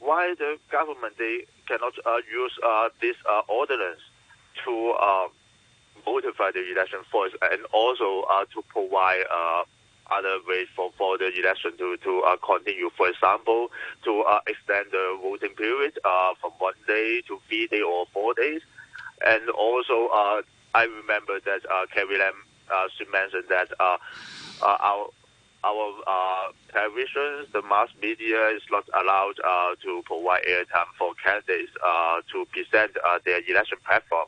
why 0.00 0.34
the 0.38 0.58
government 0.70 1.14
they 1.18 1.46
cannot 1.66 1.94
uh, 2.06 2.18
use 2.30 2.52
uh, 2.64 2.88
this 3.00 3.16
uh, 3.28 3.42
ordinance 3.48 4.00
to 4.64 4.94
uh, 5.00 5.28
motivate 6.06 6.54
the 6.54 6.72
election 6.72 7.00
first 7.12 7.36
and 7.42 7.64
also 7.72 8.24
uh, 8.30 8.44
to 8.54 8.62
provide 8.68 9.24
uh, 9.30 9.64
other 10.10 10.38
ways 10.48 10.66
for, 10.74 10.90
for 10.96 11.18
the 11.18 11.28
election 11.38 11.72
to, 11.76 11.96
to 11.98 12.22
uh, 12.22 12.36
continue. 12.44 12.90
For 12.96 13.08
example, 13.08 13.68
to 14.04 14.22
uh, 14.22 14.40
extend 14.46 14.86
the 14.92 15.18
voting 15.20 15.54
period 15.54 15.98
uh, 16.04 16.32
from 16.40 16.52
one 16.58 16.74
day 16.86 17.22
to 17.28 17.40
three 17.48 17.66
days 17.66 17.82
or 17.86 18.06
four 18.12 18.34
days. 18.34 18.62
And 19.26 19.48
also, 19.50 20.08
uh, 20.08 20.42
I 20.74 20.84
remember 20.84 21.40
that 21.40 21.60
uh, 21.70 21.86
Carrie 21.92 22.18
Lam 22.18 22.34
uh, 22.70 22.88
she 22.96 23.04
mentioned 23.10 23.44
that 23.48 23.68
uh, 23.80 23.96
uh, 24.62 24.76
our 24.80 25.08
our 25.64 25.92
uh, 26.06 26.52
the 27.52 27.62
mass 27.68 27.88
media 28.00 28.48
is 28.50 28.62
not 28.70 28.84
allowed 28.94 29.34
uh, 29.44 29.74
to 29.82 30.02
provide 30.04 30.42
airtime 30.44 30.86
for 30.98 31.14
candidates 31.14 31.72
uh, 31.84 32.20
to 32.30 32.46
present 32.52 32.92
uh, 33.04 33.18
their 33.24 33.40
election 33.48 33.78
platform. 33.84 34.26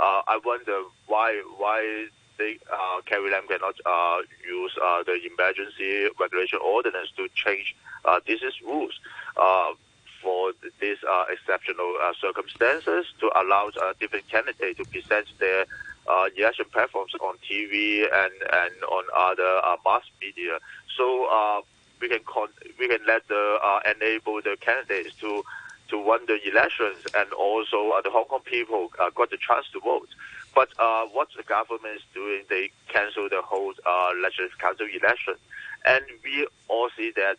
Uh, 0.00 0.22
I 0.28 0.38
wonder 0.44 0.82
why 1.06 1.42
why 1.56 2.06
they 2.38 2.58
uh, 2.72 3.00
Carrie 3.06 3.30
Lam 3.30 3.48
cannot 3.48 3.74
uh, 3.84 4.18
use 4.46 4.72
uh, 4.82 5.02
the 5.02 5.18
emergency 5.26 6.08
regulation 6.20 6.60
ordinance 6.64 7.10
to 7.16 7.28
change 7.34 7.74
uh, 8.04 8.20
these 8.26 8.40
rules 8.64 8.92
uh, 9.36 9.72
for 10.22 10.52
these 10.80 10.98
uh, 11.08 11.24
exceptional 11.30 11.94
uh, 12.02 12.12
circumstances 12.20 13.06
to 13.20 13.30
allow 13.36 13.70
uh, 13.80 13.92
different 14.00 14.28
candidates 14.28 14.78
to 14.78 14.84
present 14.84 15.26
their 15.38 15.66
uh, 16.08 16.28
election 16.36 16.64
platforms 16.72 17.12
on 17.20 17.36
TV 17.48 18.02
and, 18.02 18.32
and 18.52 18.72
on 18.84 19.04
other 19.16 19.60
uh, 19.64 19.76
mass 19.84 20.02
media. 20.20 20.58
So 20.96 21.26
uh, 21.26 21.60
we 22.00 22.08
can 22.08 22.20
con- 22.26 22.54
we 22.78 22.88
can 22.88 23.00
let 23.06 23.26
the 23.28 23.58
enable 23.96 24.40
the 24.42 24.56
candidates 24.60 25.14
to 25.20 25.42
to 25.90 25.98
win 25.98 26.20
the 26.26 26.38
elections, 26.46 26.98
and 27.16 27.32
also 27.32 27.92
the 28.04 28.10
Hong 28.10 28.26
Kong 28.26 28.40
people 28.44 28.92
got 29.14 29.30
the 29.30 29.38
chance 29.38 29.66
to 29.72 29.80
vote. 29.80 30.08
But 30.54 30.68
what 31.12 31.28
the 31.36 31.42
government 31.42 31.96
is 31.96 32.02
doing, 32.14 32.42
they 32.48 32.70
cancel 32.88 33.28
the 33.28 33.42
whole 33.42 33.72
legislative 34.22 34.58
council 34.58 34.86
election, 34.86 35.34
and 35.86 36.04
we 36.22 36.46
all 36.68 36.90
see 36.96 37.12
that 37.16 37.38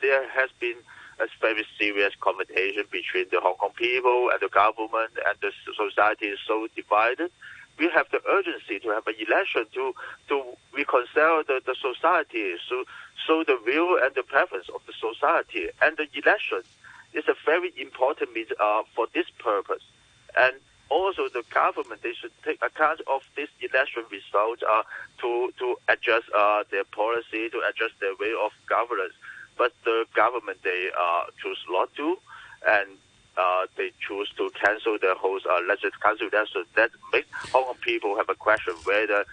there 0.00 0.28
has 0.28 0.50
been 0.60 0.76
a 1.18 1.26
very 1.40 1.64
serious 1.78 2.14
confrontation 2.20 2.84
between 2.90 3.26
the 3.30 3.40
Hong 3.40 3.56
Kong 3.56 3.70
people 3.74 4.30
and 4.30 4.40
the 4.40 4.48
government, 4.48 5.12
and 5.26 5.36
the 5.40 5.50
society 5.74 6.26
is 6.26 6.38
so 6.46 6.68
divided. 6.74 7.30
We 7.78 7.90
have 7.90 8.06
the 8.10 8.20
urgency 8.28 8.78
to 8.80 8.88
have 8.90 9.06
an 9.06 9.14
election 9.18 9.66
to 9.74 9.94
to 10.28 10.42
reconcile 10.74 11.44
the, 11.44 11.60
the 11.64 11.74
society, 11.74 12.54
so 12.68 12.84
so 13.26 13.44
the 13.44 13.58
will 13.66 13.98
and 14.02 14.14
the 14.14 14.22
preference 14.22 14.68
of 14.74 14.80
the 14.86 14.94
society, 14.94 15.68
and 15.82 15.96
the 15.96 16.06
election 16.14 16.62
is 17.12 17.24
a 17.28 17.34
very 17.44 17.72
important 17.76 18.32
means 18.34 18.48
uh, 18.60 18.82
for 18.94 19.06
this 19.14 19.26
purpose. 19.38 19.82
And 20.38 20.54
also 20.88 21.28
the 21.28 21.42
government 21.52 22.02
they 22.02 22.12
should 22.12 22.30
take 22.44 22.62
account 22.62 23.00
of 23.10 23.22
this 23.34 23.48
election 23.60 24.04
result 24.10 24.62
uh, 24.62 24.82
to 25.20 25.52
to 25.58 25.76
adjust 25.88 26.26
uh, 26.34 26.62
their 26.70 26.84
policy, 26.84 27.48
to 27.50 27.60
adjust 27.68 27.98
their 28.00 28.14
way 28.20 28.32
of 28.40 28.52
governance. 28.68 29.14
But 29.56 29.72
the 29.84 30.04
government 30.14 30.58
they 30.62 30.88
uh, 30.98 31.24
choose 31.42 31.58
not 31.68 31.94
to, 31.96 32.16
and 32.66 32.88
uh, 33.36 33.66
they 33.76 33.92
choose 34.06 34.30
to 34.36 34.50
cancel 34.50 34.98
the 35.00 35.14
whole 35.16 35.38
uh, 35.48 35.60
legislative 35.68 36.00
council 36.00 36.28
election. 36.32 36.64
That 36.74 36.90
makes 37.12 37.28
Hong 37.52 37.64
Kong 37.64 37.76
people 37.80 38.16
have 38.16 38.28
a 38.28 38.34
question 38.34 38.74
whether 38.84 39.24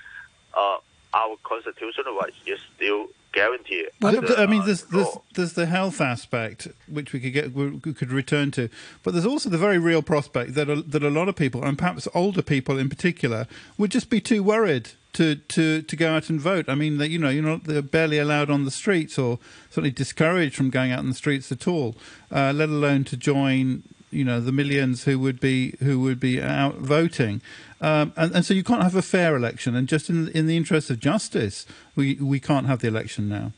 uh, 0.53 0.77
our 1.13 1.37
constitutional 1.43 2.15
rights 2.15 2.35
is 2.45 2.59
still 2.75 3.07
guaranteed. 3.31 3.87
Well, 4.01 4.17
under, 4.17 4.35
I 4.35 4.45
mean, 4.45 4.61
uh, 4.61 4.65
there's, 4.65 4.83
there's 4.83 5.17
there's 5.33 5.53
the 5.53 5.65
health 5.65 5.99
aspect 6.01 6.67
which 6.87 7.13
we 7.13 7.19
could 7.19 7.33
get 7.33 7.53
we 7.53 7.79
could 7.79 8.11
return 8.11 8.51
to, 8.51 8.69
but 9.03 9.13
there's 9.13 9.25
also 9.25 9.49
the 9.49 9.57
very 9.57 9.77
real 9.77 10.01
prospect 10.01 10.53
that 10.55 10.69
a, 10.69 10.81
that 10.81 11.03
a 11.03 11.09
lot 11.09 11.29
of 11.29 11.35
people, 11.35 11.63
and 11.63 11.77
perhaps 11.77 12.07
older 12.13 12.41
people 12.41 12.77
in 12.77 12.89
particular, 12.89 13.47
would 13.77 13.91
just 13.91 14.09
be 14.09 14.21
too 14.21 14.43
worried 14.43 14.91
to, 15.13 15.35
to, 15.35 15.81
to 15.81 15.95
go 15.95 16.15
out 16.15 16.29
and 16.29 16.41
vote. 16.41 16.67
I 16.67 16.75
mean, 16.75 16.97
that 16.97 17.09
you 17.09 17.19
know, 17.19 17.29
you're 17.29 17.43
not 17.43 17.63
they're 17.65 17.81
barely 17.81 18.17
allowed 18.19 18.49
on 18.49 18.65
the 18.65 18.71
streets, 18.71 19.17
or 19.17 19.39
certainly 19.69 19.91
discouraged 19.91 20.55
from 20.55 20.69
going 20.69 20.91
out 20.91 20.99
on 20.99 21.09
the 21.09 21.15
streets 21.15 21.51
at 21.51 21.67
all, 21.67 21.95
uh, 22.31 22.51
let 22.55 22.69
alone 22.69 23.03
to 23.05 23.17
join. 23.17 23.83
You 24.11 24.23
know 24.23 24.39
the 24.39 24.51
millions 24.51 25.05
who 25.05 25.17
would 25.17 25.39
be 25.39 25.75
who 25.79 25.99
would 26.01 26.19
be 26.19 26.39
out 26.39 26.75
voting, 26.75 27.41
um, 27.81 28.13
and, 28.15 28.35
and 28.35 28.45
so 28.45 28.53
you 28.53 28.63
can't 28.63 28.83
have 28.83 28.95
a 28.95 29.01
fair 29.01 29.35
election. 29.35 29.75
And 29.75 29.87
just 29.87 30.07
in 30.07 30.27
in 30.29 30.45
the 30.45 30.55
interest 30.55 30.91
of 30.91 30.99
justice, 30.99 31.65
we 31.95 32.15
we 32.21 32.39
can't 32.39 32.67
have 32.67 32.81
the 32.81 32.87
election 32.87 33.27
now. 33.27 33.53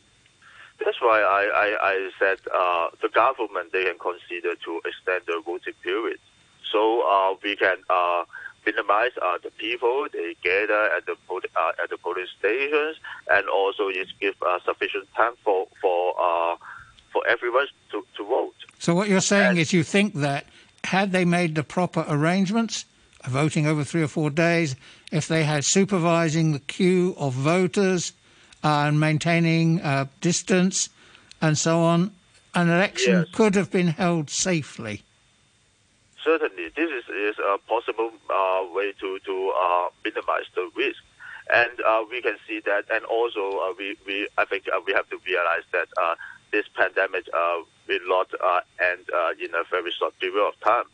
That's 0.80 1.02
why 1.02 1.20
I, 1.22 1.44
I, 1.44 1.90
I 1.92 2.10
said 2.20 2.38
uh, 2.54 2.88
the 3.02 3.10
government 3.10 3.74
they 3.74 3.84
can 3.84 3.98
consider 3.98 4.56
to 4.56 4.82
extend 4.86 5.24
the 5.26 5.42
voting 5.46 5.74
period, 5.84 6.20
so 6.72 7.02
uh, 7.02 7.36
we 7.44 7.58
can 7.58 7.78
uh, 7.90 8.24
minimize 8.66 9.12
uh, 9.22 9.38
the 9.44 9.52
people 9.52 10.08
they 10.12 10.36
gather 10.44 10.90
at 10.96 11.06
the 11.06 11.14
uh, 11.14 11.72
at 11.82 11.90
the 11.90 11.98
polling 11.98 12.28
stations, 12.40 12.98
and 13.30 13.48
also 13.50 13.88
it 13.90 14.08
give 14.20 14.36
uh, 14.46 14.60
sufficient 14.66 15.08
time 15.16 15.34
for 15.44 15.68
for 15.82 16.16
uh, 16.20 16.56
for 17.12 17.26
everyone 17.28 17.68
to, 17.92 18.06
to 18.18 18.24
vote. 18.26 18.56
So 18.80 18.94
what 18.94 19.08
you're 19.08 19.22
saying 19.22 19.58
is 19.58 19.72
you 19.72 19.84
think 19.84 20.16
that 20.16 20.46
had 20.84 21.12
they 21.12 21.26
made 21.26 21.56
the 21.56 21.64
proper 21.64 22.06
arrangements, 22.08 22.86
voting 23.28 23.66
over 23.66 23.84
three 23.84 24.04
or 24.04 24.08
four 24.08 24.30
days, 24.30 24.76
if 25.12 25.28
they 25.28 25.44
had 25.44 25.64
supervising 25.64 26.52
the 26.52 26.60
queue 26.60 27.16
of 27.18 27.34
voters 27.34 28.12
uh, 28.64 28.84
and 28.88 29.00
maintaining 29.00 29.82
uh, 29.82 30.06
distance 30.22 30.90
and 31.42 31.58
so 31.58 31.80
on, 31.80 32.12
an 32.54 32.70
election 32.70 33.14
Yes. 33.14 33.28
could 33.32 33.56
have 33.56 33.72
been 33.72 33.88
held 33.88 34.30
safely. 34.30 35.04
Certainly, 36.26 36.70
this 36.76 36.90
is, 36.90 37.06
is 37.30 37.36
a 37.40 37.58
possible 37.70 38.12
uh, 38.30 38.62
way 38.74 38.94
to, 39.00 39.20
to 39.20 39.54
uh, 39.66 39.88
minimize 40.04 40.48
the 40.56 40.70
risk. 40.76 41.02
And 41.54 41.70
uh, 41.88 42.04
we 42.10 42.24
can 42.24 42.38
see 42.48 42.60
that, 42.66 42.86
and 42.92 43.06
also 43.06 43.60
uh, 43.60 43.74
we, 43.78 43.96
we 44.08 44.28
I 44.36 44.46
think 44.46 44.64
uh, 44.68 44.80
we 44.88 44.94
have 44.94 45.08
to 45.12 45.20
realize 45.28 45.62
that 45.72 45.88
uh, 46.02 46.16
this 46.52 46.66
pandemic 46.76 47.26
uh, 47.32 47.58
will 47.88 48.00
not 48.08 48.28
uh, 48.44 48.62
end 48.82 49.02
uh, 49.16 49.30
in 49.40 49.54
a 49.54 49.64
very 49.70 49.92
short 49.92 50.18
period 50.20 50.44
of 50.48 50.60
time. 50.62 50.86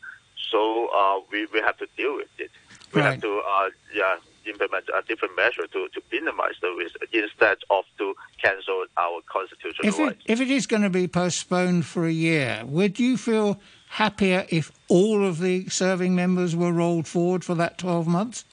So 0.52 0.90
uh, 0.94 1.22
we, 1.32 1.46
we 1.54 1.60
have 1.62 1.78
to 1.78 1.88
deal 1.96 2.16
with 2.18 2.28
it. 2.38 2.52
We 2.94 3.00
Right. 3.00 3.12
have 3.12 3.22
to 3.22 3.42
uh, 3.48 3.70
yeah 3.96 4.16
implement 4.46 4.84
a 4.94 5.02
different 5.08 5.38
measure 5.38 5.68
to, 5.68 5.88
to 5.96 6.02
minimize 6.12 6.56
the 6.62 6.72
risk 6.78 6.96
instead 7.14 7.58
of 7.70 7.86
to 8.00 8.14
cancel 8.44 8.84
our 8.98 9.22
constitutional 9.32 9.88
If 9.88 10.00
rights. 10.00 10.24
if 10.26 10.42
it 10.42 10.52
is 10.52 10.68
going 10.68 10.82
to 10.82 10.90
be 10.90 11.08
postponed 11.08 11.86
for 11.86 12.06
a 12.06 12.12
year, 12.12 12.64
would 12.66 13.00
you 13.00 13.16
feel 13.18 13.62
happier 13.92 14.46
if 14.50 14.72
all 14.88 15.26
of 15.26 15.40
the 15.40 15.68
serving 15.68 16.16
members 16.16 16.56
were 16.56 16.72
rolled 16.72 17.08
forward 17.08 17.44
for 17.44 17.56
that 17.56 17.78
12 17.78 18.08
months? 18.08 18.46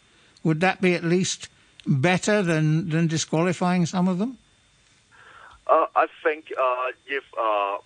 Would 0.42 0.60
that 0.60 0.80
be 0.80 0.94
at 0.94 1.04
least 1.04 1.48
better 1.86 2.42
than, 2.42 2.88
than 2.90 3.06
disqualifying 3.06 3.86
some 3.86 4.08
of 4.08 4.18
them? 4.18 4.38
Uh, 5.68 5.86
I 5.94 6.06
think 6.24 6.46
uh, 6.58 6.92
if 7.06 7.24
uh, 7.38 7.76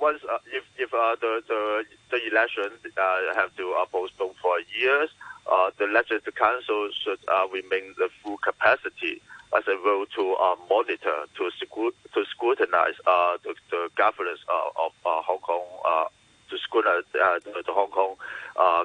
once 0.00 0.20
uh, 0.30 0.38
if 0.52 0.62
if 0.78 0.94
uh, 0.94 1.16
the, 1.20 1.42
the 1.48 1.84
the 2.10 2.18
election 2.30 2.70
uh, 2.96 3.34
have 3.34 3.54
to 3.56 3.74
postpone 3.90 4.34
for 4.40 4.54
years, 4.80 5.10
the 5.78 5.86
legislative 5.86 6.34
council 6.36 6.88
should 7.02 7.18
remain 7.52 7.94
the 7.98 8.08
full 8.22 8.38
capacity 8.38 9.20
as 9.56 9.64
a 9.68 9.76
role 9.84 10.06
to 10.16 10.34
uh, 10.34 10.56
monitor, 10.68 11.26
to 11.36 11.50
scru- 11.60 11.94
to 12.14 12.24
scrutinize 12.30 12.94
uh, 13.06 13.36
the, 13.44 13.54
the 13.70 13.88
governance 13.96 14.40
uh, 14.48 14.84
of 14.86 14.92
uh, 15.04 15.22
Hong 15.22 15.38
Kong, 15.38 15.64
uh, 15.86 16.04
to 16.50 16.58
scrutinize 16.58 17.04
the, 17.12 17.40
the 17.44 17.72
Hong 17.72 17.90
Kong 17.90 18.16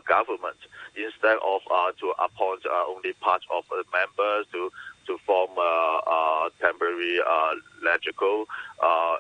government 0.08 0.58
instead 0.96 1.38
of 1.46 1.62
to 2.00 2.14
appoint 2.20 2.66
only 2.88 3.14
part 3.14 3.42
of 3.54 3.64
the 3.70 3.84
members 3.94 4.46
to 4.52 4.72
to 5.08 5.18
form 5.26 5.50
temporary 6.60 7.20
uh, 7.22 7.56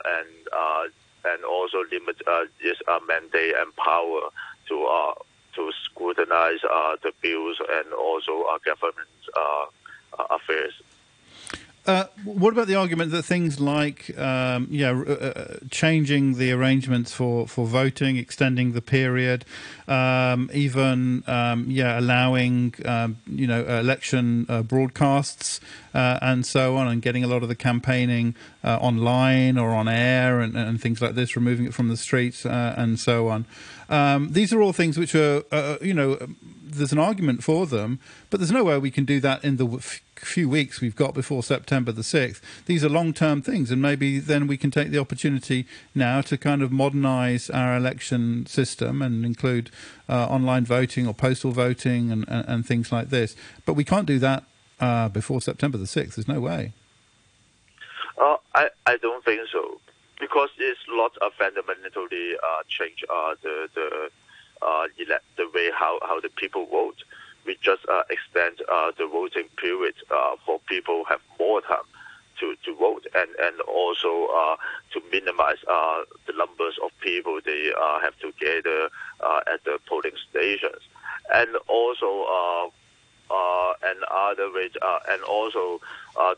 and 0.05 0.27
and 1.23 1.43
also 1.45 1.83
limit 1.91 2.17
this 2.61 2.77
uh, 2.87 2.99
mandate 3.07 3.53
and 3.55 3.75
power 3.75 4.29
to 4.67 4.87
to 5.55 5.71
scrutinize 5.83 6.59
uh, 6.69 6.95
the 7.03 7.11
bills 7.21 7.57
and 7.71 7.93
also 7.93 8.43
uh, 8.43 8.57
government 8.63 9.09
uh, 9.35 9.65
affairs. 10.29 10.73
Uh, 11.87 12.05
what 12.23 12.53
about 12.53 12.67
the 12.67 12.75
argument 12.75 13.11
that 13.11 13.23
things 13.23 13.59
like 13.59 14.15
um, 14.19 14.67
yeah, 14.69 14.91
uh, 14.91 15.13
uh, 15.13 15.57
changing 15.71 16.35
the 16.35 16.51
arrangements 16.51 17.11
for, 17.11 17.47
for 17.47 17.65
voting, 17.65 18.17
extending 18.17 18.73
the 18.73 18.81
period, 18.83 19.43
um, 19.87 20.47
even 20.53 21.23
um, 21.25 21.65
yeah, 21.67 21.99
allowing 21.99 22.75
um, 22.85 23.17
you 23.25 23.47
know 23.47 23.65
election 23.65 24.45
uh, 24.47 24.61
broadcasts 24.61 25.59
uh, 25.95 26.19
and 26.21 26.45
so 26.45 26.77
on, 26.77 26.87
and 26.87 27.01
getting 27.01 27.23
a 27.23 27.27
lot 27.27 27.41
of 27.41 27.49
the 27.49 27.55
campaigning 27.55 28.35
uh, 28.63 28.77
online 28.77 29.57
or 29.57 29.71
on 29.71 29.87
air 29.87 30.39
and, 30.39 30.55
and, 30.55 30.79
things 30.79 31.01
like 31.01 31.15
this, 31.15 31.35
removing 31.35 31.65
it 31.65 31.73
from 31.73 31.87
the 31.87 31.97
streets 31.97 32.45
and 32.45 32.99
so 32.99 33.27
on. 33.27 33.45
Um, 33.89 34.33
these 34.33 34.53
are 34.53 34.61
all 34.61 34.71
things 34.71 34.99
which 34.99 35.15
are 35.15 35.43
you 35.81 35.95
know 35.95 36.19
there's 36.71 36.91
an 36.91 36.99
argument 36.99 37.43
for 37.43 37.65
them, 37.65 37.99
but 38.29 38.39
there's 38.39 38.51
no 38.51 38.63
way 38.63 38.77
we 38.77 38.91
can 38.91 39.05
do 39.05 39.19
that 39.19 39.43
in 39.43 39.57
the 39.57 39.99
few 40.15 40.47
weeks 40.47 40.81
we've 40.81 40.95
got 40.95 41.13
before 41.13 41.43
September 41.43 41.91
the 41.91 42.01
6th. 42.01 42.41
These 42.65 42.83
are 42.83 42.89
long 42.89 43.13
term 43.13 43.41
things, 43.41 43.71
and 43.71 43.81
maybe 43.81 44.19
then 44.19 44.47
we 44.47 44.57
can 44.57 44.71
take 44.71 44.91
the 44.91 44.99
opportunity 44.99 45.65
now 45.95 46.21
to 46.21 46.37
kind 46.37 46.61
of 46.61 46.71
modernise 46.71 47.49
our 47.49 47.75
election 47.75 48.45
system 48.45 49.01
and 49.01 49.25
include 49.25 49.71
uh, 50.07 50.27
online 50.27 50.65
voting 50.65 51.07
or 51.07 51.13
postal 51.13 51.51
voting 51.51 52.11
and, 52.11 52.25
and, 52.27 52.47
and, 52.47 52.65
things 52.65 52.91
like 52.91 53.09
this. 53.09 53.35
But 53.65 53.73
we 53.73 53.83
can't 53.83 54.05
do 54.05 54.19
that 54.19 54.43
uh, 54.79 55.09
before 55.09 55.41
September 55.41 55.77
the 55.77 55.85
6th. 55.85 56.15
There's 56.15 56.27
no 56.27 56.39
way. 56.39 56.73
Uh, 58.17 58.37
I, 58.53 58.69
I 58.85 58.97
don't 58.97 59.23
think 59.23 59.41
so. 59.51 59.79
Because 60.19 60.49
it's 60.59 60.79
not 60.87 61.17
of 61.17 61.33
fundamentally 61.33 62.35
uh, 62.35 62.61
change 62.67 63.03
uh, 63.09 63.33
the, 63.41 63.67
the, 63.73 64.09
uh, 64.61 64.87
the 65.37 65.49
way 65.53 65.69
how, 65.73 65.99
how 66.01 66.19
the 66.19 66.29
people 66.29 66.65
vote 66.67 67.03
we 67.45 67.57
just 67.61 67.85
uh, 67.89 68.03
extend 68.09 68.57
uh, 68.71 68.91
the 68.97 69.07
voting 69.07 69.47
period 69.57 69.95
uh, 70.11 70.35
for 70.45 70.59
people 70.67 71.03
have 71.05 71.21
more 71.39 71.61
time 71.61 71.83
to, 72.39 72.55
to 72.65 72.75
vote 72.75 73.05
and, 73.15 73.29
and 73.41 73.59
also 73.61 74.27
uh, 74.35 74.55
to 74.93 75.01
minimize 75.11 75.57
uh, 75.69 76.01
the 76.27 76.33
numbers 76.33 76.77
of 76.83 76.91
people 76.99 77.39
they 77.45 77.71
uh, 77.79 77.99
have 77.99 78.17
to 78.19 78.31
gather 78.39 78.89
at 79.51 79.63
the 79.65 79.79
polling 79.87 80.13
stations. 80.29 80.81
And 81.33 81.55
also, 81.67 82.71
and 83.83 83.99
other 84.11 84.51
ways, 84.53 84.71
and 85.09 85.21
also 85.23 85.79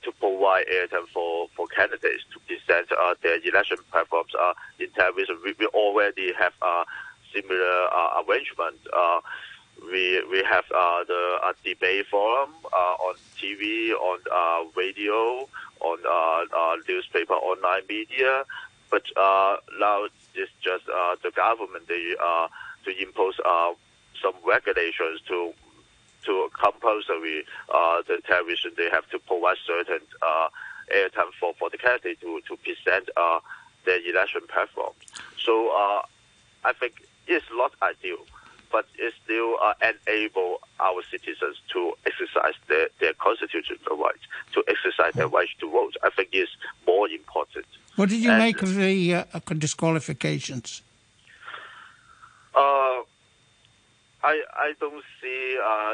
to 0.03 0.11
provide 0.19 0.65
airtime 0.67 1.07
for, 1.13 1.47
for 1.55 1.67
candidates 1.67 2.23
to 2.33 2.39
present 2.41 2.89
their 3.21 3.39
election 3.47 3.77
platforms 3.91 4.31
in 4.79 4.89
television. 4.91 5.37
We, 5.43 5.55
we 5.59 5.65
already 5.67 6.33
have 6.33 6.53
a 6.61 6.83
similar 7.33 7.89
arrangement 8.21 8.77
we 9.81 10.23
we 10.29 10.43
have 10.43 10.65
uh, 10.73 11.03
the 11.03 11.39
uh, 11.43 11.53
debate 11.63 12.07
forum 12.07 12.51
uh, 12.71 12.95
on 13.07 13.15
TV, 13.37 13.91
on 13.91 14.19
uh, 14.31 14.69
radio, 14.75 15.47
on 15.81 15.97
uh, 16.05 16.45
uh, 16.55 16.75
newspaper, 16.87 17.33
online 17.33 17.81
media. 17.89 18.43
But 18.89 19.03
now 19.79 20.05
it's 20.35 20.51
just 20.61 20.85
the 20.85 21.31
government 21.35 21.87
they 21.87 22.15
to 22.85 23.01
impose 23.01 23.37
some 24.21 24.35
regulations 24.45 25.21
to 25.27 25.53
to 26.25 26.49
compulsory 26.53 27.43
the 28.07 28.21
television 28.27 28.71
they 28.77 28.89
have 28.89 29.09
to 29.09 29.19
provide 29.19 29.57
certain 29.65 30.05
airtime 30.93 31.31
for, 31.39 31.53
for 31.57 31.69
the 31.71 31.77
candidate 31.77 32.21
to, 32.21 32.41
to 32.47 32.55
present 32.57 33.09
their 33.85 33.99
election 34.07 34.41
platform. 34.47 34.93
So 35.43 35.71
I 36.63 36.73
think 36.79 37.07
it's 37.27 37.45
not 37.53 37.73
ideal 37.81 38.25
but 38.73 38.87
it 38.97 39.13
still 39.23 39.55
uh, 39.61 39.75
enable 39.81 40.57
our 40.79 41.01
citizens 41.09 41.61
to 41.71 41.93
exercise 42.07 42.55
their, 42.67 42.89
their 42.99 43.13
constitutional 43.13 43.95
rights, 43.97 44.25
to 44.51 44.63
exercise 44.67 45.13
their 45.13 45.27
right 45.27 45.47
to 45.59 45.69
vote. 45.69 45.95
I 46.03 46.09
think 46.09 46.29
is 46.33 46.49
more 46.87 47.07
important. 47.07 47.67
What 47.95 48.09
did 48.09 48.19
you 48.19 48.31
and, 48.31 48.39
make 48.39 48.63
of 48.63 48.73
the 48.73 49.13
uh, 49.13 49.23
disqualifications? 49.59 50.81
Uh, 52.55 53.05
I 54.23 54.41
I 54.65 54.73
don't 54.79 55.03
see 55.21 55.57
uh, 55.63 55.93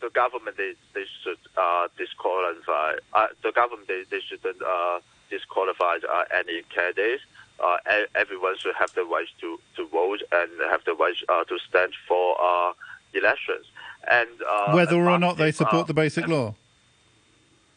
the 0.00 0.08
government 0.08 0.56
they, 0.56 0.72
they 0.94 1.04
should 1.22 1.38
uh, 1.58 1.88
disqualify. 1.98 2.94
Uh, 3.12 3.26
the 3.42 3.52
government 3.52 3.86
they, 3.86 4.04
they 4.10 4.20
shouldn't 4.20 4.62
uh, 4.62 5.00
disqualify 5.28 5.98
uh, 6.10 6.24
any 6.34 6.62
candidates 6.74 7.22
uh, 7.62 7.76
everyone 8.14 8.56
should 8.58 8.74
have 8.76 8.92
the 8.94 9.04
right 9.04 9.26
to, 9.40 9.58
to 9.76 9.86
vote 9.88 10.22
and 10.32 10.50
have 10.70 10.84
the 10.84 10.94
right 10.94 11.14
uh, 11.28 11.44
to 11.44 11.58
stand 11.68 11.92
for 12.06 12.36
uh, 12.40 12.72
elections. 13.14 13.66
And 14.10 14.28
uh, 14.48 14.72
whether 14.72 14.96
or 14.96 15.18
not 15.18 15.36
they 15.36 15.52
support 15.52 15.86
the 15.86 15.94
basic 15.94 16.28
law. 16.28 16.54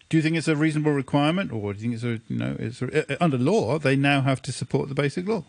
Do 0.09 0.17
you 0.17 0.23
think 0.23 0.35
it's 0.35 0.47
a 0.47 0.55
reasonable 0.55 0.91
requirement, 0.91 1.51
or 1.53 1.73
do 1.73 1.79
you 1.79 1.81
think 1.81 1.93
it's 1.95 2.03
a 2.03 2.33
you 2.33 2.37
know 2.37 2.55
it's 2.59 2.81
a, 2.81 3.13
uh, 3.13 3.17
under 3.21 3.37
law 3.37 3.79
they 3.79 3.95
now 3.95 4.21
have 4.21 4.41
to 4.43 4.51
support 4.51 4.89
the 4.89 4.95
basic 4.95 5.27
law? 5.27 5.45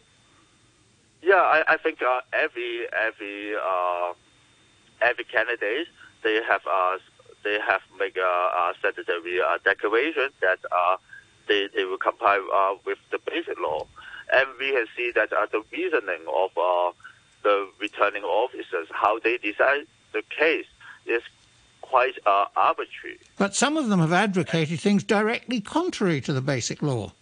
Yeah, 1.21 1.35
I, 1.35 1.65
I 1.69 1.77
think 1.77 2.01
uh, 2.01 2.21
every 2.33 2.87
every 2.93 3.55
every 5.01 5.25
candidate 5.25 5.89
they 6.23 6.41
have 6.49 6.63
they 7.45 7.59
have 7.59 7.83
make 7.99 8.17
a, 8.17 8.21
a 8.21 8.73
statutory 8.79 9.41
declaration 9.65 10.31
that 10.41 10.61
they, 11.49 11.69
they 11.75 11.85
will 11.85 11.99
comply 11.99 12.39
with 12.87 12.99
the 13.11 13.19
basic 13.27 13.59
law 13.59 13.87
and 14.33 14.47
we 14.59 14.73
can 14.73 14.87
see 14.97 15.13
that 15.15 15.33
uh, 15.33 15.47
the 15.51 15.63
reasoning 15.73 16.25
of 16.33 16.51
uh, 16.57 16.93
the 17.43 17.69
returning 17.81 18.23
officers, 18.23 18.89
how 18.91 19.19
they 19.19 19.39
decide 19.39 19.87
the 20.13 20.23
case, 20.37 20.67
is 21.07 21.23
quite 21.81 22.15
uh, 22.27 22.47
arbitrary. 22.57 23.19
But 23.37 23.55
some 23.55 23.77
of 23.77 23.89
them 23.89 24.01
have 24.01 24.13
advocated 24.13 24.81
things 24.81 25.05
directly 25.05 25.61
contrary 25.61 26.21
to 26.23 26.33
the 26.33 26.41
basic 26.41 26.83
law. 26.83 27.13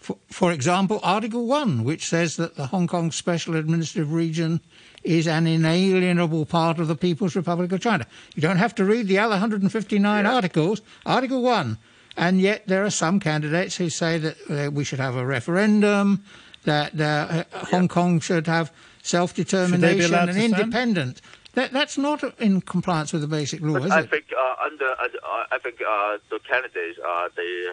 For, 0.00 0.16
for 0.28 0.52
example, 0.52 1.00
Article 1.02 1.46
1, 1.46 1.84
which 1.84 2.06
says 2.06 2.36
that 2.36 2.56
the 2.56 2.66
Hong 2.68 2.86
Kong 2.86 3.10
Special 3.10 3.56
Administrative 3.56 4.12
Region 4.12 4.60
is 5.02 5.26
an 5.26 5.46
inalienable 5.46 6.46
part 6.46 6.78
of 6.78 6.88
the 6.88 6.96
People's 6.96 7.36
Republic 7.36 7.70
of 7.72 7.80
China. 7.80 8.06
You 8.34 8.42
don't 8.42 8.56
have 8.56 8.74
to 8.76 8.84
read 8.84 9.06
the 9.06 9.18
other 9.18 9.32
159 9.32 10.24
yeah. 10.24 10.32
articles. 10.32 10.80
Article 11.04 11.42
1 11.42 11.78
and 12.18 12.40
yet 12.40 12.66
there 12.66 12.84
are 12.84 12.90
some 12.90 13.20
candidates 13.20 13.76
who 13.76 13.88
say 13.88 14.18
that 14.18 14.36
uh, 14.50 14.70
we 14.70 14.84
should 14.84 14.98
have 14.98 15.16
a 15.16 15.24
referendum, 15.24 16.24
that 16.64 17.00
uh, 17.00 17.44
Hong 17.66 17.88
Kong 17.88 18.20
should 18.20 18.46
have 18.46 18.72
self-determination 19.02 20.14
and 20.14 20.36
independent. 20.36 21.22
That, 21.54 21.72
that's 21.72 21.96
not 21.96 22.22
in 22.40 22.60
compliance 22.60 23.12
with 23.12 23.22
the 23.22 23.28
basic 23.28 23.60
law, 23.62 23.74
but 23.74 23.86
is 23.86 23.90
I 23.90 24.00
it? 24.00 24.10
Think, 24.10 24.26
uh, 24.36 24.64
under, 24.64 24.90
uh, 24.90 25.44
I 25.50 25.58
think 25.58 25.80
uh, 25.80 26.18
the 26.28 26.38
candidates 26.40 26.98
uh, 27.04 27.28
they 27.34 27.66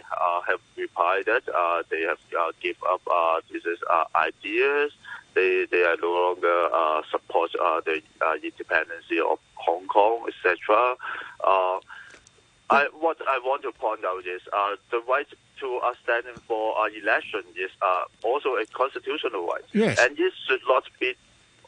have 0.48 0.60
replied 0.78 1.26
that 1.26 1.44
they 1.90 2.02
have 2.02 2.20
give 2.62 2.78
up 2.90 3.02
these 3.52 3.64
ideas. 4.16 4.92
They 5.34 5.68
they 5.70 5.84
are 5.84 5.98
no 6.02 6.14
longer 6.14 7.02
support 7.12 7.52
the 7.52 8.02
independence 8.42 9.06
of 9.30 9.40
Hong 9.56 9.88
Kong, 9.88 10.30
etc. 10.30 10.96
I, 12.70 12.88
what 13.00 13.18
I 13.28 13.40
want 13.40 13.62
to 13.64 13.72
point 13.72 14.04
out 14.06 14.26
is 14.26 14.42
uh, 14.52 14.76
the 14.92 15.02
right 15.08 15.28
to 15.60 15.80
uh, 15.84 15.94
standing 16.04 16.36
for 16.48 16.78
uh, 16.78 16.88
election 17.02 17.44
is 17.56 17.70
uh, 17.82 18.04
also 18.24 18.56
a 18.56 18.66
constitutional 18.74 19.46
right. 19.46 19.64
Yes. 19.74 20.00
And 20.00 20.18
this 20.18 20.34
should 20.48 20.62
not 20.68 20.84
be 21.00 21.14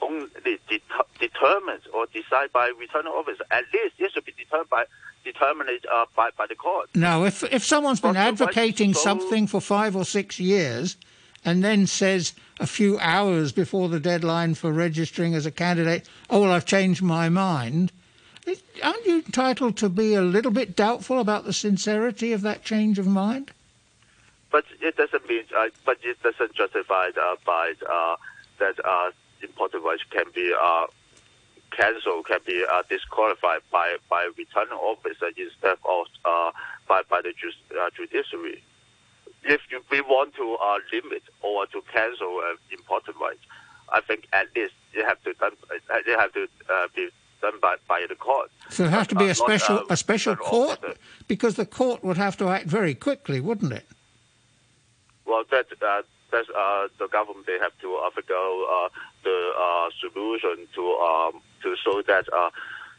only 0.01 0.27
de- 0.45 0.81
determined 1.19 1.81
or 1.93 2.07
decided 2.07 2.51
by 2.51 2.71
returning 2.79 3.11
officer. 3.11 3.43
At 3.51 3.65
least 3.73 3.95
it 3.99 4.11
should 4.11 4.25
be 4.25 4.33
determined 4.37 4.69
by 4.69 4.85
determined 5.23 5.69
uh, 5.91 6.05
by, 6.15 6.29
by 6.37 6.47
the 6.47 6.55
court. 6.55 6.89
Now, 6.95 7.25
if 7.25 7.43
if 7.43 7.63
someone's 7.63 7.99
been 7.99 8.15
advocating 8.15 8.91
right 8.91 8.97
something 8.97 9.47
for 9.47 9.61
five 9.61 9.95
or 9.95 10.05
six 10.05 10.39
years 10.39 10.97
and 11.45 11.63
then 11.63 11.85
says 11.85 12.33
a 12.59 12.67
few 12.67 12.97
hours 12.99 13.51
before 13.51 13.87
the 13.89 13.99
deadline 13.99 14.55
for 14.55 14.71
registering 14.71 15.35
as 15.35 15.45
a 15.45 15.51
candidate, 15.51 16.09
oh, 16.29 16.41
well, 16.41 16.51
I've 16.51 16.65
changed 16.65 17.03
my 17.03 17.29
mind– 17.29 17.91
aren't 18.83 19.05
you 19.05 19.17
entitled 19.17 19.77
to 19.77 19.89
be 19.89 20.13
a 20.13 20.21
little 20.21 20.51
bit 20.51 20.75
doubtful 20.75 21.19
about 21.19 21.45
the 21.45 21.53
sincerity 21.53 22.33
of 22.33 22.41
that 22.41 22.63
change 22.63 22.99
of 22.99 23.07
mind? 23.07 23.51
But 24.51 24.65
it 24.81 24.95
doesn't 24.95 25.27
mean, 25.27 25.43
uh, 25.55 25.67
but 25.85 25.97
it 26.03 26.21
doesn't 26.23 26.53
justify 26.53 27.09
uh, 27.21 27.35
by 27.45 27.73
uh, 27.89 28.15
that 28.59 28.75
uh, 28.83 29.11
important 29.41 29.83
rights 29.83 30.03
can 30.09 30.25
be 30.33 30.53
uh, 30.59 30.87
cancelled, 31.71 32.25
can 32.27 32.39
be 32.45 32.63
uh, 32.69 32.83
disqualified 32.89 33.61
by 33.71 33.97
by 34.09 34.29
returning 34.37 34.73
officer 34.73 35.27
instead 35.35 35.77
of 35.83 36.07
by 36.87 37.01
by 37.09 37.21
the 37.21 37.33
judiciary. 37.95 38.63
If 39.43 39.61
you, 39.69 39.81
we 39.91 40.01
want 40.01 40.35
to 40.35 40.57
limit 40.91 41.23
or 41.41 41.67
to 41.67 41.81
cancel 41.93 42.41
important 42.71 43.17
rights, 43.17 43.45
I 43.89 44.01
think 44.01 44.27
at 44.33 44.47
least 44.55 44.73
you 44.93 45.05
have 45.05 45.21
to 45.23 45.33
done, 45.33 45.51
you 46.05 46.17
have 46.17 46.33
to 46.33 46.47
be 46.95 47.09
done 47.41 47.59
by, 47.61 47.75
by 47.87 48.05
the 48.07 48.15
court. 48.15 48.49
So 48.69 48.85
it 48.85 48.89
has 48.91 49.07
to 49.07 49.15
be 49.15 49.27
a 49.27 49.35
special 49.35 49.83
a 49.89 49.97
special 49.97 50.35
court 50.35 50.79
officer. 50.83 50.95
because 51.27 51.55
the 51.55 51.65
court 51.65 52.03
would 52.03 52.17
have 52.17 52.37
to 52.37 52.49
act 52.49 52.65
very 52.67 52.95
quickly, 52.95 53.39
wouldn't 53.39 53.71
it? 53.73 53.85
Well, 55.25 55.43
that 55.51 55.67
uh, 55.81 56.01
that's 56.31 56.49
uh, 56.49 56.87
the 56.99 57.07
government. 57.07 57.45
They 57.47 57.59
have 57.59 57.77
to 57.81 57.95
uh, 57.95 58.09
figure 58.11 58.35
out 58.35 58.65
uh, 58.75 58.89
the 59.23 59.51
uh, 59.57 59.89
solution 59.99 60.67
to 60.75 60.83
um, 61.09 61.41
to 61.63 61.75
show 61.83 62.01
that 62.01 62.25
uh, 62.33 62.49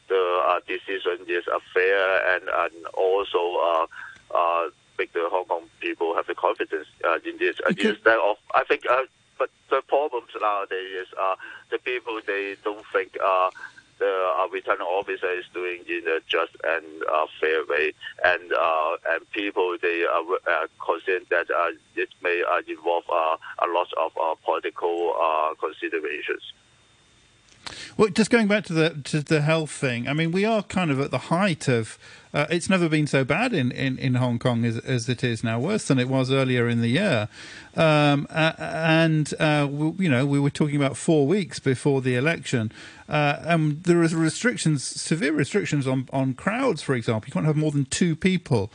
the 0.09 0.43
uh, 0.47 0.61
decision 0.66 1.24
is 1.28 1.45
uh, 1.49 1.59
fair 1.74 2.34
and, 2.34 2.45
and 2.49 2.86
also 2.95 3.39
uh, 3.70 3.86
uh, 4.34 4.68
make 4.99 5.12
the 5.12 5.26
Hong 5.30 5.45
Kong 5.45 5.64
people 5.80 6.14
have 6.16 6.26
the 6.26 6.34
confidence 6.34 6.86
uh, 7.05 7.18
in 7.24 7.39
this. 7.39 7.57
Uh, 7.64 7.70
instead 7.70 8.18
of, 8.18 8.36
I 8.55 8.64
think, 8.64 8.82
uh, 8.91 9.03
but 9.39 9.51
the 9.70 9.82
problems 9.86 10.30
nowadays 10.41 11.03
is 11.03 11.09
uh, 11.20 11.36
the 11.70 11.78
people 11.78 12.20
they 12.26 12.57
don't 12.64 12.84
think 12.93 13.16
uh, 13.24 13.51
officer 15.09 15.33
is 15.39 15.45
doing 15.55 15.83
in 15.89 16.03
a 16.07 16.21
just 16.29 16.53
and 16.65 16.85
uh, 17.13 17.27
fair 17.41 17.65
way, 17.69 17.93
and 18.25 18.53
uh, 18.53 18.97
and 19.11 19.31
people 19.33 19.77
they 19.81 20.05
are 20.05 20.23
uh, 20.51 20.67
concerned 20.85 21.27
that 21.31 21.51
uh, 21.51 21.71
it 21.97 22.09
may 22.23 22.43
uh, 22.51 22.61
involve 22.69 23.05
uh, 23.11 23.37
a 23.59 23.69
lot 23.73 23.89
of 23.97 24.13
uh, 24.21 24.35
political 24.45 25.15
uh, 25.21 25.55
considerations. 25.55 26.53
Well, 27.97 28.09
just 28.09 28.31
going 28.31 28.49
back 28.49 28.65
to 28.65 28.73
the 28.73 29.01
to 29.05 29.21
the 29.21 29.41
health 29.43 29.71
thing, 29.71 30.09
I 30.09 30.13
mean, 30.13 30.33
we 30.33 30.45
are 30.45 30.63
kind 30.63 30.91
of 30.91 31.01
at 31.01 31.11
the 31.11 31.19
height 31.19 31.69
of. 31.69 31.99
Uh, 32.39 32.47
it's 32.51 32.70
never 32.70 32.89
been 32.89 33.09
so 33.09 33.24
bad 33.24 33.53
in, 33.53 33.72
in, 33.72 33.99
in 33.99 34.14
Hong 34.14 34.39
Kong 34.39 34.64
as, 34.64 34.78
as 34.78 35.09
it 35.09 35.24
is 35.24 35.43
now, 35.43 35.59
worse 35.59 35.89
than 35.89 35.99
it 35.99 36.09
was 36.09 36.30
earlier 36.30 36.68
in 36.68 36.80
the 36.80 36.86
year. 36.86 37.28
Um, 37.74 38.28
and, 38.30 39.34
uh, 39.41 39.66
we, 39.68 40.05
you 40.05 40.09
know, 40.09 40.24
we 40.24 40.39
were 40.39 40.49
talking 40.49 40.76
about 40.76 40.97
four 40.97 41.26
weeks 41.26 41.59
before 41.59 42.01
the 42.01 42.14
election. 42.14 42.70
Uh, 43.09 43.41
and 43.41 43.82
there 43.82 44.01
are 44.01 44.07
restrictions, 44.07 44.84
severe 44.84 45.32
restrictions 45.32 45.89
on, 45.89 46.09
on 46.12 46.34
crowds, 46.34 46.80
for 46.80 46.95
example. 46.95 47.26
You 47.26 47.32
can't 47.32 47.45
have 47.45 47.57
more 47.57 47.72
than 47.72 47.86
two 47.86 48.14
people 48.14 48.70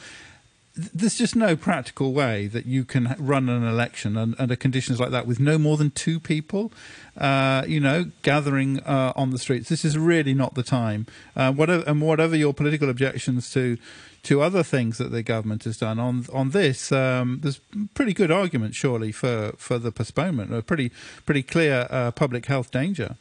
there's 0.75 1.15
just 1.15 1.35
no 1.35 1.55
practical 1.55 2.13
way 2.13 2.47
that 2.47 2.65
you 2.65 2.83
can 2.83 3.15
run 3.19 3.47
an 3.47 3.63
election 3.63 4.17
under 4.17 4.55
conditions 4.55 4.99
like 4.99 5.11
that 5.11 5.27
with 5.27 5.39
no 5.39 5.59
more 5.59 5.77
than 5.77 5.91
two 5.91 6.19
people, 6.19 6.71
uh, 7.15 7.63
you 7.67 7.79
know, 7.79 8.05
gathering 8.23 8.79
uh, 8.79 9.13
on 9.15 9.29
the 9.29 9.37
streets. 9.37 9.69
This 9.69 9.85
is 9.85 9.99
really 9.99 10.33
not 10.33 10.55
the 10.55 10.63
time. 10.63 11.05
Uh, 11.35 11.51
whatever 11.51 11.83
and 11.85 12.01
whatever 12.01 12.35
your 12.35 12.53
political 12.53 12.89
objections 12.89 13.51
to 13.51 13.77
to 14.23 14.41
other 14.41 14.63
things 14.63 14.97
that 14.97 15.11
the 15.11 15.21
government 15.21 15.65
has 15.65 15.77
done 15.77 15.99
on 15.99 16.25
on 16.33 16.49
this, 16.51 16.91
um, 16.91 17.39
there's 17.43 17.59
pretty 17.93 18.13
good 18.13 18.31
argument 18.31 18.73
surely 18.73 19.11
for, 19.11 19.53
for 19.57 19.77
the 19.77 19.91
postponement. 19.91 20.51
A 20.55 20.63
pretty 20.63 20.91
pretty 21.25 21.43
clear 21.43 21.87
uh, 21.91 22.09
public 22.11 22.47
health 22.47 22.71
danger. 22.71 23.17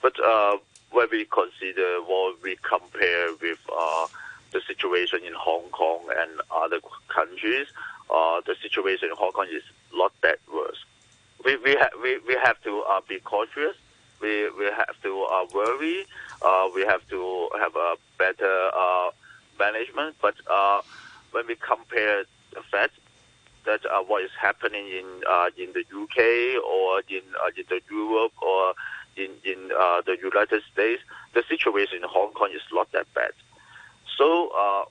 But 0.00 0.12
uh, 0.24 0.58
when 0.92 1.08
we 1.10 1.24
consider 1.24 2.00
what 2.02 2.40
we 2.42 2.56
compare 2.62 3.32
with 3.40 3.58
uh, 3.76 4.06
the 4.52 4.60
situation 4.66 5.20
in 5.24 5.32
Hong 5.34 5.68
Kong 5.70 6.00
and 6.16 6.40
other 6.50 6.80
countries, 7.08 7.66
uh, 8.10 8.40
the 8.46 8.56
situation 8.60 9.10
in 9.10 9.16
Hong 9.16 9.32
Kong 9.32 9.46
is 9.50 9.62
not 9.94 10.12
that 10.22 10.38
worse. 10.52 10.84
We 11.44 11.56
we 11.56 11.74
ha- 11.74 11.96
we, 12.02 12.18
we 12.26 12.36
have 12.42 12.60
to 12.62 12.82
uh, 12.82 13.00
be 13.08 13.18
cautious. 13.20 13.76
We 14.20 14.50
we 14.50 14.64
have 14.66 15.00
to 15.02 15.22
uh, 15.22 15.46
worry. 15.54 16.04
Uh, 16.42 16.68
we 16.74 16.82
have 16.82 17.06
to 17.08 17.48
have 17.58 17.76
a 17.76 17.94
better 18.18 18.70
uh, 18.74 19.10
management. 19.58 20.16
But 20.20 20.34
uh, 20.50 20.82
when 21.30 21.46
we 21.46 21.56
compare 21.56 22.24
the 22.52 22.62
fact 22.70 22.94
that 23.66 23.80
what 24.06 24.24
is 24.24 24.30
happening 24.40 24.86
in 24.88 25.06
in 25.56 25.72
the 25.72 25.84
UK 26.02 26.62
or 26.64 27.02
in 27.08 27.22
in 27.56 27.64
the 27.68 27.80
Europe 27.90 28.32
or 28.42 28.74
in 29.16 29.30
in 29.44 29.68
the 29.68 30.16
United 30.20 30.62
States, 30.72 31.02
the 31.34 31.42
situation 31.48 31.98
in 32.02 32.08
Hong 32.08 32.32
Kong 32.32 32.50
is 32.52 32.62
not 32.72 32.90
that 32.92 33.06
bad. 33.14 33.32
So 34.20 34.48
uh, 34.50 34.84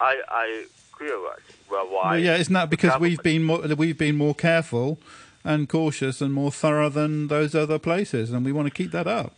I 0.00 0.20
I 0.28 0.64
realize 1.00 1.38
well 1.70 1.86
why. 1.86 2.10
Well, 2.10 2.18
yeah, 2.18 2.36
isn't 2.36 2.52
that 2.54 2.70
because 2.70 2.98
we've 2.98 3.22
been 3.22 3.44
more 3.44 3.60
we've 3.60 3.96
been 3.96 4.16
more 4.16 4.34
careful 4.34 4.98
and 5.44 5.68
cautious 5.68 6.20
and 6.20 6.34
more 6.34 6.50
thorough 6.50 6.88
than 6.88 7.28
those 7.28 7.54
other 7.54 7.78
places, 7.78 8.32
and 8.32 8.44
we 8.44 8.50
want 8.50 8.66
to 8.66 8.74
keep 8.74 8.90
that 8.90 9.06
up. 9.06 9.32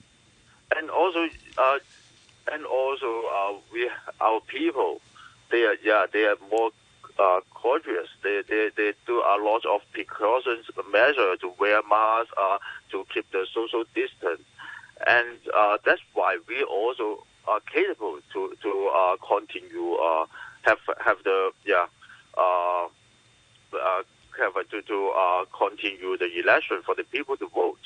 And 0.74 0.88
also, 0.88 1.28
uh, 1.58 1.78
and 2.50 2.64
also, 2.64 3.24
uh, 3.38 3.52
we 3.70 3.90
our 4.22 4.40
people, 4.40 5.02
they 5.50 5.64
are 5.64 5.76
yeah 5.84 6.06
they 6.10 6.24
are 6.24 6.36
more 6.50 6.70
uh, 7.18 7.40
cautious. 7.52 8.08
They, 8.22 8.42
they 8.48 8.70
they 8.74 8.94
do 9.06 9.18
a 9.18 9.36
lot 9.38 9.66
of 9.66 9.82
precautions 9.92 10.64
measures 10.90 11.40
to 11.40 11.52
wear 11.58 11.82
masks, 11.90 12.32
uh, 12.40 12.56
to 12.92 13.06
keep 13.12 13.30
the 13.32 13.46
social 13.52 13.84
distance, 13.94 14.40
and 15.06 15.36
uh, 15.54 15.76
that's 15.84 16.00
why 16.14 16.38
we 16.48 16.62
also 16.62 17.25
are 17.46 17.60
capable 17.60 18.18
to 18.32 18.54
to 18.62 18.90
uh, 18.94 19.16
continue 19.26 19.94
uh, 19.94 20.26
have 20.62 20.78
have 21.04 21.18
the 21.24 21.50
yeah 21.64 21.86
uh, 22.36 22.86
uh, 23.72 24.02
have 24.38 24.54
to 24.70 24.82
to 24.82 25.12
uh, 25.16 25.44
continue 25.56 26.16
the 26.16 26.28
election 26.38 26.82
for 26.84 26.94
the 26.94 27.04
people 27.04 27.36
to 27.36 27.48
vote. 27.48 27.78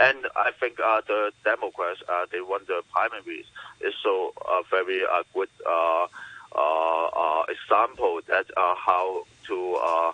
And 0.00 0.26
I 0.36 0.52
think 0.58 0.78
uh, 0.80 1.00
the 1.06 1.32
Democrats 1.44 2.00
uh, 2.08 2.26
they 2.30 2.40
won 2.40 2.62
the 2.66 2.82
primaries 2.92 3.46
is 3.80 3.94
so 4.02 4.32
uh, 4.48 4.62
very 4.70 5.02
uh, 5.04 5.22
good 5.34 5.48
uh, 5.66 6.06
uh, 6.54 7.06
uh, 7.06 7.42
example 7.48 8.20
that 8.28 8.46
uh, 8.56 8.74
how 8.74 9.24
to 9.48 9.74
uh, 9.74 10.12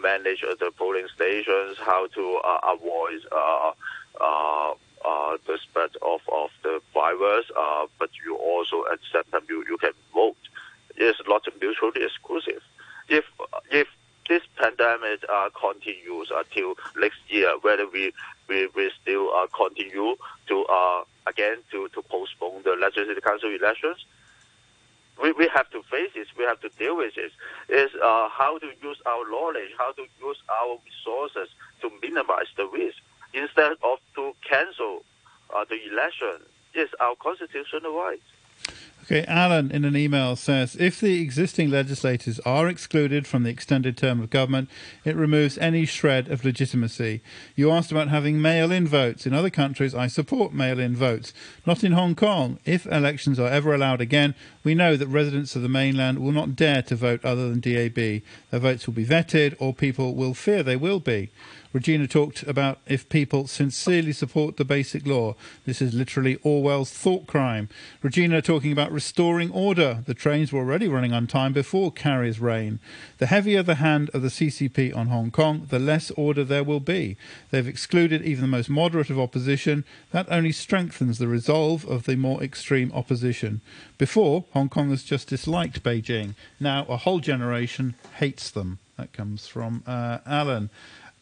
manage 0.00 0.42
the 0.42 0.70
polling 0.76 1.08
stations, 1.14 1.78
how 1.78 2.06
to 2.08 2.40
uh, 2.44 2.58
avoid. 2.74 3.20
Uh, 3.30 3.72
uh, 4.20 4.74
uh, 5.04 5.36
the 5.46 5.58
spread 5.62 5.90
of, 6.02 6.20
of 6.32 6.50
the 6.62 6.80
virus, 6.94 7.46
uh, 7.58 7.86
but 7.98 8.10
you 8.24 8.36
also 8.36 8.84
at 8.92 8.98
the 9.00 9.06
same 9.12 9.30
time 9.32 9.46
you, 9.48 9.64
you 9.68 9.78
can 9.78 9.92
vote. 10.14 10.36
It's 10.96 11.18
not 11.26 11.46
mutually 11.60 12.04
exclusive. 12.04 12.62
If 13.08 13.24
if 13.70 13.88
this 14.28 14.42
pandemic 14.56 15.24
uh, 15.28 15.50
continues 15.58 16.30
until 16.34 16.74
next 16.96 17.18
year, 17.28 17.54
whether 17.62 17.86
we 17.88 18.12
we, 18.48 18.68
we 18.76 18.90
still 19.00 19.30
uh, 19.34 19.46
continue 19.54 20.16
to 20.48 20.64
uh, 20.64 21.04
again 21.26 21.58
to, 21.70 21.88
to 21.88 22.02
postpone 22.02 22.62
the 22.62 22.76
legislative 22.80 23.22
council 23.22 23.50
elections, 23.50 24.04
we, 25.20 25.32
we 25.32 25.48
have 25.54 25.68
to 25.70 25.82
face 25.84 26.10
this. 26.14 26.28
We 26.38 26.44
have 26.44 26.60
to 26.60 26.68
deal 26.70 26.96
with 26.96 27.14
this. 27.14 27.32
Is 27.68 27.90
uh, 28.02 28.28
how 28.28 28.58
to 28.58 28.66
use 28.82 28.98
our 29.06 29.28
knowledge, 29.30 29.70
how 29.78 29.92
to 29.92 30.02
use 30.20 30.38
our 30.48 30.78
resources 30.84 31.48
to 31.80 31.90
minimize 32.00 32.50
the 32.56 32.66
risk 32.66 32.98
instead 33.34 33.72
of 33.82 33.98
to 34.14 34.34
cancel 34.48 35.04
uh, 35.54 35.64
the 35.68 35.78
election 35.90 36.38
is 36.74 36.88
our 37.00 37.14
constitutional 37.16 37.94
right. 37.94 38.20
Okay, 39.04 39.24
Alan 39.26 39.72
in 39.72 39.84
an 39.84 39.96
email 39.96 40.36
says 40.36 40.76
if 40.76 41.00
the 41.00 41.20
existing 41.20 41.70
legislators 41.70 42.38
are 42.46 42.68
excluded 42.68 43.26
from 43.26 43.42
the 43.42 43.50
extended 43.50 43.96
term 43.96 44.20
of 44.20 44.30
government, 44.30 44.70
it 45.04 45.16
removes 45.16 45.58
any 45.58 45.84
shred 45.84 46.28
of 46.30 46.44
legitimacy. 46.44 47.20
You 47.56 47.72
asked 47.72 47.90
about 47.90 48.08
having 48.08 48.40
mail 48.40 48.70
in 48.70 48.86
votes. 48.86 49.26
In 49.26 49.34
other 49.34 49.50
countries, 49.50 49.92
I 49.92 50.06
support 50.06 50.54
mail 50.54 50.78
in 50.78 50.94
votes. 50.94 51.34
Not 51.66 51.82
in 51.82 51.92
Hong 51.92 52.14
Kong. 52.14 52.60
If 52.64 52.86
elections 52.86 53.40
are 53.40 53.48
ever 53.48 53.74
allowed 53.74 54.00
again, 54.00 54.36
we 54.62 54.74
know 54.76 54.96
that 54.96 55.08
residents 55.08 55.56
of 55.56 55.62
the 55.62 55.68
mainland 55.68 56.20
will 56.20 56.32
not 56.32 56.54
dare 56.54 56.82
to 56.82 56.94
vote 56.94 57.24
other 57.24 57.48
than 57.48 57.58
DAB. 57.58 58.22
Their 58.50 58.60
votes 58.60 58.86
will 58.86 58.94
be 58.94 59.04
vetted, 59.04 59.56
or 59.58 59.74
people 59.74 60.14
will 60.14 60.32
fear 60.32 60.62
they 60.62 60.76
will 60.76 61.00
be. 61.00 61.30
Regina 61.72 62.06
talked 62.06 62.42
about 62.42 62.78
if 62.86 63.08
people 63.08 63.46
sincerely 63.46 64.12
support 64.12 64.56
the 64.56 64.64
basic 64.64 65.06
law. 65.06 65.34
This 65.64 65.80
is 65.80 65.94
literally 65.94 66.36
Orwell's 66.42 66.90
thought 66.90 67.26
crime. 67.26 67.68
Regina 68.02 68.42
talking 68.42 68.72
about 68.72 68.92
restoring 68.92 69.50
order. 69.50 70.02
The 70.06 70.14
trains 70.14 70.52
were 70.52 70.60
already 70.60 70.86
running 70.88 71.12
on 71.12 71.26
time 71.26 71.52
before 71.52 71.90
Carrie's 71.90 72.40
reign. 72.40 72.78
The 73.18 73.26
heavier 73.26 73.62
the 73.62 73.76
hand 73.76 74.10
of 74.12 74.22
the 74.22 74.28
CCP 74.28 74.94
on 74.94 75.06
Hong 75.06 75.30
Kong, 75.30 75.66
the 75.70 75.78
less 75.78 76.10
order 76.12 76.44
there 76.44 76.64
will 76.64 76.80
be. 76.80 77.16
They've 77.50 77.66
excluded 77.66 78.22
even 78.22 78.42
the 78.42 78.48
most 78.48 78.68
moderate 78.68 79.10
of 79.10 79.18
opposition. 79.18 79.84
That 80.10 80.30
only 80.30 80.52
strengthens 80.52 81.18
the 81.18 81.28
resolve 81.28 81.86
of 81.86 82.04
the 82.04 82.16
more 82.16 82.42
extreme 82.42 82.92
opposition. 82.92 83.62
Before, 83.96 84.44
Hong 84.52 84.68
Kongers 84.68 85.06
just 85.06 85.28
disliked 85.28 85.82
Beijing. 85.82 86.34
Now, 86.60 86.84
a 86.88 86.98
whole 86.98 87.20
generation 87.20 87.94
hates 88.16 88.50
them. 88.50 88.78
That 88.98 89.12
comes 89.12 89.46
from 89.46 89.82
uh, 89.86 90.18
Alan. 90.26 90.70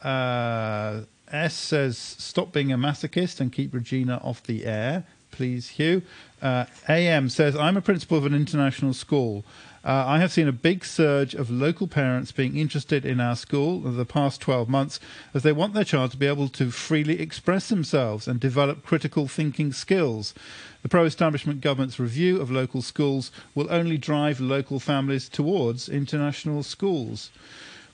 Uh, 0.03 1.03
S 1.31 1.55
says, 1.55 1.97
stop 1.97 2.53
being 2.53 2.73
a 2.73 2.79
masochist 2.79 3.41
and 3.41 3.53
keep 3.53 3.73
Regina 3.73 4.21
off 4.23 4.43
the 4.43 4.65
air. 4.65 5.05
Please, 5.31 5.69
Hugh. 5.69 6.03
Uh, 6.43 6.65
AM 6.89 7.29
says, 7.29 7.55
I'm 7.55 7.77
a 7.77 7.83
principal 7.83 8.19
of 8.19 8.27
an 8.27 8.35
international 8.35 8.95
school. 8.95 9.45
Uh, 9.83 10.05
I 10.07 10.19
have 10.19 10.33
seen 10.33 10.47
a 10.47 10.53
big 10.53 10.85
surge 10.85 11.35
of 11.35 11.51
local 11.51 11.87
parents 11.89 12.33
being 12.33 12.57
interested 12.57 13.07
in 13.07 13.19
our 13.19 13.35
school 13.35 13.87
in 13.87 13.97
the 13.97 14.05
past 14.05 14.41
12 14.43 14.69
months 14.69 15.01
as 15.33 15.43
they 15.43 15.53
want 15.53 15.73
their 15.73 15.85
child 15.85 16.11
to 16.11 16.19
be 16.19 16.27
able 16.27 16.49
to 16.49 16.71
freely 16.71 17.19
express 17.19 17.69
themselves 17.69 18.29
and 18.29 18.39
develop 18.39 18.85
critical 18.85 19.27
thinking 19.27 19.73
skills. 19.73 20.35
The 20.83 20.91
pro 20.91 21.05
establishment 21.05 21.63
government's 21.63 21.99
review 21.99 22.41
of 22.41 22.51
local 22.51 22.83
schools 22.83 23.31
will 23.55 23.73
only 23.73 23.97
drive 23.97 24.39
local 24.39 24.81
families 24.81 25.31
towards 25.31 25.89
international 25.89 26.63
schools. 26.63 27.31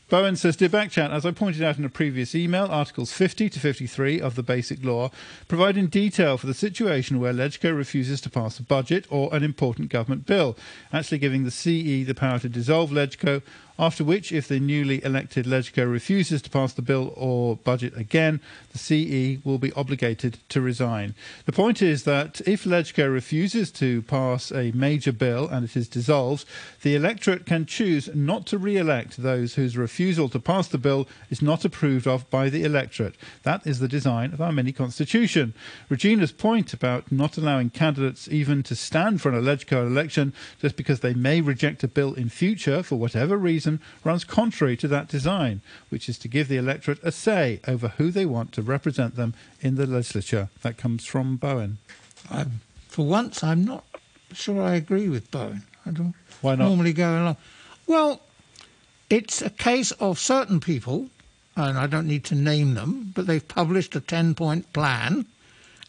Bowen 0.08 0.36
says, 0.36 0.54
Dear 0.54 0.68
Backchat, 0.68 1.10
as 1.10 1.26
I 1.26 1.32
pointed 1.32 1.64
out 1.64 1.78
in 1.78 1.84
a 1.84 1.88
previous 1.88 2.32
email, 2.32 2.66
Articles 2.66 3.10
50 3.10 3.48
to 3.50 3.58
53 3.58 4.20
of 4.20 4.36
the 4.36 4.42
Basic 4.44 4.84
Law 4.84 5.10
provide 5.48 5.76
in 5.76 5.88
detail 5.88 6.38
for 6.38 6.46
the 6.46 6.54
situation 6.54 7.18
where 7.18 7.32
LegCo 7.32 7.76
refuses 7.76 8.20
to 8.20 8.30
pass 8.30 8.60
a 8.60 8.62
budget 8.62 9.04
or 9.10 9.34
an 9.34 9.42
important 9.42 9.88
government 9.88 10.24
bill, 10.24 10.56
actually 10.92 11.18
giving 11.18 11.42
the 11.42 11.50
CE 11.50 12.06
the 12.06 12.14
power 12.14 12.38
to 12.38 12.48
dissolve 12.48 12.92
LegCo 12.92 13.42
After 13.78 14.04
which, 14.04 14.32
if 14.32 14.48
the 14.48 14.58
newly 14.58 15.04
elected 15.04 15.44
LegCo 15.44 15.90
refuses 15.90 16.40
to 16.42 16.50
pass 16.50 16.72
the 16.72 16.80
bill 16.80 17.12
or 17.14 17.56
budget 17.56 17.94
again, 17.96 18.40
the 18.72 18.78
CE 18.78 19.44
will 19.44 19.58
be 19.58 19.72
obligated 19.72 20.38
to 20.48 20.62
resign. 20.62 21.14
The 21.44 21.52
point 21.52 21.82
is 21.82 22.04
that 22.04 22.40
if 22.46 22.64
LegCo 22.64 23.12
refuses 23.12 23.70
to 23.72 24.00
pass 24.02 24.50
a 24.50 24.72
major 24.72 25.12
bill 25.12 25.46
and 25.46 25.64
it 25.64 25.76
is 25.76 25.88
dissolved, 25.88 26.46
the 26.82 26.94
electorate 26.94 27.44
can 27.44 27.66
choose 27.66 28.08
not 28.14 28.46
to 28.46 28.56
re-elect 28.56 29.18
those 29.18 29.54
whose 29.54 29.76
refusal 29.76 30.30
to 30.30 30.40
pass 30.40 30.68
the 30.68 30.78
bill 30.78 31.06
is 31.28 31.42
not 31.42 31.64
approved 31.64 32.06
of 32.06 32.28
by 32.30 32.48
the 32.48 32.64
electorate. 32.64 33.16
That 33.42 33.66
is 33.66 33.78
the 33.78 33.88
design 33.88 34.32
of 34.32 34.40
our 34.40 34.52
mini 34.52 34.72
constitution. 34.72 35.52
Regina's 35.90 36.32
point 36.32 36.72
about 36.72 37.12
not 37.12 37.36
allowing 37.36 37.70
candidates 37.70 38.26
even 38.28 38.62
to 38.62 38.74
stand 38.74 39.20
for 39.20 39.30
an 39.30 39.44
LegCo 39.44 39.86
election 39.86 40.32
just 40.62 40.76
because 40.76 41.00
they 41.00 41.12
may 41.12 41.42
reject 41.42 41.84
a 41.84 41.88
bill 41.88 42.14
in 42.14 42.30
future 42.30 42.82
for 42.82 42.96
whatever 42.96 43.36
reason 43.36 43.65
runs 44.04 44.24
contrary 44.24 44.76
to 44.78 44.88
that 44.88 45.08
design, 45.08 45.60
which 45.88 46.08
is 46.08 46.18
to 46.18 46.28
give 46.28 46.48
the 46.48 46.56
electorate 46.56 46.98
a 47.02 47.12
say 47.12 47.60
over 47.66 47.88
who 47.88 48.10
they 48.10 48.26
want 48.26 48.52
to 48.52 48.62
represent 48.62 49.16
them 49.16 49.34
in 49.60 49.74
the 49.76 49.86
legislature. 49.86 50.48
That 50.62 50.76
comes 50.76 51.04
from 51.04 51.36
Bowen. 51.36 51.78
I'm, 52.30 52.60
for 52.88 53.06
once, 53.06 53.42
I'm 53.42 53.64
not 53.64 53.84
sure 54.32 54.62
I 54.62 54.74
agree 54.74 55.08
with 55.08 55.30
Bowen. 55.30 55.62
I 55.84 55.90
don't 55.90 56.14
Why 56.40 56.54
not? 56.56 56.66
normally 56.68 56.92
go 56.92 57.10
along. 57.22 57.36
Well, 57.86 58.20
it's 59.08 59.40
a 59.42 59.50
case 59.50 59.92
of 59.92 60.18
certain 60.18 60.58
people, 60.60 61.08
and 61.56 61.78
I 61.78 61.86
don't 61.86 62.08
need 62.08 62.24
to 62.24 62.34
name 62.34 62.74
them, 62.74 63.12
but 63.14 63.26
they've 63.26 63.46
published 63.46 63.94
a 63.94 64.00
10 64.00 64.34
point 64.34 64.72
plan 64.72 65.26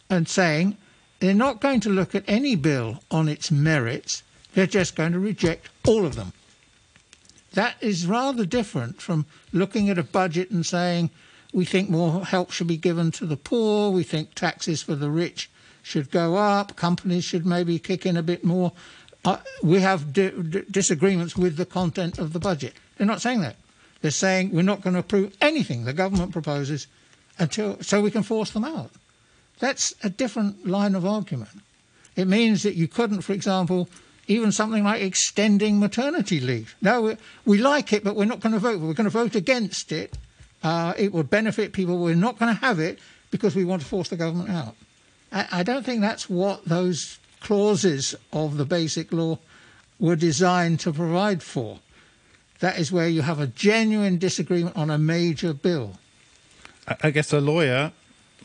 and 0.08 0.28
saying 0.28 0.76
they're 1.20 1.34
not 1.34 1.60
going 1.60 1.80
to 1.80 1.90
look 1.90 2.14
at 2.14 2.24
any 2.28 2.54
bill 2.54 3.02
on 3.10 3.28
its 3.28 3.50
merits, 3.50 4.22
they're 4.54 4.66
just 4.66 4.94
going 4.94 5.12
to 5.12 5.18
reject 5.18 5.68
all 5.86 6.06
of 6.06 6.14
them. 6.14 6.32
That 7.52 7.76
is 7.80 8.06
rather 8.06 8.44
different 8.44 9.00
from 9.00 9.26
looking 9.52 9.88
at 9.88 9.98
a 9.98 10.02
budget 10.02 10.50
and 10.50 10.64
saying 10.64 11.10
we 11.52 11.64
think 11.64 11.88
more 11.88 12.24
help 12.26 12.50
should 12.50 12.66
be 12.66 12.76
given 12.76 13.10
to 13.12 13.26
the 13.26 13.36
poor, 13.36 13.90
we 13.90 14.02
think 14.02 14.34
taxes 14.34 14.82
for 14.82 14.94
the 14.94 15.10
rich 15.10 15.50
should 15.82 16.10
go 16.10 16.36
up, 16.36 16.76
companies 16.76 17.24
should 17.24 17.46
maybe 17.46 17.78
kick 17.78 18.04
in 18.04 18.16
a 18.16 18.22
bit 18.22 18.44
more. 18.44 18.72
Uh, 19.24 19.38
we 19.62 19.80
have 19.80 20.12
di- 20.12 20.30
disagreements 20.70 21.36
with 21.36 21.56
the 21.56 21.64
content 21.64 22.18
of 22.18 22.32
the 22.32 22.38
budget. 22.38 22.74
They're 22.96 23.06
not 23.06 23.22
saying 23.22 23.40
that. 23.40 23.56
They're 24.00 24.10
saying 24.10 24.52
we're 24.52 24.62
not 24.62 24.82
going 24.82 24.94
to 24.94 25.00
approve 25.00 25.36
anything 25.40 25.84
the 25.84 25.92
government 25.92 26.32
proposes 26.32 26.86
until 27.38 27.82
so 27.82 28.00
we 28.00 28.10
can 28.10 28.22
force 28.22 28.50
them 28.50 28.64
out. 28.64 28.90
That's 29.58 29.94
a 30.04 30.10
different 30.10 30.66
line 30.66 30.94
of 30.94 31.04
argument. 31.04 31.50
It 32.14 32.28
means 32.28 32.62
that 32.62 32.74
you 32.74 32.86
couldn't, 32.86 33.22
for 33.22 33.32
example, 33.32 33.88
even 34.28 34.52
something 34.52 34.84
like 34.84 35.02
extending 35.02 35.80
maternity 35.80 36.38
leave. 36.38 36.76
No, 36.80 37.02
we, 37.02 37.16
we 37.44 37.58
like 37.58 37.92
it, 37.92 38.04
but 38.04 38.14
we're 38.14 38.26
not 38.26 38.40
going 38.40 38.52
to 38.52 38.58
vote. 38.58 38.80
We're 38.80 38.94
going 38.94 39.04
to 39.04 39.10
vote 39.10 39.34
against 39.34 39.90
it. 39.90 40.16
Uh, 40.62 40.92
it 40.96 41.12
would 41.12 41.30
benefit 41.30 41.72
people. 41.72 41.98
We're 41.98 42.14
not 42.14 42.38
going 42.38 42.54
to 42.54 42.60
have 42.60 42.78
it 42.78 42.98
because 43.30 43.56
we 43.56 43.64
want 43.64 43.82
to 43.82 43.88
force 43.88 44.10
the 44.10 44.16
government 44.16 44.50
out. 44.50 44.76
I, 45.32 45.48
I 45.52 45.62
don't 45.62 45.84
think 45.84 46.02
that's 46.02 46.28
what 46.28 46.64
those 46.64 47.18
clauses 47.40 48.14
of 48.32 48.56
the 48.56 48.64
basic 48.64 49.12
law 49.12 49.38
were 49.98 50.16
designed 50.16 50.80
to 50.80 50.92
provide 50.92 51.42
for. 51.42 51.80
That 52.60 52.78
is 52.78 52.92
where 52.92 53.08
you 53.08 53.22
have 53.22 53.40
a 53.40 53.46
genuine 53.46 54.18
disagreement 54.18 54.76
on 54.76 54.90
a 54.90 54.98
major 54.98 55.52
bill. 55.52 55.98
I 57.02 57.10
guess 57.10 57.32
a 57.32 57.40
lawyer 57.40 57.92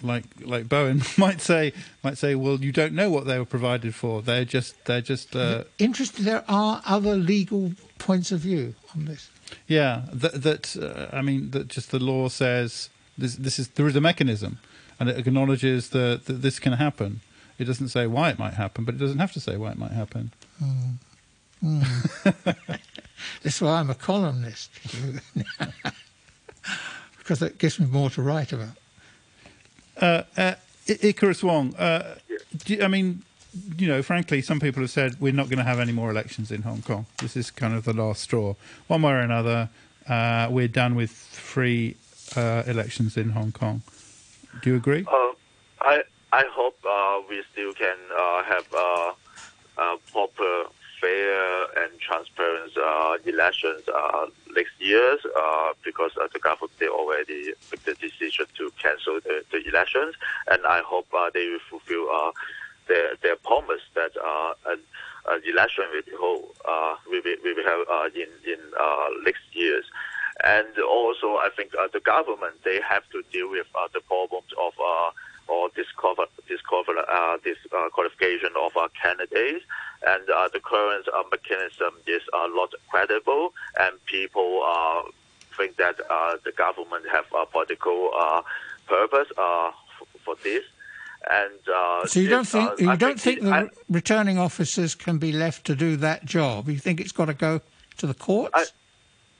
like 0.04 0.26
like 0.42 0.70
Bowen 0.70 1.02
might 1.18 1.42
say 1.42 1.74
might 2.04 2.18
say, 2.18 2.36
well, 2.36 2.60
you 2.60 2.72
don't 2.72 2.94
know 2.94 3.10
what 3.10 3.26
they 3.26 3.40
were 3.40 3.46
provided 3.46 3.96
for. 3.96 4.22
They're 4.22 4.46
just 4.46 4.84
they're 4.86 5.02
just 5.02 5.36
uh, 5.36 5.64
Interested, 5.80 6.26
there 6.26 6.44
are 6.48 6.82
other 6.86 7.16
legal 7.16 7.74
points 7.98 8.32
of 8.32 8.42
view 8.42 8.76
on 8.96 9.06
this. 9.06 9.30
yeah. 9.68 10.04
That, 10.12 10.44
that 10.44 10.76
uh, 10.76 11.16
I 11.16 11.22
mean 11.22 11.52
that 11.52 11.68
just 11.68 11.92
the 11.92 12.00
law 12.00 12.28
says 12.30 12.90
this 13.18 13.36
this 13.36 13.60
is 13.60 13.70
there 13.70 13.88
is 13.88 13.96
a 13.96 14.02
mechanism, 14.02 14.60
and 15.00 15.10
it 15.10 15.18
acknowledges 15.18 15.90
that, 15.90 16.26
that 16.26 16.42
this 16.42 16.60
can 16.60 16.74
happen. 16.74 17.22
It 17.60 17.66
doesn't 17.66 17.90
say 17.90 18.08
why 18.08 18.30
it 18.30 18.40
might 18.40 18.56
happen, 18.56 18.84
but 18.84 18.96
it 18.96 18.98
doesn't 18.98 19.20
have 19.20 19.32
to 19.34 19.40
say 19.40 19.58
why 19.58 19.72
it 19.72 19.78
might 19.78 19.92
happen. 19.92 20.32
Mm. 20.62 20.94
Mm. 21.64 22.68
That's 23.44 23.62
why 23.62 23.80
I'm 23.80 23.90
a 23.90 23.96
columnist, 23.96 24.72
because 27.20 27.42
it 27.42 27.58
gives 27.58 27.80
me 27.80 27.86
more 27.86 28.10
to 28.10 28.22
write 28.22 28.52
about. 28.52 28.76
Uh, 30.00 30.24
uh, 30.38 30.56
Icarus 30.88 31.44
Wong, 31.44 31.76
uh, 31.76 32.16
do, 32.66 32.82
I 32.82 32.88
mean, 32.88 33.24
you 33.78 33.88
know, 33.88 34.02
frankly, 34.02 34.42
some 34.42 34.60
people 34.60 34.82
have 34.82 34.90
said 34.90 35.20
we're 35.22 35.34
not 35.34 35.48
going 35.48 35.60
to 35.60 35.64
have 35.64 35.80
any 35.80 35.92
more 35.92 36.10
elections 36.10 36.52
in 36.52 36.64
Hong 36.64 36.82
Kong. 36.82 37.06
This 37.20 37.38
is 37.38 37.52
kind 37.52 37.74
of 37.74 37.86
the 37.86 37.94
last 37.94 38.22
straw. 38.24 38.56
One 38.88 39.04
way 39.04 39.14
or 39.14 39.20
another, 39.20 39.70
uh, 40.08 40.48
we're 40.50 40.68
done 40.68 40.96
with 40.96 41.12
free 41.12 41.96
uh, 42.36 42.64
elections 42.66 43.16
in 43.18 43.30
Hong 43.32 43.52
Kong. 43.52 43.82
Do 44.62 44.72
you 44.72 44.76
agree? 44.76 45.06
Uh, 45.08 45.34
I 45.82 46.04
I 46.32 46.44
hope 46.52 46.78
uh, 46.84 47.22
we 47.30 47.44
still 47.52 47.74
can 47.74 47.98
uh, 48.18 48.44
have 48.44 48.74
uh, 48.74 49.12
uh, 49.78 49.98
proper, 50.12 50.66
fair, 51.04 51.84
and 51.84 51.92
transparent 52.00 52.72
uh, 52.78 53.18
elections 53.26 53.84
uh, 53.94 54.26
next 54.56 54.72
year 54.80 55.18
uh, 55.38 55.74
because 55.84 56.12
the 56.16 56.40
government 56.40 56.72
they 56.80 56.88
already 56.88 57.52
made 57.70 57.84
the 57.84 57.96
decision 57.96 58.46
to 58.58 58.72
cancel 58.82 59.20
the, 59.28 59.44
the 59.52 59.60
elections, 59.68 60.16
and 60.48 60.66
I 60.66 60.80
hope 60.86 61.08
they 61.34 61.48
will 61.50 61.66
fulfill 61.70 62.06
their 62.88 63.16
their 63.22 63.36
promise 63.36 63.84
that 63.96 64.12
an, 64.72 64.80
an 65.32 65.42
election 65.46 65.86
will 65.94 66.08
be 66.08 66.16
hold, 66.18 66.56
uh, 66.68 66.96
we 67.12 67.20
will, 67.20 67.40
will 67.44 67.64
have 67.72 68.16
in 68.16 68.32
in 68.54 68.62
next 69.26 69.44
years. 69.52 69.86
And 70.44 70.68
also, 70.80 71.38
I 71.38 71.50
think 71.56 71.72
the 71.72 72.00
government 72.00 72.56
they 72.64 72.80
have 72.82 73.04
to 73.12 73.22
deal 73.32 73.50
with 73.52 73.68
the 73.94 74.02
problems 74.02 74.52
of 74.58 74.74
or 75.48 75.70
discover 75.76 76.26
discover 76.48 76.98
uh, 77.00 77.38
this 77.44 77.58
uh, 77.76 77.90
qualification 77.92 78.50
of 78.60 78.72
uh, 78.78 78.88
candidates, 79.02 79.66
and 80.06 80.30
uh, 80.30 80.50
the 80.52 80.60
current 80.60 81.08
uh, 81.14 81.24
mechanism 81.32 81.94
is 82.08 82.22
uh, 82.34 82.48
not 82.48 82.72
credible, 82.90 83.54
and 83.80 83.94
people 84.06 84.62
uh, 84.66 85.02
think 85.58 85.78
that 85.78 85.96
uh, 86.10 86.36
the 86.44 86.52
government 86.52 87.06
have 87.12 87.26
a 87.40 87.46
political 87.46 88.12
uh, 88.18 88.42
purpose 88.88 89.28
uh, 89.38 89.68
f- 89.70 90.08
for 90.26 90.36
this. 90.44 90.64
And 91.30 91.54
uh, 91.74 92.06
So 92.06 92.20
you 92.20 92.30
don't 92.30 92.48
think 92.48 92.80
you 92.82 92.90
I 92.90 92.96
don't 92.98 93.20
think 93.20 93.38
it- 93.40 93.44
the 93.44 93.52
I- 93.54 93.70
returning 93.90 94.38
officers 94.38 94.94
can 94.96 95.20
be 95.20 95.32
left 95.32 95.66
to 95.68 95.76
do 95.76 95.96
that 95.98 96.26
job? 96.26 96.68
You 96.68 96.78
think 96.80 97.00
it's 97.00 97.14
got 97.14 97.26
to 97.26 97.34
go 97.34 97.62
to 98.00 98.08
the 98.08 98.14
courts? 98.14 98.52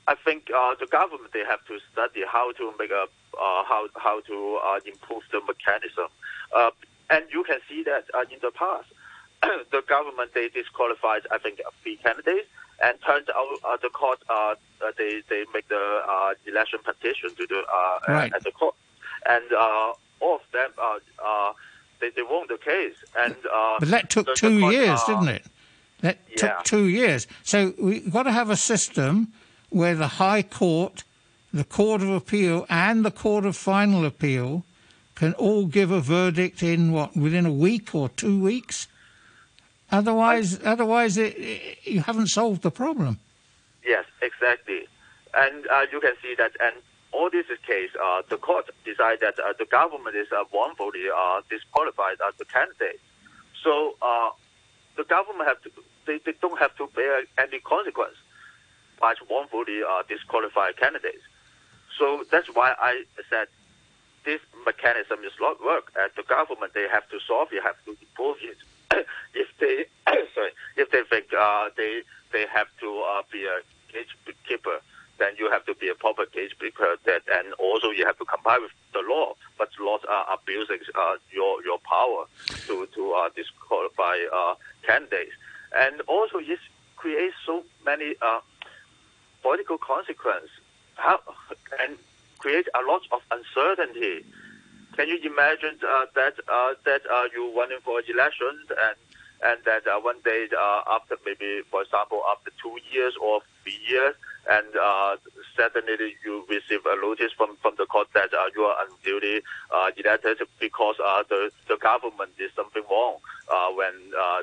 I, 0.06 0.12
I 0.12 0.14
think 0.14 0.50
uh, 0.54 0.74
the 0.80 0.86
government 0.86 1.32
they 1.32 1.44
have 1.44 1.64
to 1.66 1.78
study 1.92 2.22
how 2.26 2.52
to 2.52 2.72
make 2.78 2.90
a 2.90 3.02
uh, 3.04 3.64
how 3.64 3.88
how 3.96 4.20
to 4.20 4.60
uh, 4.64 4.80
improve 4.86 5.22
the 5.32 5.40
mechanism, 5.46 6.08
uh, 6.56 6.70
and 7.10 7.24
you 7.32 7.42
can 7.44 7.58
see 7.68 7.82
that 7.82 8.04
uh, 8.14 8.20
in 8.30 8.38
the 8.40 8.50
past, 8.52 8.86
the 9.70 9.82
government 9.88 10.32
they 10.34 10.48
disqualified 10.48 11.22
I 11.30 11.38
think 11.38 11.60
three 11.82 11.96
candidates, 11.96 12.48
and 12.82 12.98
turned 13.06 13.28
out 13.30 13.58
uh, 13.64 13.76
the 13.82 13.88
court 13.90 14.18
uh, 14.28 14.54
uh, 14.84 14.92
they 14.98 15.22
they 15.28 15.44
make 15.54 15.68
the 15.68 15.84
uh, 16.08 16.34
election 16.46 16.78
petition 16.84 17.30
to 17.36 17.46
the 17.46 17.60
uh, 17.60 17.98
Right. 18.08 18.32
at 18.34 18.42
the 18.44 18.50
court, 18.52 18.74
and 19.26 19.44
uh, 19.52 19.92
all 20.20 20.36
of 20.36 20.42
them 20.52 20.70
uh, 20.78 20.98
uh, 21.24 21.52
they 22.00 22.10
they 22.10 22.22
won 22.22 22.46
the 22.48 22.58
case, 22.58 22.96
and 23.18 23.34
uh, 23.52 23.76
but 23.80 23.88
that 23.90 24.10
took 24.10 24.26
the- 24.26 24.32
the 24.32 24.36
two 24.36 24.60
court, 24.60 24.74
years, 24.74 25.00
uh, 25.02 25.06
didn't 25.06 25.28
it? 25.28 25.44
That 26.00 26.18
yeah. 26.28 26.36
took 26.36 26.64
two 26.64 26.84
years. 26.88 27.26
So 27.44 27.72
we've 27.78 28.12
got 28.12 28.24
to 28.24 28.32
have 28.32 28.50
a 28.50 28.56
system 28.56 29.32
where 29.70 29.94
the 29.94 30.08
High 30.08 30.42
Court, 30.42 31.02
the 31.52 31.64
Court 31.64 32.02
of 32.02 32.10
Appeal, 32.10 32.66
and 32.68 33.04
the 33.04 33.10
Court 33.10 33.46
of 33.46 33.56
Final 33.56 34.04
Appeal 34.04 34.64
can 35.14 35.32
all 35.34 35.64
give 35.66 35.90
a 35.90 36.00
verdict 36.00 36.62
in 36.62 36.92
what 36.92 37.16
within 37.16 37.46
a 37.46 37.52
week 37.52 37.94
or 37.94 38.08
two 38.10 38.38
weeks. 38.40 38.88
Otherwise, 39.90 40.58
otherwise, 40.64 41.16
it, 41.18 41.34
it, 41.38 41.78
you 41.84 42.00
haven't 42.00 42.28
solved 42.28 42.62
the 42.62 42.70
problem. 42.70 43.18
Yes, 43.84 44.04
exactly. 44.22 44.86
And 45.36 45.66
uh, 45.68 45.86
you 45.92 46.00
can 46.00 46.14
see 46.22 46.34
that, 46.36 46.52
and 46.60 46.74
all 47.12 47.30
this 47.30 47.46
is 47.46 47.58
case, 47.66 47.90
uh, 48.02 48.22
the 48.28 48.36
court 48.36 48.70
decided 48.84 49.20
that 49.20 49.38
uh, 49.38 49.52
the 49.58 49.66
government 49.66 50.16
is 50.16 50.28
uh, 50.32 50.44
wrongfully 50.52 51.04
uh, 51.14 51.42
disqualified 51.48 52.16
as 52.26 52.34
the 52.38 52.44
candidate. 52.44 53.00
So 53.62 53.96
uh, 54.02 54.30
the 54.96 55.04
government 55.04 55.48
have 55.48 55.62
to, 55.62 55.70
they, 56.06 56.18
they 56.24 56.34
don't 56.40 56.58
have 56.58 56.76
to 56.76 56.88
bear 56.94 57.22
any 57.38 57.60
consequence 57.60 58.16
by 59.00 59.14
wrongfully 59.30 59.80
uh, 59.88 60.02
disqualified 60.08 60.76
candidates. 60.76 61.22
So 61.98 62.24
that's 62.30 62.48
why 62.48 62.74
I 62.78 63.04
said 63.30 63.48
this 64.24 64.40
mechanism 64.66 65.20
is 65.24 65.32
not 65.40 65.62
work. 65.64 65.92
And 65.98 66.10
the 66.16 66.22
government 66.22 66.74
they 66.74 66.88
have 66.88 67.08
to 67.10 67.18
solve 67.26 67.48
it, 67.52 67.62
have 67.62 67.76
to 67.84 67.90
improve 67.90 68.36
it. 68.42 68.58
if 69.34 69.48
they 69.60 69.86
sorry, 70.34 70.50
if 70.76 70.90
they 70.90 71.02
think 71.10 71.26
uh, 71.32 71.68
they 71.76 72.02
they 72.32 72.46
have 72.52 72.68
to 72.80 73.04
uh, 73.10 73.22
be 73.30 73.44
a 73.44 73.60
gatekeeper, 73.92 74.80
then 75.18 75.32
you 75.38 75.50
have 75.50 75.64
to 75.66 75.74
be 75.74 75.88
a 75.88 75.94
proper 75.94 76.26
gatekeeper. 76.26 76.96
That 77.04 77.22
and 77.32 77.52
also 77.54 77.90
you 77.90 78.06
have 78.06 78.18
to 78.18 78.24
comply 78.24 78.58
with 78.60 78.72
the 78.92 79.00
law. 79.08 79.34
But 79.58 79.68
laws 79.80 80.00
are 80.08 80.26
abusing 80.34 80.80
uh, 80.94 81.16
your 81.32 81.62
your 81.64 81.78
power 81.78 82.26
to 82.66 82.86
to 82.94 83.12
uh, 83.12 83.28
disqualify 83.34 84.18
uh, 84.32 84.54
candidates, 84.86 85.32
and 85.76 86.00
also 86.02 86.38
it 86.38 86.58
creates 86.96 87.34
so 87.46 87.64
many. 87.84 88.14
Uh, 88.20 88.40
political 89.44 89.76
consequence 89.76 90.48
how, 90.94 91.20
and 91.80 91.98
create 92.38 92.66
a 92.74 92.82
lot 92.90 93.02
of 93.12 93.20
uncertainty. 93.30 94.24
Can 94.96 95.08
you 95.08 95.18
imagine 95.24 95.78
uh, 95.82 96.06
that 96.14 96.34
uh, 96.48 96.74
that 96.84 97.02
uh, 97.10 97.24
you 97.34 97.52
running 97.56 97.78
for 97.84 98.00
elections 98.08 98.70
and 98.70 98.96
and 99.42 99.58
that 99.66 99.82
one 100.04 100.20
day 100.24 100.46
after 100.88 101.16
maybe 101.26 101.62
for 101.70 101.82
example 101.82 102.22
after 102.30 102.50
two 102.62 102.78
years 102.92 103.14
or 103.20 103.40
three 103.62 103.78
years 103.88 104.14
and 104.48 104.66
uh, 104.80 105.16
suddenly 105.56 106.14
you 106.24 106.44
receive 106.48 106.80
a 106.86 106.96
notice 107.00 107.32
from, 107.36 107.56
from 107.60 107.74
the 107.76 107.86
court 107.86 108.06
that 108.14 108.30
you 108.54 108.62
are 108.62 108.76
unduly 108.86 109.42
uh, 109.72 109.90
elected 109.96 110.38
because 110.60 110.96
uh, 111.04 111.24
the, 111.28 111.50
the 111.68 111.76
government 111.78 112.30
did 112.38 112.50
something 112.54 112.82
wrong 112.90 113.16
uh, 113.52 113.68
when 113.70 113.92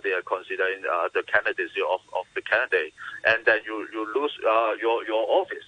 they 0.03 0.11
are 0.11 0.23
considering 0.23 0.81
the 1.13 1.23
candidacy 1.23 1.81
of, 1.89 2.01
of 2.17 2.25
the 2.35 2.41
candidate, 2.41 2.93
and 3.25 3.45
then 3.45 3.59
you, 3.65 3.87
you 3.93 4.07
lose 4.13 4.33
your, 4.81 5.05
your 5.05 5.25
office. 5.29 5.63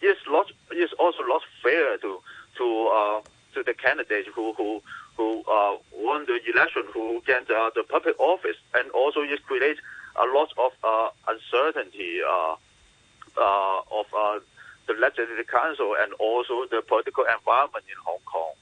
It's, 0.00 0.20
lot, 0.28 0.52
it's 0.70 0.92
also 1.00 1.22
not 1.26 1.42
fair 1.62 1.96
to 1.98 2.20
to 2.58 2.90
uh, 2.94 3.20
to 3.56 3.62
the 3.62 3.74
candidate 3.74 4.26
who 4.34 4.52
who 4.52 4.82
who 5.16 5.42
uh, 5.50 5.76
won 5.96 6.26
the 6.26 6.38
election, 6.52 6.82
who 6.92 7.22
get 7.26 7.50
uh, 7.50 7.70
the 7.74 7.82
public 7.88 8.18
office, 8.20 8.56
and 8.74 8.90
also 8.90 9.20
it 9.20 9.42
creates 9.46 9.80
a 10.16 10.26
lot 10.36 10.50
of 10.58 10.72
uh, 10.84 11.08
uncertainty 11.26 12.20
uh, 12.22 12.54
uh, 13.38 13.78
of 13.90 14.06
uh, 14.16 14.38
the 14.86 14.92
legislative 15.00 15.46
council 15.46 15.96
and 15.98 16.12
also 16.14 16.66
the 16.70 16.82
political 16.86 17.24
environment 17.24 17.84
in 17.88 17.96
Hong 18.04 18.18
Kong. 18.26 18.52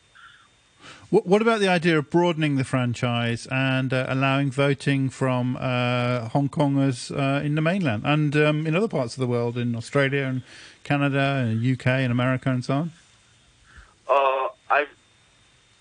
What, 1.11 1.26
what 1.26 1.42
about 1.42 1.61
the 1.61 1.68
idea 1.68 1.99
of 1.99 2.11
broadening 2.11 2.57
the 2.57 2.64
franchise 2.64 3.47
and 3.51 3.92
uh, 3.92 4.07
allowing 4.09 4.51
voting 4.51 5.11
from 5.11 5.57
uh, 5.57 6.28
Hong 6.28 6.49
Kongers 6.49 7.11
uh, 7.11 7.42
in 7.45 7.57
the 7.57 7.62
mainland 7.62 8.03
and 8.05 8.36
um, 8.36 8.66
in 8.66 8.76
other 8.76 8.88
parts 8.88 9.14
of 9.14 9.20
the 9.20 9.26
world, 9.26 9.57
in 9.57 9.74
Australia 9.74 10.24
and 10.24 10.42
Canada, 10.84 11.45
and 11.47 11.64
UK 11.64 11.86
and 11.86 12.12
America 12.12 12.51
and 12.51 12.64
so 12.64 12.74
on? 12.74 12.92
I, 14.74 14.86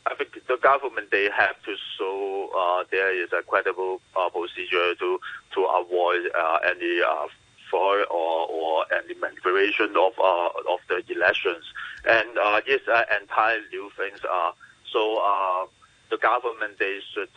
I 0.06 0.16
think 0.16 0.38
the 0.48 0.58
government 0.62 1.10
they 1.12 1.30
have 1.36 1.58
to 1.64 1.76
show 1.98 2.50
uh, 2.58 2.84
there 2.92 3.12
is 3.16 3.30
a 3.34 3.42
credible 3.42 4.02
uh, 4.16 4.30
procedure 4.30 4.94
to 4.96 5.20
to 5.56 5.62
avoid 5.66 6.30
uh, 6.38 6.60
any 6.70 7.02
uh, 7.02 7.28
fraud 7.70 8.06
or, 8.12 8.48
or 8.50 8.86
any 8.94 9.16
manipulation 9.16 9.96
of 9.98 10.14
uh, 10.20 10.74
of 10.74 10.80
the 10.90 11.02
elections, 11.10 11.66
and 12.06 12.38
uh, 12.38 12.62
it's 12.68 12.88
uh, 12.88 13.04
entirely 13.20 13.66
new 13.72 13.90
things. 13.98 14.20
So 14.92 15.02
the 16.12 16.18
government 16.18 16.78
they 16.78 17.00
should 17.14 17.34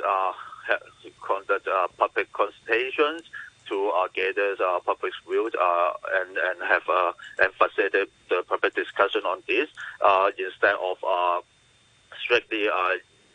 conduct 1.26 1.66
public 1.96 2.30
consultations 2.34 3.22
to 3.69 3.89
uh, 3.89 4.09
gather 4.14 4.57
uh, 4.62 4.81
public 4.81 5.12
views 5.29 5.53
uh, 5.61 5.93
and 6.21 6.37
and 6.37 6.62
have 6.69 6.83
uh, 6.89 7.12
and 7.39 7.53
facilitate 7.55 8.11
the 8.29 8.43
public 8.49 8.75
discussion 8.75 9.23
on 9.25 9.43
this 9.47 9.69
uh, 10.05 10.31
instead 10.39 10.75
of 10.75 10.97
uh, 11.07 11.41
strictly 12.23 12.69
uh, 12.69 12.95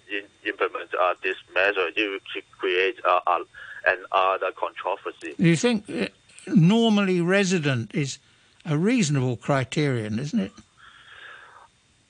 in, 0.09 0.23
implement 0.45 0.89
uh, 0.99 1.13
this 1.23 1.37
measure. 1.53 1.87
It 1.95 2.09
will 2.09 2.41
create 2.57 2.97
uh, 3.05 3.19
uh, 3.27 3.39
another 3.85 4.51
controversy. 4.51 5.35
Do 5.37 5.47
you 5.47 5.55
think 5.55 5.89
uh, 5.89 6.07
normally 6.47 7.21
resident 7.21 7.93
is 7.93 8.19
a 8.65 8.77
reasonable 8.77 9.37
criterion, 9.37 10.19
isn't 10.19 10.39
it? 10.39 10.51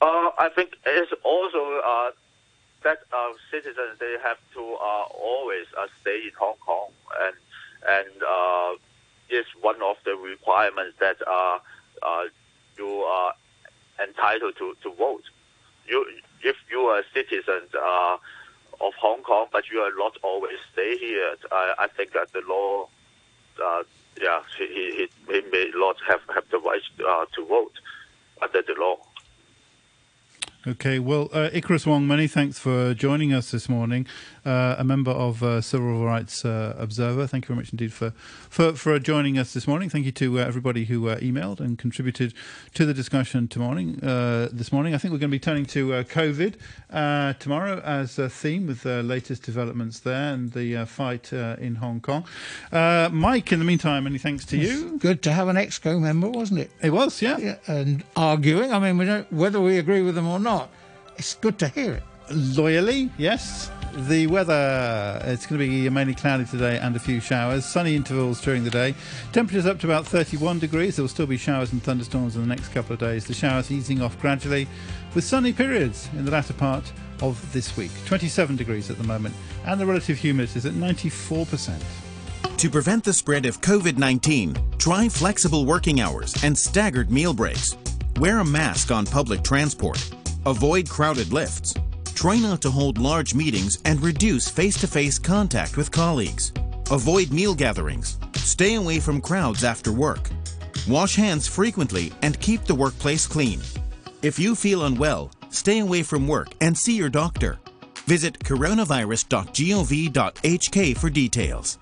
Uh, 0.01 0.31
I 0.37 0.49
think 0.55 0.77
it's 0.85 1.11
also 1.23 1.79
uh, 1.85 2.11
that 2.83 2.99
uh, 3.13 3.33
citizens 3.51 3.99
they 3.99 4.15
have 4.23 4.37
to 4.55 4.59
uh, 4.59 5.03
always 5.13 5.67
uh, 5.77 5.85
stay 6.01 6.23
in 6.23 6.31
Hong 6.39 6.55
Kong, 6.65 6.89
and 7.21 7.35
and 7.87 8.23
uh, 8.23 8.71
it's 9.29 9.49
one 9.61 9.81
of 9.81 9.97
the 10.03 10.15
requirements 10.35 10.95
that 10.99 11.17
uh, 11.27 11.59
uh, 12.01 12.23
you 12.77 12.91
are 13.17 13.33
entitled 14.07 14.55
to, 14.57 14.75
to 14.83 14.89
vote. 14.95 15.25
You 15.87 15.97
if 16.43 16.57
you 16.71 16.79
are 16.91 16.99
a 16.99 17.07
citizen 17.13 17.63
uh, 17.77 18.17
of 18.85 18.93
Hong 19.05 19.21
Kong, 19.21 19.45
but 19.51 19.63
you 19.71 19.79
are 19.79 19.95
not 19.95 20.13
always 20.23 20.59
stay 20.73 20.97
here, 20.97 21.35
I, 21.51 21.85
I 21.85 21.87
think 21.87 22.13
that 22.13 22.31
the 22.33 22.41
law. 22.47 22.87
Uh, 23.61 23.83
yeah, 24.21 24.41
he, 24.57 24.65
he, 24.67 25.07
he 25.33 25.41
may 25.51 25.71
not 25.73 25.95
have, 26.07 26.21
have 26.33 26.43
the 26.49 26.59
right 26.59 26.81
uh, 27.07 27.25
to 27.35 27.45
vote 27.45 27.73
under 28.41 28.61
the 28.61 28.75
law. 28.77 28.97
Okay, 30.67 30.99
well, 30.99 31.27
uh, 31.33 31.49
Icarus 31.51 31.87
Wong, 31.87 32.07
many 32.07 32.27
thanks 32.27 32.59
for 32.59 32.93
joining 32.93 33.33
us 33.33 33.49
this 33.49 33.67
morning. 33.67 34.05
Uh, 34.43 34.75
a 34.79 34.83
member 34.83 35.11
of 35.11 35.43
uh, 35.43 35.61
Civil 35.61 36.03
Rights 36.03 36.43
uh, 36.43 36.75
Observer. 36.79 37.27
Thank 37.27 37.45
you 37.45 37.49
very 37.49 37.57
much 37.57 37.71
indeed 37.71 37.93
for, 37.93 38.09
for, 38.49 38.73
for 38.73 38.97
joining 38.97 39.37
us 39.37 39.53
this 39.53 39.67
morning. 39.67 39.87
Thank 39.87 40.05
you 40.05 40.11
to 40.13 40.39
uh, 40.39 40.43
everybody 40.43 40.85
who 40.85 41.09
uh, 41.09 41.17
emailed 41.19 41.59
and 41.59 41.77
contributed 41.77 42.33
to 42.73 42.83
the 42.83 42.93
discussion 42.93 43.47
morning, 43.55 43.97
this 44.01 44.71
morning. 44.71 44.95
I 44.95 44.97
think 44.97 45.11
we're 45.11 45.19
going 45.19 45.29
to 45.29 45.35
be 45.35 45.39
turning 45.39 45.67
to 45.67 45.89
COVID 46.05 47.37
tomorrow 47.37 47.81
as 47.81 48.17
a 48.17 48.29
theme 48.29 48.65
with 48.65 48.81
the 48.81 49.03
latest 49.03 49.43
developments 49.43 49.99
there 49.99 50.33
and 50.33 50.51
the 50.53 50.85
fight 50.85 51.31
in 51.31 51.75
Hong 51.75 51.99
Kong. 52.01 52.25
Mike, 52.71 53.51
in 53.51 53.59
the 53.59 53.65
meantime, 53.65 54.05
many 54.05 54.17
thanks 54.17 54.45
to 54.45 54.57
you. 54.57 54.97
Good 54.97 55.21
to 55.23 55.31
have 55.31 55.49
an 55.49 55.55
EXCO 55.55 55.99
member, 55.99 56.29
wasn't 56.29 56.61
it? 56.61 56.71
It 56.81 56.89
was, 56.89 57.21
yeah. 57.21 57.37
yeah 57.37 57.57
and 57.67 58.03
arguing. 58.15 58.73
I 58.73 58.79
mean, 58.79 58.97
we 58.97 59.05
don't 59.05 59.31
whether 59.31 59.61
we 59.61 59.77
agree 59.77 60.01
with 60.01 60.15
them 60.15 60.27
or 60.27 60.39
not. 60.39 60.69
It's 61.17 61.35
good 61.35 61.59
to 61.59 61.67
hear 61.67 61.93
it. 61.93 62.03
Loyally, 62.31 63.11
yes. 63.17 63.69
The 63.93 64.25
weather, 64.27 65.21
it's 65.25 65.45
going 65.45 65.59
to 65.59 65.67
be 65.67 65.89
mainly 65.89 66.15
cloudy 66.15 66.45
today 66.45 66.77
and 66.77 66.95
a 66.95 66.99
few 66.99 67.19
showers. 67.19 67.65
Sunny 67.65 67.93
intervals 67.93 68.39
during 68.39 68.63
the 68.63 68.69
day. 68.69 68.95
Temperatures 69.33 69.65
up 69.65 69.79
to 69.81 69.87
about 69.87 70.07
31 70.07 70.59
degrees. 70.59 70.95
There 70.95 71.03
will 71.03 71.09
still 71.09 71.27
be 71.27 71.35
showers 71.35 71.73
and 71.73 71.83
thunderstorms 71.83 72.37
in 72.37 72.41
the 72.41 72.47
next 72.47 72.69
couple 72.69 72.93
of 72.93 72.99
days. 72.99 73.25
The 73.25 73.33
showers 73.33 73.69
easing 73.69 74.01
off 74.01 74.17
gradually 74.21 74.65
with 75.13 75.25
sunny 75.25 75.51
periods 75.51 76.07
in 76.13 76.23
the 76.23 76.31
latter 76.31 76.53
part 76.53 76.89
of 77.21 77.51
this 77.51 77.75
week. 77.75 77.91
27 78.05 78.55
degrees 78.55 78.89
at 78.89 78.97
the 78.97 79.03
moment. 79.03 79.35
And 79.65 79.79
the 79.79 79.85
relative 79.85 80.17
humidity 80.17 80.59
is 80.59 80.65
at 80.65 80.73
94%. 80.73 81.77
To 82.57 82.69
prevent 82.69 83.03
the 83.03 83.13
spread 83.13 83.45
of 83.45 83.59
COVID 83.59 83.97
19, 83.97 84.55
try 84.77 85.09
flexible 85.09 85.65
working 85.65 85.99
hours 85.99 86.33
and 86.43 86.57
staggered 86.57 87.11
meal 87.11 87.33
breaks. 87.33 87.75
Wear 88.21 88.39
a 88.39 88.45
mask 88.45 88.89
on 88.89 89.05
public 89.05 89.43
transport. 89.43 89.99
Avoid 90.45 90.87
crowded 90.87 91.33
lifts. 91.33 91.73
Try 92.13 92.37
not 92.37 92.61
to 92.61 92.69
hold 92.69 92.97
large 92.97 93.33
meetings 93.33 93.79
and 93.85 94.01
reduce 94.01 94.49
face 94.49 94.75
to 94.81 94.87
face 94.87 95.17
contact 95.17 95.77
with 95.77 95.91
colleagues. 95.91 96.51
Avoid 96.91 97.31
meal 97.31 97.55
gatherings. 97.55 98.19
Stay 98.35 98.75
away 98.75 98.99
from 98.99 99.21
crowds 99.21 99.63
after 99.63 99.91
work. 99.91 100.29
Wash 100.87 101.15
hands 101.15 101.47
frequently 101.47 102.11
and 102.21 102.39
keep 102.39 102.63
the 102.65 102.75
workplace 102.75 103.25
clean. 103.27 103.59
If 104.21 104.37
you 104.37 104.53
feel 104.55 104.85
unwell, 104.85 105.31
stay 105.49 105.79
away 105.79 106.03
from 106.03 106.27
work 106.27 106.49
and 106.61 106.77
see 106.77 106.95
your 106.95 107.09
doctor. 107.09 107.57
Visit 108.05 108.37
coronavirus.gov.hk 108.39 110.97
for 110.97 111.09
details. 111.09 111.79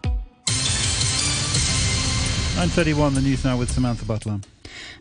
9.31, 2.55 3.15
the 3.15 3.21
news 3.21 3.45
now 3.45 3.57
with 3.57 3.71
Samantha 3.71 4.05
Butler. 4.05 4.39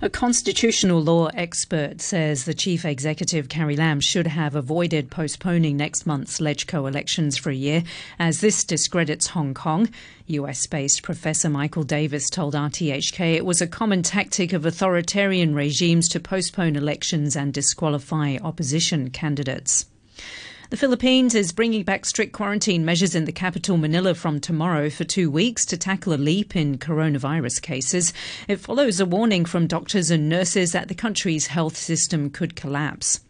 A 0.03 0.09
constitutional 0.09 1.03
law 1.03 1.27
expert 1.35 2.01
says 2.01 2.45
the 2.45 2.55
chief 2.55 2.85
executive, 2.85 3.49
Carrie 3.49 3.77
Lam, 3.77 4.01
should 4.01 4.27
have 4.27 4.55
avoided 4.55 5.11
postponing 5.11 5.77
next 5.77 6.07
month's 6.07 6.41
LegCo 6.41 6.89
elections 6.89 7.37
for 7.37 7.51
a 7.51 7.55
year, 7.55 7.83
as 8.19 8.41
this 8.41 8.65
discredits 8.65 9.29
Hong 9.29 9.55
Kong. 9.55 9.89
US 10.27 10.67
based 10.67 11.03
Professor 11.03 11.49
Michael 11.49 11.85
Davis 11.85 12.31
told 12.31 12.55
RTHK 12.55 13.35
it 13.35 13.45
was 13.45 13.61
a 13.61 13.67
common 13.67 14.03
tactic 14.03 14.53
of 14.53 14.67
authoritarian 14.67 15.55
regimes 15.55 16.09
to 16.09 16.21
postpone 16.21 16.77
elections 16.77 17.37
and 17.37 17.53
disqualify 17.53 18.37
opposition 18.43 19.11
candidates. 19.11 19.87
The 20.71 20.77
Philippines 20.77 21.35
is 21.35 21.53
bringing 21.53 21.83
back 21.83 22.05
strict 22.05 22.35
quarantine 22.35 22.85
measures 22.85 23.15
in 23.15 23.25
the 23.25 23.33
capital, 23.33 23.79
Manila, 23.79 24.13
from 24.15 24.39
tomorrow 24.39 24.91
for 24.91 25.05
two 25.05 25.31
weeks 25.31 25.65
to 25.65 25.79
tackle 25.79 26.13
a 26.13 26.17
leap 26.17 26.55
in 26.55 26.77
coronavirus 26.77 27.63
cases. 27.63 28.13
It 28.49 28.61
follows 28.61 29.01
a 29.01 29.07
warning 29.07 29.47
from 29.47 29.67
doctors 29.67 30.11
and 30.11 30.29
nurses 30.29 30.73
that 30.73 30.89
the 30.89 30.95
country's 30.95 31.47
health 31.47 31.75
system 31.75 32.29
could 32.29 32.55
collapse. 32.55 33.21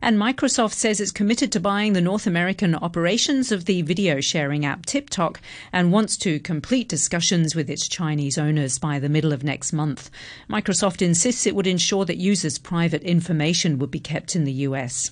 And 0.00 0.16
Microsoft 0.16 0.72
says 0.72 0.98
it's 0.98 1.10
committed 1.12 1.52
to 1.52 1.60
buying 1.60 1.92
the 1.92 2.00
North 2.00 2.26
American 2.26 2.74
operations 2.74 3.52
of 3.52 3.66
the 3.66 3.82
video 3.82 4.22
sharing 4.22 4.64
app 4.64 4.86
TikTok 4.86 5.42
and 5.74 5.92
wants 5.92 6.16
to 6.18 6.40
complete 6.40 6.88
discussions 6.88 7.54
with 7.54 7.68
its 7.68 7.86
Chinese 7.86 8.38
owners 8.38 8.78
by 8.78 8.98
the 8.98 9.10
middle 9.10 9.34
of 9.34 9.44
next 9.44 9.74
month. 9.74 10.10
Microsoft 10.48 11.02
insists 11.02 11.46
it 11.46 11.54
would 11.54 11.66
ensure 11.66 12.06
that 12.06 12.16
users' 12.16 12.56
private 12.58 13.02
information 13.02 13.78
would 13.78 13.90
be 13.90 14.00
kept 14.00 14.34
in 14.34 14.44
the 14.44 14.52
US. 14.52 15.10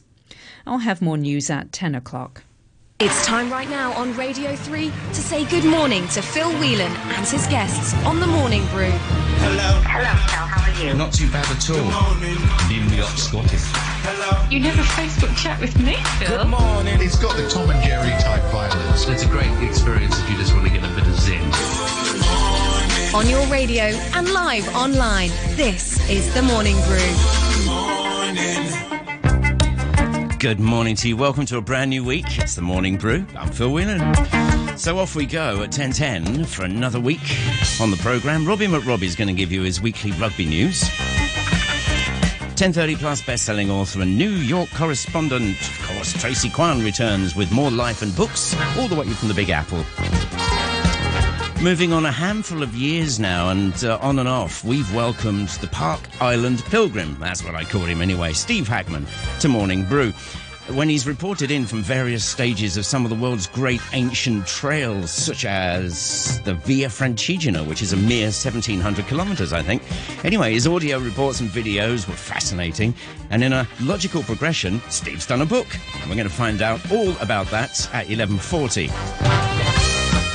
I'll 0.66 0.78
have 0.78 1.00
more 1.00 1.16
news 1.16 1.48
at 1.48 1.70
10 1.70 1.94
o'clock. 1.94 2.42
It's 2.98 3.24
time 3.24 3.52
right 3.52 3.68
now 3.68 3.92
on 3.92 4.16
Radio 4.16 4.56
3 4.56 4.88
to 4.88 5.14
say 5.14 5.44
good 5.44 5.64
morning 5.64 6.08
to 6.08 6.22
Phil 6.22 6.50
Whelan 6.58 6.90
and 6.90 7.26
his 7.26 7.46
guests 7.46 7.94
on 8.04 8.18
the 8.18 8.26
Morning 8.26 8.62
Brew. 8.68 8.90
Hello. 8.90 9.80
Hello, 9.84 10.14
Phil. 10.26 10.46
How 10.46 10.64
are 10.64 10.84
you? 10.84 10.94
Not 10.94 11.12
too 11.12 11.30
bad 11.30 11.46
at 11.46 11.70
all. 11.70 12.18
Nearly 12.68 13.02
up 13.02 13.10
Scottish. 13.10 13.62
Hello. 14.02 14.48
You 14.50 14.60
never 14.60 14.82
Facebook 14.82 15.36
chat 15.36 15.60
with 15.60 15.78
me, 15.78 15.96
Phil. 16.18 16.38
Good 16.38 16.48
morning. 16.48 17.00
It's 17.00 17.18
got 17.18 17.36
the 17.36 17.46
Tom 17.48 17.70
and 17.70 17.84
Jerry 17.84 18.10
type 18.22 18.42
violence. 18.50 19.06
It's 19.06 19.24
a 19.24 19.28
great 19.28 19.52
experience 19.62 20.18
if 20.18 20.30
you 20.30 20.36
just 20.38 20.54
want 20.54 20.66
to 20.66 20.72
get 20.72 20.82
a 20.82 20.94
bit 20.94 21.06
of 21.06 21.14
zen. 21.20 21.42
on 23.14 23.28
your 23.28 23.46
radio 23.46 23.84
and 24.16 24.32
live 24.32 24.66
online. 24.74 25.30
This 25.54 26.00
is 26.10 26.32
The 26.34 26.42
Morning 26.42 26.76
Brew. 26.86 26.96
Good 26.96 27.66
morning 27.66 28.95
to 30.38 31.08
you. 31.08 31.16
Welcome 31.16 31.46
to 31.46 31.56
a 31.56 31.60
brand 31.62 31.88
new 31.88 32.04
week. 32.04 32.38
It's 32.38 32.54
the 32.54 32.62
Morning 32.62 32.98
Brew. 32.98 33.24
I'm 33.36 33.50
Phil 33.50 33.72
Whelan. 33.72 34.14
So 34.76 34.98
off 34.98 35.14
we 35.14 35.24
go 35.24 35.62
at 35.62 35.70
10.10 35.70 36.46
for 36.46 36.64
another 36.64 37.00
week 37.00 37.38
on 37.80 37.90
the 37.90 37.96
programme. 37.98 38.46
Robbie 38.46 38.66
McRobbie's 38.66 39.16
going 39.16 39.28
to 39.28 39.34
give 39.34 39.50
you 39.50 39.62
his 39.62 39.80
weekly 39.80 40.12
rugby 40.12 40.44
news. 40.44 40.82
10.30 42.56 42.98
plus 42.98 43.22
best-selling 43.22 43.70
author 43.70 44.02
and 44.02 44.18
New 44.18 44.30
York 44.30 44.68
correspondent, 44.74 45.58
of 45.58 45.88
course, 45.88 46.12
Tracy 46.12 46.50
Kwan 46.50 46.84
returns 46.84 47.34
with 47.34 47.50
more 47.50 47.70
life 47.70 48.02
and 48.02 48.14
books 48.14 48.54
all 48.76 48.88
the 48.88 48.94
way 48.94 49.08
from 49.08 49.28
the 49.28 49.34
Big 49.34 49.48
Apple. 49.48 49.84
Moving 51.62 51.92
on 51.94 52.04
a 52.04 52.12
handful 52.12 52.62
of 52.62 52.74
years 52.74 53.18
now 53.18 53.48
and 53.48 53.82
uh, 53.82 53.98
on 54.02 54.18
and 54.18 54.28
off, 54.28 54.62
we've 54.62 54.94
welcomed 54.94 55.48
the 55.48 55.66
Park 55.68 56.00
Island 56.20 56.62
Pilgrim, 56.66 57.16
that's 57.18 57.42
what 57.42 57.54
I 57.54 57.64
call 57.64 57.80
him 57.80 58.02
anyway, 58.02 58.34
Steve 58.34 58.68
Hackman, 58.68 59.06
to 59.40 59.48
Morning 59.48 59.84
Brew. 59.84 60.12
When 60.74 60.88
he's 60.88 61.06
reported 61.06 61.50
in 61.50 61.64
from 61.64 61.82
various 61.82 62.24
stages 62.24 62.76
of 62.76 62.84
some 62.84 63.04
of 63.04 63.10
the 63.10 63.16
world's 63.16 63.46
great 63.46 63.80
ancient 63.94 64.46
trails, 64.46 65.10
such 65.10 65.44
as 65.46 66.40
the 66.42 66.54
Via 66.54 66.88
Francigena, 66.88 67.66
which 67.66 67.82
is 67.82 67.92
a 67.94 67.96
mere 67.96 68.26
1700 68.26 69.06
kilometres, 69.06 69.52
I 69.52 69.62
think. 69.62 69.82
Anyway, 70.24 70.52
his 70.52 70.66
audio 70.66 70.98
reports 70.98 71.40
and 71.40 71.48
videos 71.48 72.06
were 72.06 72.14
fascinating, 72.14 72.94
and 73.30 73.42
in 73.42 73.52
a 73.54 73.66
logical 73.80 74.22
progression, 74.22 74.80
Steve's 74.90 75.26
done 75.26 75.40
a 75.40 75.46
book, 75.46 75.68
and 75.94 76.10
we're 76.10 76.16
going 76.16 76.28
to 76.28 76.34
find 76.34 76.60
out 76.60 76.80
all 76.92 77.16
about 77.18 77.46
that 77.46 77.88
at 77.94 78.08
11:40. 78.08 79.45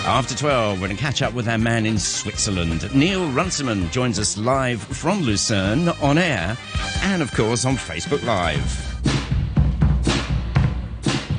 After 0.04 0.36
12, 0.36 0.82
we're 0.82 0.88
going 0.88 0.98
to 0.98 1.02
catch 1.02 1.22
up 1.22 1.34
with 1.34 1.48
our 1.48 1.60
man 1.60 1.86
in 1.86 2.00
Switzerland. 2.00 2.94
Neil 2.94 3.30
Runciman 3.32 3.90
joins 3.92 4.18
us 4.18 4.36
live 4.36 4.82
from 4.82 5.22
Lucerne 5.22 5.90
on 6.02 6.18
air 6.18 6.58
and, 7.04 7.22
of 7.22 7.32
course, 7.34 7.66
on 7.66 7.76
Facebook 7.76 8.24
Live. 8.26 8.88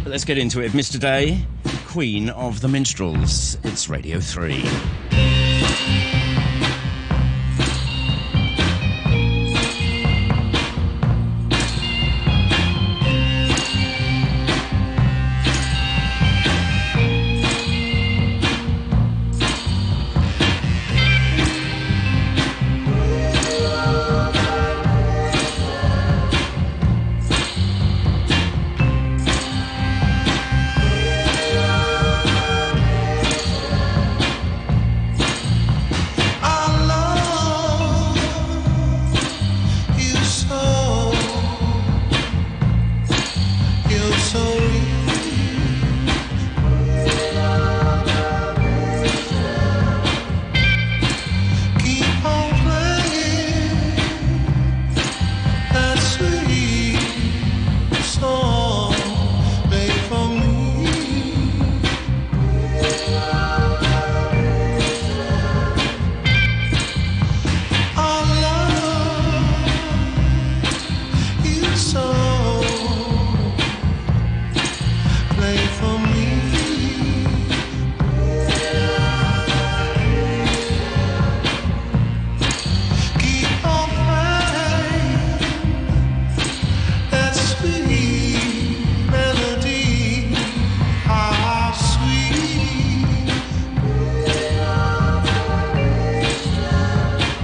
But 0.04 0.10
Let's 0.10 0.24
get 0.24 0.38
into 0.38 0.60
it. 0.60 0.72
Mr. 0.72 0.98
Day, 0.98 1.44
Queen 1.88 2.30
of 2.30 2.60
the 2.60 2.68
Minstrels. 2.68 3.58
It's 3.64 3.88
Radio 3.88 4.20
3. 4.20 4.64